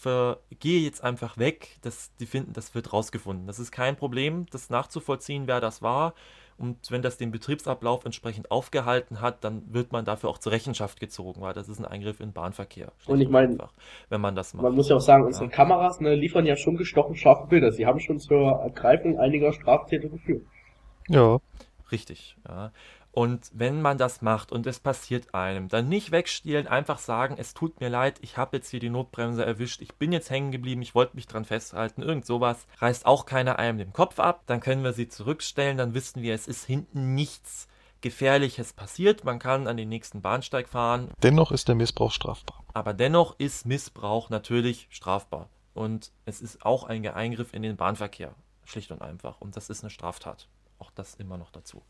gehe 0.59 0.81
jetzt 0.81 1.03
einfach 1.03 1.37
weg. 1.37 1.77
Das, 1.81 2.11
die 2.19 2.27
finden, 2.27 2.53
das 2.53 2.75
wird 2.75 2.93
rausgefunden. 2.93 3.47
Das 3.47 3.57
ist 3.57 3.71
kein 3.71 3.95
Problem, 3.95 4.45
das 4.51 4.69
nachzuvollziehen, 4.69 5.47
wer 5.47 5.61
das 5.61 5.81
war. 5.81 6.13
Und 6.57 6.89
wenn 6.89 7.01
das 7.01 7.17
den 7.17 7.31
Betriebsablauf 7.31 8.05
entsprechend 8.05 8.49
aufgehalten 8.49 9.19
hat, 9.19 9.43
dann 9.43 9.63
wird 9.73 9.91
man 9.91 10.05
dafür 10.05 10.29
auch 10.29 10.37
zur 10.37 10.53
Rechenschaft 10.53 10.99
gezogen, 10.99 11.41
weil 11.41 11.53
das 11.53 11.67
ist 11.67 11.79
ein 11.79 11.85
Eingriff 11.85 12.19
in 12.21 12.29
den 12.29 12.33
Bahnverkehr. 12.33 12.91
Und 13.07 13.19
ich 13.19 13.29
meine, 13.29 13.57
wenn 14.09 14.21
man 14.21 14.35
das 14.35 14.53
macht. 14.53 14.63
Man 14.63 14.75
muss 14.75 14.87
ja 14.87 14.95
auch 14.95 15.01
sagen, 15.01 15.25
unsere 15.25 15.45
ja. 15.45 15.51
Kameras 15.51 15.99
ne, 15.99 16.15
liefern 16.15 16.45
ja 16.45 16.55
schon 16.55 16.77
gestochen 16.77 17.15
scharfe 17.15 17.47
Bilder. 17.47 17.71
Sie 17.71 17.85
haben 17.85 17.99
schon 17.99 18.19
zur 18.19 18.51
Ergreifung 18.51 19.19
einiger 19.19 19.51
Straftäter 19.51 20.07
geführt. 20.07 20.43
Ja. 21.09 21.39
Richtig, 21.91 22.35
ja. 22.47 22.71
Und 23.15 23.49
wenn 23.53 23.81
man 23.81 23.97
das 23.97 24.21
macht 24.21 24.51
und 24.51 24.67
es 24.67 24.81
passiert 24.81 25.33
einem, 25.33 25.69
dann 25.69 25.87
nicht 25.87 26.11
wegstielen, 26.11 26.67
einfach 26.67 26.99
sagen, 26.99 27.37
es 27.37 27.53
tut 27.53 27.79
mir 27.79 27.87
leid, 27.87 28.19
ich 28.21 28.35
habe 28.35 28.57
jetzt 28.57 28.71
hier 28.71 28.81
die 28.81 28.89
Notbremse 28.89 29.45
erwischt, 29.45 29.81
ich 29.81 29.95
bin 29.95 30.11
jetzt 30.11 30.29
hängen 30.29 30.51
geblieben, 30.51 30.81
ich 30.81 30.95
wollte 30.95 31.15
mich 31.15 31.25
dran 31.25 31.45
festhalten, 31.45 32.01
irgend 32.01 32.25
sowas. 32.25 32.67
Reißt 32.79 33.05
auch 33.05 33.25
keiner 33.25 33.57
einem 33.57 33.77
den 33.77 33.93
Kopf 33.93 34.19
ab, 34.19 34.43
dann 34.47 34.59
können 34.59 34.83
wir 34.83 34.91
sie 34.91 35.07
zurückstellen, 35.07 35.77
dann 35.77 35.93
wissen 35.93 36.23
wir, 36.23 36.35
es 36.35 36.45
ist 36.45 36.65
hinten 36.65 37.15
nichts 37.15 37.69
Gefährliches 38.01 38.73
passiert, 38.73 39.23
man 39.23 39.39
kann 39.39 39.67
an 39.67 39.77
den 39.77 39.87
nächsten 39.87 40.21
Bahnsteig 40.21 40.67
fahren. 40.67 41.09
Dennoch 41.23 41.53
ist 41.53 41.69
der 41.69 41.75
Missbrauch 41.75 42.11
strafbar. 42.11 42.65
Aber 42.73 42.93
dennoch 42.93 43.39
ist 43.39 43.65
Missbrauch 43.65 44.29
natürlich 44.29 44.87
strafbar. 44.89 45.47
Und 45.73 46.11
es 46.25 46.41
ist 46.41 46.65
auch 46.65 46.83
ein 46.83 47.07
Eingriff 47.07 47.53
in 47.53 47.63
den 47.63 47.77
Bahnverkehr, 47.77 48.35
schlicht 48.65 48.91
und 48.91 49.01
einfach. 49.01 49.39
Und 49.39 49.55
das 49.55 49.69
ist 49.69 49.83
eine 49.83 49.89
Straftat. 49.89 50.49
Auch 50.79 50.91
das 50.91 51.15
immer 51.15 51.37
noch 51.37 51.51
dazu. 51.51 51.81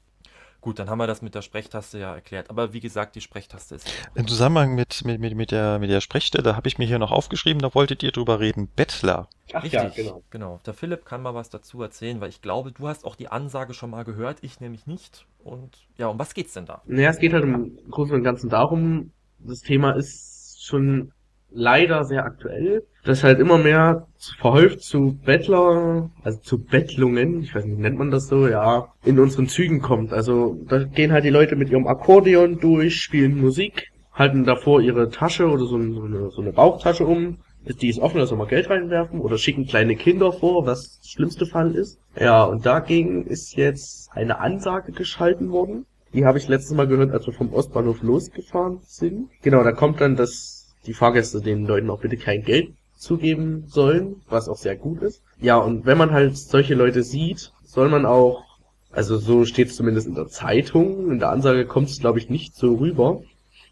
Gut, 0.65 0.79
dann 0.79 0.89
haben 0.89 0.97
wir 0.97 1.05
das 1.05 1.21
mit 1.21 1.35
der 1.35 1.43
Sprechtaste 1.43 1.99
ja 1.99 2.15
erklärt. 2.15 2.49
Aber 2.49 2.73
wie 2.73 2.79
gesagt, 2.79 3.15
die 3.15 3.21
Sprechtaste 3.21 3.75
ist. 3.75 3.87
Im 4.15 4.27
Zusammenhang 4.27 4.73
mit, 4.73 5.05
mit, 5.05 5.21
mit, 5.21 5.35
mit, 5.35 5.51
der, 5.51 5.77
mit 5.77 5.91
der 5.91 6.01
Sprechstelle 6.01 6.55
habe 6.55 6.67
ich 6.67 6.79
mir 6.79 6.87
hier 6.87 6.97
noch 6.97 7.11
aufgeschrieben, 7.11 7.61
da 7.61 7.75
wolltet 7.75 8.01
ihr 8.01 8.11
drüber 8.11 8.39
reden. 8.39 8.67
Bettler. 8.75 9.29
Ach 9.53 9.61
Richtig, 9.61 9.79
ja, 9.79 9.89
genau. 9.89 10.23
genau. 10.31 10.59
Der 10.65 10.73
Philipp 10.73 11.05
kann 11.05 11.21
mal 11.21 11.35
was 11.35 11.51
dazu 11.51 11.83
erzählen, 11.83 12.19
weil 12.19 12.29
ich 12.29 12.41
glaube, 12.41 12.71
du 12.71 12.87
hast 12.87 13.05
auch 13.05 13.15
die 13.15 13.27
Ansage 13.27 13.75
schon 13.75 13.91
mal 13.91 14.05
gehört, 14.05 14.39
ich 14.41 14.59
nämlich 14.59 14.87
nicht. 14.87 15.27
Und 15.43 15.77
ja, 15.99 16.07
um 16.07 16.17
was 16.17 16.33
geht's 16.33 16.53
denn 16.53 16.65
da? 16.65 16.81
Naja, 16.87 17.11
es 17.11 17.19
geht 17.19 17.33
halt 17.33 17.43
im 17.43 17.77
Großen 17.91 18.15
und 18.15 18.23
Ganzen 18.23 18.49
darum, 18.49 19.11
das 19.37 19.59
Thema 19.59 19.91
ist 19.91 20.65
schon 20.65 21.11
leider 21.55 22.03
sehr 22.03 22.25
aktuell, 22.25 22.83
dass 23.03 23.23
halt 23.23 23.39
immer 23.39 23.57
mehr 23.57 24.07
verhäuft 24.39 24.81
zu 24.81 25.17
Bettler, 25.25 26.09
also 26.23 26.39
zu 26.39 26.63
Bettlungen, 26.63 27.41
ich 27.41 27.55
weiß 27.55 27.65
nicht, 27.65 27.79
nennt 27.79 27.97
man 27.97 28.11
das 28.11 28.27
so, 28.27 28.47
ja, 28.47 28.87
in 29.03 29.19
unseren 29.19 29.47
Zügen 29.47 29.81
kommt. 29.81 30.13
Also 30.13 30.57
da 30.67 30.83
gehen 30.83 31.11
halt 31.11 31.23
die 31.23 31.29
Leute 31.29 31.55
mit 31.55 31.69
ihrem 31.69 31.87
Akkordeon 31.87 32.59
durch, 32.59 33.01
spielen 33.01 33.39
Musik, 33.39 33.91
halten 34.13 34.43
davor 34.43 34.81
ihre 34.81 35.09
Tasche 35.09 35.47
oder 35.47 35.65
so 35.65 35.75
eine, 35.75 36.29
so 36.31 36.41
eine 36.41 36.53
Bauchtasche 36.53 37.05
um, 37.05 37.37
die 37.81 37.89
ist 37.89 37.99
offen, 37.99 38.19
da 38.19 38.27
soll 38.27 38.37
man 38.37 38.47
Geld 38.47 38.69
reinwerfen 38.69 39.19
oder 39.19 39.37
schicken 39.37 39.65
kleine 39.65 39.95
Kinder 39.95 40.31
vor, 40.31 40.65
was 40.67 40.99
das 40.99 41.09
schlimmste 41.09 41.45
Fall 41.45 41.73
ist. 41.73 41.99
Ja, 42.19 42.43
und 42.43 42.65
dagegen 42.65 43.25
ist 43.25 43.55
jetzt 43.55 44.11
eine 44.11 44.39
Ansage 44.39 44.91
geschalten 44.91 45.51
worden. 45.51 45.85
Die 46.13 46.25
habe 46.25 46.37
ich 46.37 46.47
letztes 46.47 46.75
Mal 46.77 46.87
gehört, 46.87 47.11
als 47.11 47.25
wir 47.25 47.33
vom 47.33 47.53
Ostbahnhof 47.53 48.01
losgefahren 48.01 48.79
sind. 48.83 49.29
Genau, 49.41 49.63
da 49.63 49.73
kommt 49.73 49.99
dann, 49.99 50.15
dass 50.15 50.54
die 50.85 50.93
Fahrgäste 50.93 51.41
den 51.41 51.65
Leuten 51.65 51.89
auch 51.89 51.99
bitte 51.99 52.17
kein 52.17 52.43
Geld 52.43 52.73
zugeben 52.97 53.65
sollen, 53.67 54.21
was 54.29 54.47
auch 54.49 54.57
sehr 54.57 54.75
gut 54.75 55.01
ist. 55.01 55.21
Ja, 55.39 55.57
und 55.57 55.85
wenn 55.85 55.97
man 55.97 56.11
halt 56.11 56.37
solche 56.37 56.75
Leute 56.75 57.03
sieht, 57.03 57.51
soll 57.63 57.89
man 57.89 58.05
auch, 58.05 58.43
also 58.91 59.17
so 59.17 59.45
steht 59.45 59.69
es 59.69 59.75
zumindest 59.75 60.07
in 60.07 60.15
der 60.15 60.27
Zeitung, 60.27 61.11
in 61.11 61.19
der 61.19 61.29
Ansage 61.29 61.65
kommt 61.65 61.89
es 61.89 61.99
glaube 61.99 62.19
ich 62.19 62.29
nicht 62.29 62.55
so 62.55 62.75
rüber, 62.75 63.21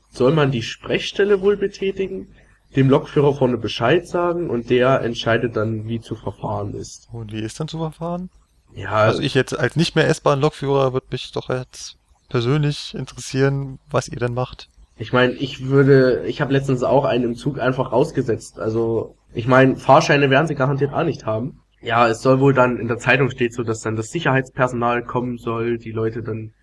soll 0.09 0.33
man 0.33 0.51
die 0.51 0.61
Sprechstelle 0.61 1.41
wohl 1.41 1.57
betätigen, 1.57 2.27
dem 2.75 2.89
Lokführer 2.89 3.33
vorne 3.33 3.57
Bescheid 3.57 4.07
sagen 4.07 4.49
und 4.49 4.69
der 4.69 5.01
entscheidet 5.01 5.55
dann, 5.55 5.87
wie 5.87 6.01
zu 6.01 6.15
verfahren 6.15 6.73
ist. 6.73 7.07
Und 7.11 7.31
wie 7.31 7.41
ist 7.41 7.59
dann 7.59 7.67
zu 7.67 7.77
verfahren? 7.77 8.29
Ja, 8.75 8.91
Also 8.91 9.21
ich 9.21 9.35
jetzt 9.35 9.57
als 9.57 9.75
nicht 9.75 9.95
mehr 9.95 10.07
S-Bahn-Lokführer 10.07 10.93
würde 10.93 11.07
mich 11.11 11.31
doch 11.31 11.49
jetzt 11.49 11.97
persönlich 12.29 12.95
interessieren, 12.95 13.79
was 13.89 14.07
ihr 14.07 14.17
denn 14.17 14.33
macht. 14.33 14.67
Ich 15.03 15.11
meine, 15.11 15.33
ich 15.33 15.67
würde, 15.67 16.23
ich 16.27 16.39
habe 16.39 16.53
letztens 16.53 16.81
auch 16.81 17.03
einen 17.03 17.25
im 17.25 17.35
Zug 17.35 17.59
einfach 17.59 17.91
rausgesetzt. 17.91 18.57
Also 18.57 19.17
ich 19.33 19.47
meine, 19.47 19.75
Fahrscheine 19.75 20.29
werden 20.29 20.47
sie 20.47 20.55
garantiert 20.55 20.93
auch 20.93 21.03
nicht 21.03 21.25
haben. 21.25 21.59
Ja, 21.81 22.07
es 22.07 22.21
soll 22.21 22.39
wohl 22.39 22.53
dann 22.53 22.77
in 22.77 22.87
der 22.87 22.99
Zeitung 22.99 23.29
steht 23.29 23.53
so, 23.53 23.63
dass 23.63 23.81
dann 23.81 23.97
das 23.97 24.11
Sicherheitspersonal 24.11 25.03
kommen 25.03 25.37
soll, 25.37 25.77
die 25.77 25.91
Leute 25.91 26.23
dann 26.23 26.53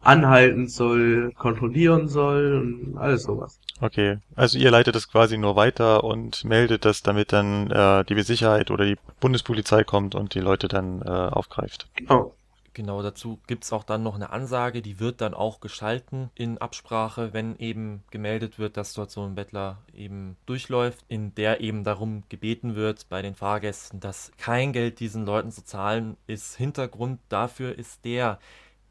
anhalten 0.00 0.66
soll, 0.66 1.30
kontrollieren 1.38 2.08
soll 2.08 2.56
und 2.56 2.98
alles 2.98 3.22
sowas. 3.22 3.60
Okay, 3.80 4.18
also 4.34 4.58
ihr 4.58 4.72
leitet 4.72 4.96
das 4.96 5.08
quasi 5.08 5.38
nur 5.38 5.54
weiter 5.54 6.02
und 6.02 6.44
meldet 6.44 6.84
das, 6.84 7.04
damit 7.04 7.32
dann 7.32 7.70
äh, 7.70 8.04
die 8.04 8.20
Sicherheit 8.22 8.72
oder 8.72 8.84
die 8.84 8.96
Bundespolizei 9.20 9.84
kommt 9.84 10.16
und 10.16 10.34
die 10.34 10.40
Leute 10.40 10.66
dann 10.66 11.02
äh, 11.02 11.08
aufgreift. 11.08 11.88
Genau. 11.94 12.34
Genau, 12.76 13.00
dazu 13.00 13.38
gibt 13.46 13.64
es 13.64 13.72
auch 13.72 13.84
dann 13.84 14.02
noch 14.02 14.16
eine 14.16 14.28
Ansage, 14.28 14.82
die 14.82 15.00
wird 15.00 15.22
dann 15.22 15.32
auch 15.32 15.60
geschalten 15.60 16.28
in 16.34 16.58
Absprache, 16.58 17.32
wenn 17.32 17.56
eben 17.56 18.04
gemeldet 18.10 18.58
wird, 18.58 18.76
dass 18.76 18.92
dort 18.92 19.10
so 19.10 19.22
ein 19.22 19.34
Bettler 19.34 19.78
eben 19.94 20.36
durchläuft, 20.44 21.02
in 21.08 21.34
der 21.34 21.62
eben 21.62 21.84
darum 21.84 22.24
gebeten 22.28 22.74
wird 22.74 23.08
bei 23.08 23.22
den 23.22 23.34
Fahrgästen, 23.34 23.98
dass 24.00 24.30
kein 24.36 24.74
Geld 24.74 25.00
diesen 25.00 25.24
Leuten 25.24 25.52
zu 25.52 25.64
zahlen 25.64 26.18
ist. 26.26 26.54
Hintergrund 26.56 27.18
dafür 27.30 27.78
ist 27.78 28.04
der, 28.04 28.38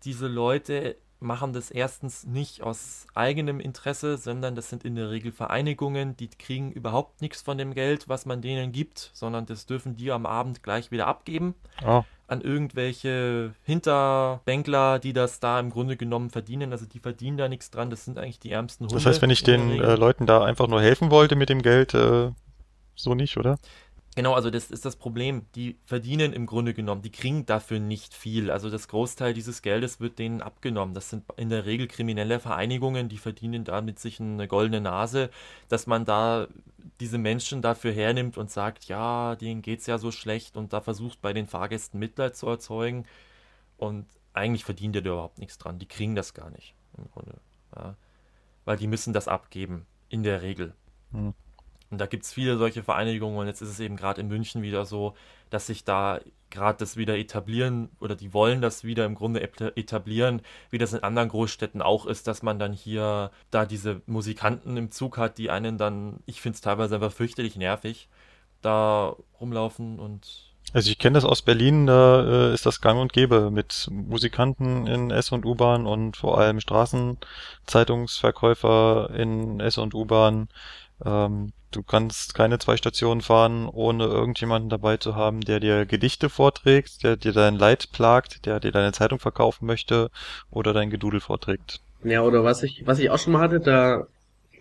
diese 0.04 0.26
Leute 0.26 0.96
machen 1.20 1.54
das 1.54 1.70
erstens 1.70 2.26
nicht 2.26 2.64
aus 2.64 3.06
eigenem 3.14 3.60
Interesse, 3.60 4.18
sondern 4.18 4.56
das 4.56 4.68
sind 4.68 4.84
in 4.84 4.96
der 4.96 5.12
Regel 5.12 5.32
Vereinigungen, 5.32 6.18
die 6.18 6.30
kriegen 6.30 6.72
überhaupt 6.72 7.22
nichts 7.22 7.44
von 7.44 7.60
dem 7.60 7.76
Geld, 7.76 8.10
was 8.10 8.26
man 8.26 8.42
denen 8.42 8.72
gibt, 8.72 9.12
sondern 9.14 9.46
das 9.46 9.68
dürfen 9.68 9.96
die 9.96 10.12
am 10.12 10.26
Abend 10.26 10.64
gleich 10.64 10.90
wieder 10.90 11.06
abgeben 11.06 11.54
Oh, 11.86 12.04
an 12.28 12.42
irgendwelche 12.42 13.54
Hinterbänkler, 13.64 15.00
die 15.00 15.14
das 15.14 15.40
da 15.40 15.60
im 15.60 15.70
Grunde 15.70 15.96
genommen 15.96 16.30
verdienen. 16.30 16.72
Also 16.72 16.86
die 16.86 17.00
verdienen 17.00 17.38
da 17.38 17.48
nichts 17.48 17.70
dran, 17.70 17.90
das 17.90 18.06
sind 18.06 18.18
eigentlich 18.18 18.40
die 18.40 18.52
ärmsten 18.52 18.86
Hunde. 18.86 18.96
das 18.96 19.06
heißt, 19.06 19.22
wenn 19.22 19.30
ich 19.30 19.44
den 19.44 19.72
äh, 19.80 19.96
Leuten 19.96 20.26
da 20.26 20.44
einfach 20.44 20.68
nur 20.68 20.82
helfen 20.82 21.12
wollte 21.12 21.36
mit 21.36 21.50
dem 21.50 21.62
Geld, 21.62 21.94
äh, 21.94 22.32
so 22.96 23.14
nicht, 23.14 23.38
oder? 23.38 23.60
Genau, 24.16 24.34
also 24.34 24.50
das 24.50 24.72
ist 24.72 24.86
das 24.86 24.96
Problem. 24.96 25.46
Die 25.56 25.78
verdienen 25.86 26.32
im 26.32 26.46
Grunde 26.46 26.74
genommen, 26.74 27.02
die 27.02 27.12
kriegen 27.12 27.46
dafür 27.46 27.80
nicht 27.80 28.14
viel. 28.14 28.50
Also 28.50 28.70
das 28.70 28.88
Großteil 28.88 29.34
dieses 29.34 29.62
Geldes 29.62 30.00
wird 30.00 30.20
denen 30.20 30.42
abgenommen. 30.42 30.94
Das 30.94 31.10
sind 31.10 31.26
in 31.36 31.50
der 31.50 31.66
Regel 31.66 31.88
kriminelle 31.88 32.40
Vereinigungen, 32.40 33.10
die 33.10 33.18
verdienen 33.18 33.66
damit 33.66 34.00
sich 34.00 34.22
eine 34.22 34.48
goldene 34.48 34.80
Nase, 34.80 35.30
dass 35.68 35.86
man 35.86 36.06
da 36.06 36.48
diese 37.02 37.18
Menschen 37.18 37.62
dafür 37.62 37.92
hernimmt 37.92 38.38
und 38.38 38.50
sagt, 38.50 38.86
ja, 38.86 39.36
denen 39.36 39.62
geht's 39.62 39.86
ja 39.86 39.98
so 39.98 40.12
schlecht 40.12 40.56
und 40.56 40.72
da 40.72 40.80
versucht 40.80 41.22
bei 41.22 41.34
den 41.34 41.46
Fahrgästen 41.46 42.00
Mitleid 42.00 42.38
zu 42.38 42.48
erzeugen. 42.48 43.06
Und 43.78 44.06
eigentlich 44.32 44.64
verdient 44.64 44.96
ihr 44.96 45.02
da 45.02 45.10
überhaupt 45.12 45.40
nichts 45.40 45.58
dran. 45.58 45.78
Die 45.78 45.88
kriegen 45.88 46.16
das 46.16 46.34
gar 46.34 46.50
nicht 46.52 46.74
im 46.98 47.12
Grunde. 47.12 47.36
Ja. 47.76 47.96
Weil 48.64 48.78
die 48.78 48.88
müssen 48.88 49.12
das 49.12 49.28
abgeben, 49.28 49.86
in 50.08 50.24
der 50.24 50.42
Regel. 50.42 50.74
Hm. 51.12 51.34
Und 51.92 52.00
da 52.00 52.06
gibt 52.08 52.26
es 52.26 52.34
viele 52.34 52.58
solche 52.58 52.84
Vereinigungen 52.84 53.38
und 53.38 53.48
jetzt 53.48 53.62
ist 53.62 53.70
es 53.70 53.80
eben 53.80 53.96
gerade 53.96 54.22
in 54.22 54.28
München 54.28 54.62
wieder 54.62 54.86
so, 54.86 55.14
dass 55.50 55.68
sich 55.68 55.84
da 55.84 56.20
gerade 56.50 56.78
das 56.80 56.98
wieder 56.98 57.18
etablieren 57.18 57.90
oder 58.00 58.16
die 58.16 58.34
wollen 58.34 58.62
das 58.62 58.84
wieder 58.84 59.06
im 59.06 59.16
Grunde 59.16 59.42
et- 59.42 59.78
etablieren, 59.78 60.42
wie 60.70 60.78
das 60.78 60.94
in 60.94 61.04
anderen 61.04 61.30
Großstädten 61.30 61.82
auch 61.82 62.06
ist, 62.06 62.28
dass 62.28 62.44
man 62.44 62.60
dann 62.60 62.74
hier 62.74 63.32
da 63.52 63.66
diese 63.66 64.02
Musikanten 64.06 64.78
im 64.78 64.92
Zug 64.92 65.18
hat, 65.18 65.38
die 65.38 65.50
einen 65.50 65.78
dann, 65.78 66.20
ich 66.26 66.42
finde 66.42 66.56
es 66.56 66.62
teilweise 66.62 66.96
einfach 66.96 67.12
fürchterlich 67.12 67.56
nervig, 67.56 68.10
da 68.62 69.16
rumlaufen 69.40 70.00
und 70.00 70.54
Also 70.74 70.90
ich 70.90 70.98
kenne 70.98 71.16
das 71.16 71.26
aus 71.26 71.42
Berlin, 71.42 71.86
da 71.88 72.50
äh, 72.50 72.54
ist 72.54 72.66
das 72.66 72.82
gang 72.82 73.00
und 73.00 73.14
gäbe 73.14 73.52
mit 73.52 73.88
Musikanten 73.92 74.88
in 74.88 75.12
S- 75.12 75.32
und 75.32 75.46
U-Bahn 75.46 75.86
und 75.86 76.18
vor 76.18 76.38
allem 76.40 76.60
Straßenzeitungsverkäufer 76.60 79.12
in 79.16 79.60
S- 79.60 79.78
und 79.78 79.94
U-Bahn. 79.94 80.50
Ähm, 81.04 81.52
du 81.76 81.84
kannst 81.84 82.34
keine 82.36 82.60
zwei 82.60 82.78
Stationen 82.78 83.22
fahren, 83.22 83.68
ohne 83.68 84.06
irgendjemanden 84.06 84.70
dabei 84.70 84.98
zu 84.98 85.16
haben, 85.16 85.42
der 85.42 85.60
dir 85.60 85.86
Gedichte 85.86 86.30
vorträgt, 86.30 87.04
der 87.04 87.18
dir 87.18 87.34
dein 87.34 87.56
Leid 87.56 87.92
plagt, 87.92 88.46
der 88.46 88.60
dir 88.60 88.72
deine 88.72 88.92
Zeitung 88.92 89.20
verkaufen 89.20 89.66
möchte 89.66 90.10
oder 90.50 90.74
dein 90.74 90.90
Gedudel 90.90 91.20
vorträgt. 91.20 91.82
Ja, 92.04 92.22
oder 92.22 92.44
was 92.44 92.64
ich, 92.64 92.84
was 92.86 93.00
ich 93.00 93.10
auch 93.10 93.20
schon 93.20 93.34
mal 93.34 93.42
hatte, 93.42 93.60
da, 93.60 94.08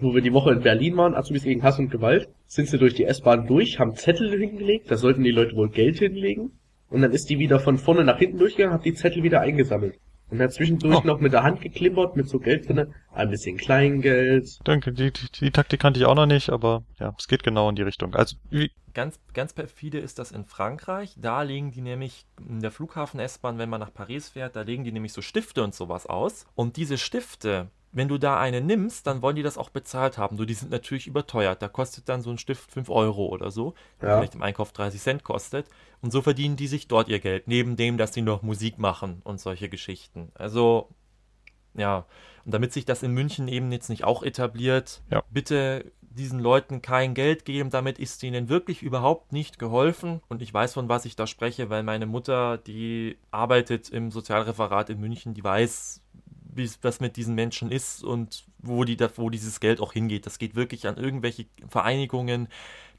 wo 0.00 0.14
wir 0.14 0.22
die 0.22 0.32
Woche 0.32 0.52
in 0.52 0.62
Berlin 0.62 0.96
waren, 0.96 1.14
Azubis 1.14 1.44
gegen 1.44 1.62
Hass 1.62 1.78
und 1.78 1.90
Gewalt, 1.90 2.28
sind 2.46 2.68
sie 2.68 2.78
durch 2.78 2.94
die 2.94 3.04
S-Bahn 3.04 3.46
durch, 3.46 3.78
haben 3.78 3.94
Zettel 3.94 4.30
hingelegt, 4.38 4.90
da 4.90 4.96
sollten 4.96 5.22
die 5.22 5.30
Leute 5.30 5.54
wohl 5.56 5.68
Geld 5.68 5.98
hinlegen, 5.98 6.52
und 6.90 7.02
dann 7.02 7.12
ist 7.12 7.28
die 7.28 7.38
wieder 7.38 7.60
von 7.60 7.78
vorne 7.78 8.04
nach 8.04 8.18
hinten 8.18 8.38
durchgegangen, 8.38 8.74
hat 8.74 8.84
die 8.84 8.94
Zettel 8.94 9.22
wieder 9.22 9.40
eingesammelt. 9.40 9.96
Und 10.30 10.40
hat 10.40 10.52
zwischendurch 10.52 11.04
Oh. 11.04 11.06
noch 11.06 11.20
mit 11.20 11.32
der 11.32 11.42
Hand 11.42 11.60
geklimpert, 11.60 12.16
mit 12.16 12.28
so 12.28 12.38
Geld 12.40 12.68
drinne, 12.68 12.92
ein 13.12 13.30
bisschen 13.30 13.56
Kleingeld. 13.56 14.58
Danke, 14.64 14.92
die, 14.92 15.12
die, 15.12 15.26
die 15.40 15.50
Taktik 15.50 15.80
kannte 15.80 16.00
ich 16.00 16.06
auch 16.06 16.14
noch 16.14 16.26
nicht, 16.26 16.50
aber 16.50 16.82
ja, 16.98 17.14
es 17.18 17.28
geht 17.28 17.42
genau 17.42 17.68
in 17.68 17.76
die 17.76 17.82
Richtung. 17.82 18.14
Also, 18.14 18.36
wie, 18.50 18.70
Ganz, 18.94 19.18
ganz 19.32 19.52
perfide 19.52 19.98
ist 19.98 20.20
das 20.20 20.30
in 20.30 20.44
Frankreich. 20.44 21.14
Da 21.18 21.42
legen 21.42 21.72
die 21.72 21.80
nämlich 21.80 22.26
in 22.48 22.60
der 22.60 22.70
Flughafen-S-Bahn, 22.70 23.58
wenn 23.58 23.68
man 23.68 23.80
nach 23.80 23.92
Paris 23.92 24.28
fährt, 24.28 24.54
da 24.54 24.62
legen 24.62 24.84
die 24.84 24.92
nämlich 24.92 25.12
so 25.12 25.20
Stifte 25.20 25.64
und 25.64 25.74
sowas 25.74 26.06
aus. 26.06 26.46
Und 26.54 26.76
diese 26.76 26.96
Stifte, 26.96 27.70
wenn 27.94 28.08
du 28.08 28.18
da 28.18 28.38
eine 28.38 28.60
nimmst, 28.60 29.06
dann 29.06 29.22
wollen 29.22 29.36
die 29.36 29.42
das 29.42 29.56
auch 29.56 29.70
bezahlt 29.70 30.18
haben. 30.18 30.36
Nur 30.36 30.46
die 30.46 30.54
sind 30.54 30.70
natürlich 30.70 31.06
überteuert. 31.06 31.62
Da 31.62 31.68
kostet 31.68 32.08
dann 32.08 32.20
so 32.22 32.30
ein 32.30 32.38
Stift 32.38 32.70
5 32.72 32.90
Euro 32.90 33.26
oder 33.28 33.50
so, 33.50 33.74
Ja. 34.02 34.18
vielleicht 34.18 34.34
im 34.34 34.42
Einkauf 34.42 34.72
30 34.72 35.00
Cent 35.00 35.24
kostet. 35.24 35.66
Und 36.02 36.10
so 36.12 36.20
verdienen 36.20 36.56
die 36.56 36.66
sich 36.66 36.88
dort 36.88 37.08
ihr 37.08 37.20
Geld, 37.20 37.48
neben 37.48 37.76
dem, 37.76 37.96
dass 37.96 38.12
sie 38.12 38.22
noch 38.22 38.42
Musik 38.42 38.78
machen 38.78 39.22
und 39.24 39.40
solche 39.40 39.68
Geschichten. 39.68 40.30
Also, 40.34 40.88
ja. 41.74 42.04
Und 42.44 42.52
damit 42.52 42.72
sich 42.72 42.84
das 42.84 43.02
in 43.02 43.12
München 43.12 43.48
eben 43.48 43.72
jetzt 43.72 43.88
nicht 43.88 44.04
auch 44.04 44.22
etabliert, 44.22 45.02
Ja. 45.10 45.22
bitte 45.30 45.92
diesen 46.02 46.38
Leuten 46.38 46.80
kein 46.82 47.14
Geld 47.14 47.44
geben, 47.44 47.70
damit 47.70 47.98
ist 47.98 48.22
ihnen 48.22 48.48
wirklich 48.48 48.82
überhaupt 48.82 49.32
nicht 49.32 49.58
geholfen. 49.58 50.20
Und 50.28 50.42
ich 50.42 50.54
weiß, 50.54 50.74
von 50.74 50.88
was 50.88 51.06
ich 51.06 51.16
da 51.16 51.26
spreche, 51.26 51.70
weil 51.70 51.82
meine 51.82 52.06
Mutter, 52.06 52.56
die 52.58 53.18
arbeitet 53.32 53.88
im 53.88 54.12
Sozialreferat 54.12 54.90
in 54.90 55.00
München, 55.00 55.34
die 55.34 55.42
weiß, 55.42 56.02
wie 56.56 56.70
was 56.82 57.00
mit 57.00 57.16
diesen 57.16 57.34
Menschen 57.34 57.70
ist 57.70 58.02
und 58.04 58.44
wo, 58.58 58.84
die, 58.84 58.96
wo 59.16 59.30
dieses 59.30 59.60
Geld 59.60 59.80
auch 59.80 59.92
hingeht. 59.92 60.26
Das 60.26 60.38
geht 60.38 60.54
wirklich 60.54 60.86
an 60.86 60.96
irgendwelche 60.96 61.46
Vereinigungen. 61.68 62.48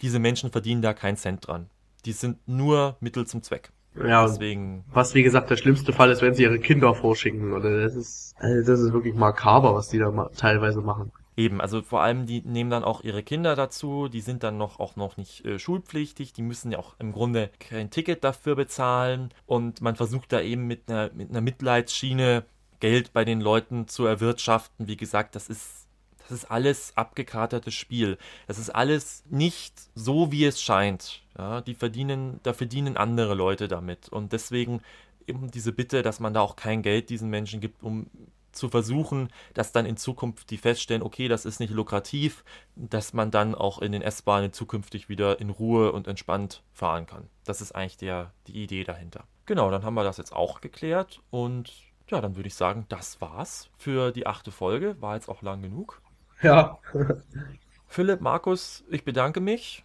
Diese 0.02 0.20
Menschen 0.20 0.52
verdienen 0.52 0.82
da 0.82 0.94
keinen 0.94 1.18
Cent 1.18 1.48
dran. 1.48 1.70
Die 2.06 2.12
sind 2.12 2.48
nur 2.48 2.98
Mittel 3.00 3.26
zum 3.26 3.42
Zweck. 3.42 3.72
Ja, 3.96 4.28
Deswegen 4.28 4.84
was 4.92 5.16
wie 5.16 5.24
gesagt 5.24 5.50
der 5.50 5.56
schlimmste 5.56 5.94
Fall 5.94 6.12
ist, 6.12 6.22
wenn 6.22 6.34
sie 6.34 6.44
ihre 6.44 6.60
Kinder 6.60 6.94
vorschicken, 6.94 7.54
oder 7.54 7.82
das 7.82 7.96
ist, 7.96 8.36
also 8.38 8.70
das 8.70 8.82
ist 8.82 8.94
wirklich 8.94 9.16
makaber, 9.16 9.74
was 9.74 9.88
die 9.88 10.00
da 10.00 10.12
ma 10.12 10.30
teilweise 10.36 10.82
machen. 10.82 11.12
Eben, 11.38 11.60
also 11.60 11.82
vor 11.82 12.02
allem, 12.02 12.26
die 12.26 12.42
nehmen 12.42 12.70
dann 12.70 12.86
auch 12.86 13.04
ihre 13.04 13.22
Kinder 13.22 13.56
dazu, 13.56 14.08
die 14.08 14.22
sind 14.22 14.44
dann 14.44 14.58
noch 14.58 14.80
auch 14.80 14.96
noch 14.96 15.18
nicht 15.18 15.46
äh, 15.46 15.60
schulpflichtig, 15.60 16.32
die 16.32 16.42
müssen 16.42 16.72
ja 16.72 16.80
auch 16.80 16.96
im 16.98 17.12
Grunde 17.12 17.52
kein 17.60 17.90
Ticket 17.90 18.24
dafür 18.24 18.56
bezahlen 18.56 19.34
und 19.46 19.82
man 19.82 19.98
versucht 19.98 20.32
da 20.32 20.40
eben 20.40 20.66
mit 20.66 20.90
einer, 20.90 21.12
mit 21.14 21.30
einer 21.30 21.42
Mitleidsschiene 21.42 22.46
Geld 22.86 23.14
bei 23.14 23.26
den 23.26 23.42
Leuten 23.42 23.88
zu 23.88 24.06
erwirtschaften. 24.06 24.88
Wie 24.88 24.96
gesagt, 24.96 25.34
das 25.34 25.50
ist, 25.50 25.88
das 26.20 26.30
ist 26.30 26.52
alles 26.52 26.96
abgekatertes 26.96 27.74
Spiel. 27.74 28.20
Das 28.46 28.60
ist 28.60 28.70
alles 28.70 29.24
nicht 29.28 29.74
so, 29.96 30.32
wie 30.32 30.46
es 30.46 30.62
scheint. 30.62 31.24
Ja, 31.36 31.62
die 31.62 31.74
verdienen, 31.74 32.40
da 32.44 32.54
verdienen 32.54 32.96
andere 32.96 33.34
Leute 33.34 33.68
damit 33.68 34.10
und 34.10 34.34
deswegen 34.34 34.82
eben 35.26 35.50
diese 35.50 35.72
Bitte, 35.72 36.04
dass 36.04 36.20
man 36.20 36.36
da 36.36 36.42
auch 36.42 36.56
kein 36.56 36.84
Geld 36.84 37.10
diesen 37.10 37.32
Menschen 37.32 37.60
gibt, 37.60 37.82
um 37.82 38.06
zu 38.52 38.70
versuchen, 38.70 39.30
dass 39.56 39.72
dann 39.72 39.88
in 39.88 39.98
Zukunft 39.98 40.52
die 40.52 40.58
feststellen, 40.58 41.02
okay, 41.02 41.28
das 41.28 41.46
ist 41.46 41.60
nicht 41.60 41.74
lukrativ, 41.74 42.44
dass 42.76 43.14
man 43.14 43.32
dann 43.32 43.56
auch 43.56 43.80
in 43.80 43.94
den 43.94 44.04
S-Bahnen 44.04 44.54
zukünftig 44.54 45.10
wieder 45.10 45.40
in 45.40 45.50
Ruhe 45.50 45.92
und 45.92 46.08
entspannt 46.08 46.62
fahren 46.72 47.08
kann. 47.08 47.30
Das 47.46 47.62
ist 47.62 47.74
eigentlich 47.74 47.98
der, 47.98 48.32
die 48.46 48.62
Idee 48.62 48.84
dahinter. 48.84 49.26
Genau, 49.48 49.72
dann 49.72 49.84
haben 49.84 49.96
wir 49.96 50.04
das 50.04 50.18
jetzt 50.18 50.34
auch 50.34 50.62
geklärt 50.62 51.22
und 51.32 51.74
ja, 52.10 52.22
dann 52.22 52.36
würde 52.36 52.48
ich 52.48 52.56
sagen, 52.56 52.86
das 52.90 53.20
war's 53.22 53.70
für 53.78 54.12
die 54.12 54.28
achte 54.28 54.52
Folge. 54.52 55.02
War 55.02 55.16
jetzt 55.16 55.30
auch 55.30 55.42
lang 55.42 55.62
genug. 55.62 56.02
Ja. 56.42 56.80
Philipp, 57.88 58.22
Markus, 58.22 58.84
ich 58.90 59.04
bedanke 59.04 59.40
mich. 59.40 59.84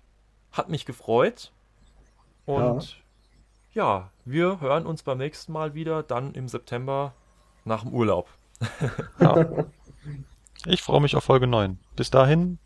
Hat 0.52 0.68
mich 0.68 0.84
gefreut. 0.84 1.52
Und 2.44 3.02
ja. 3.72 3.84
ja, 4.00 4.10
wir 4.24 4.60
hören 4.60 4.86
uns 4.86 5.02
beim 5.02 5.18
nächsten 5.18 5.52
Mal 5.52 5.74
wieder, 5.74 6.02
dann 6.02 6.34
im 6.34 6.48
September 6.48 7.14
nach 7.64 7.82
dem 7.82 7.92
Urlaub. 7.92 8.28
ja. 9.20 9.64
Ich 10.66 10.82
freue 10.82 11.00
mich 11.00 11.16
auf 11.16 11.24
Folge 11.24 11.46
9. 11.46 11.78
Bis 11.96 12.10
dahin. 12.10 12.58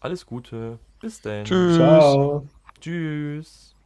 Alles 0.00 0.24
Gute. 0.24 0.78
Bis 1.00 1.20
dann. 1.20 1.44
Tschüss. 1.44 1.76
Ciao. 1.76 2.46
Tschüss. 2.80 3.66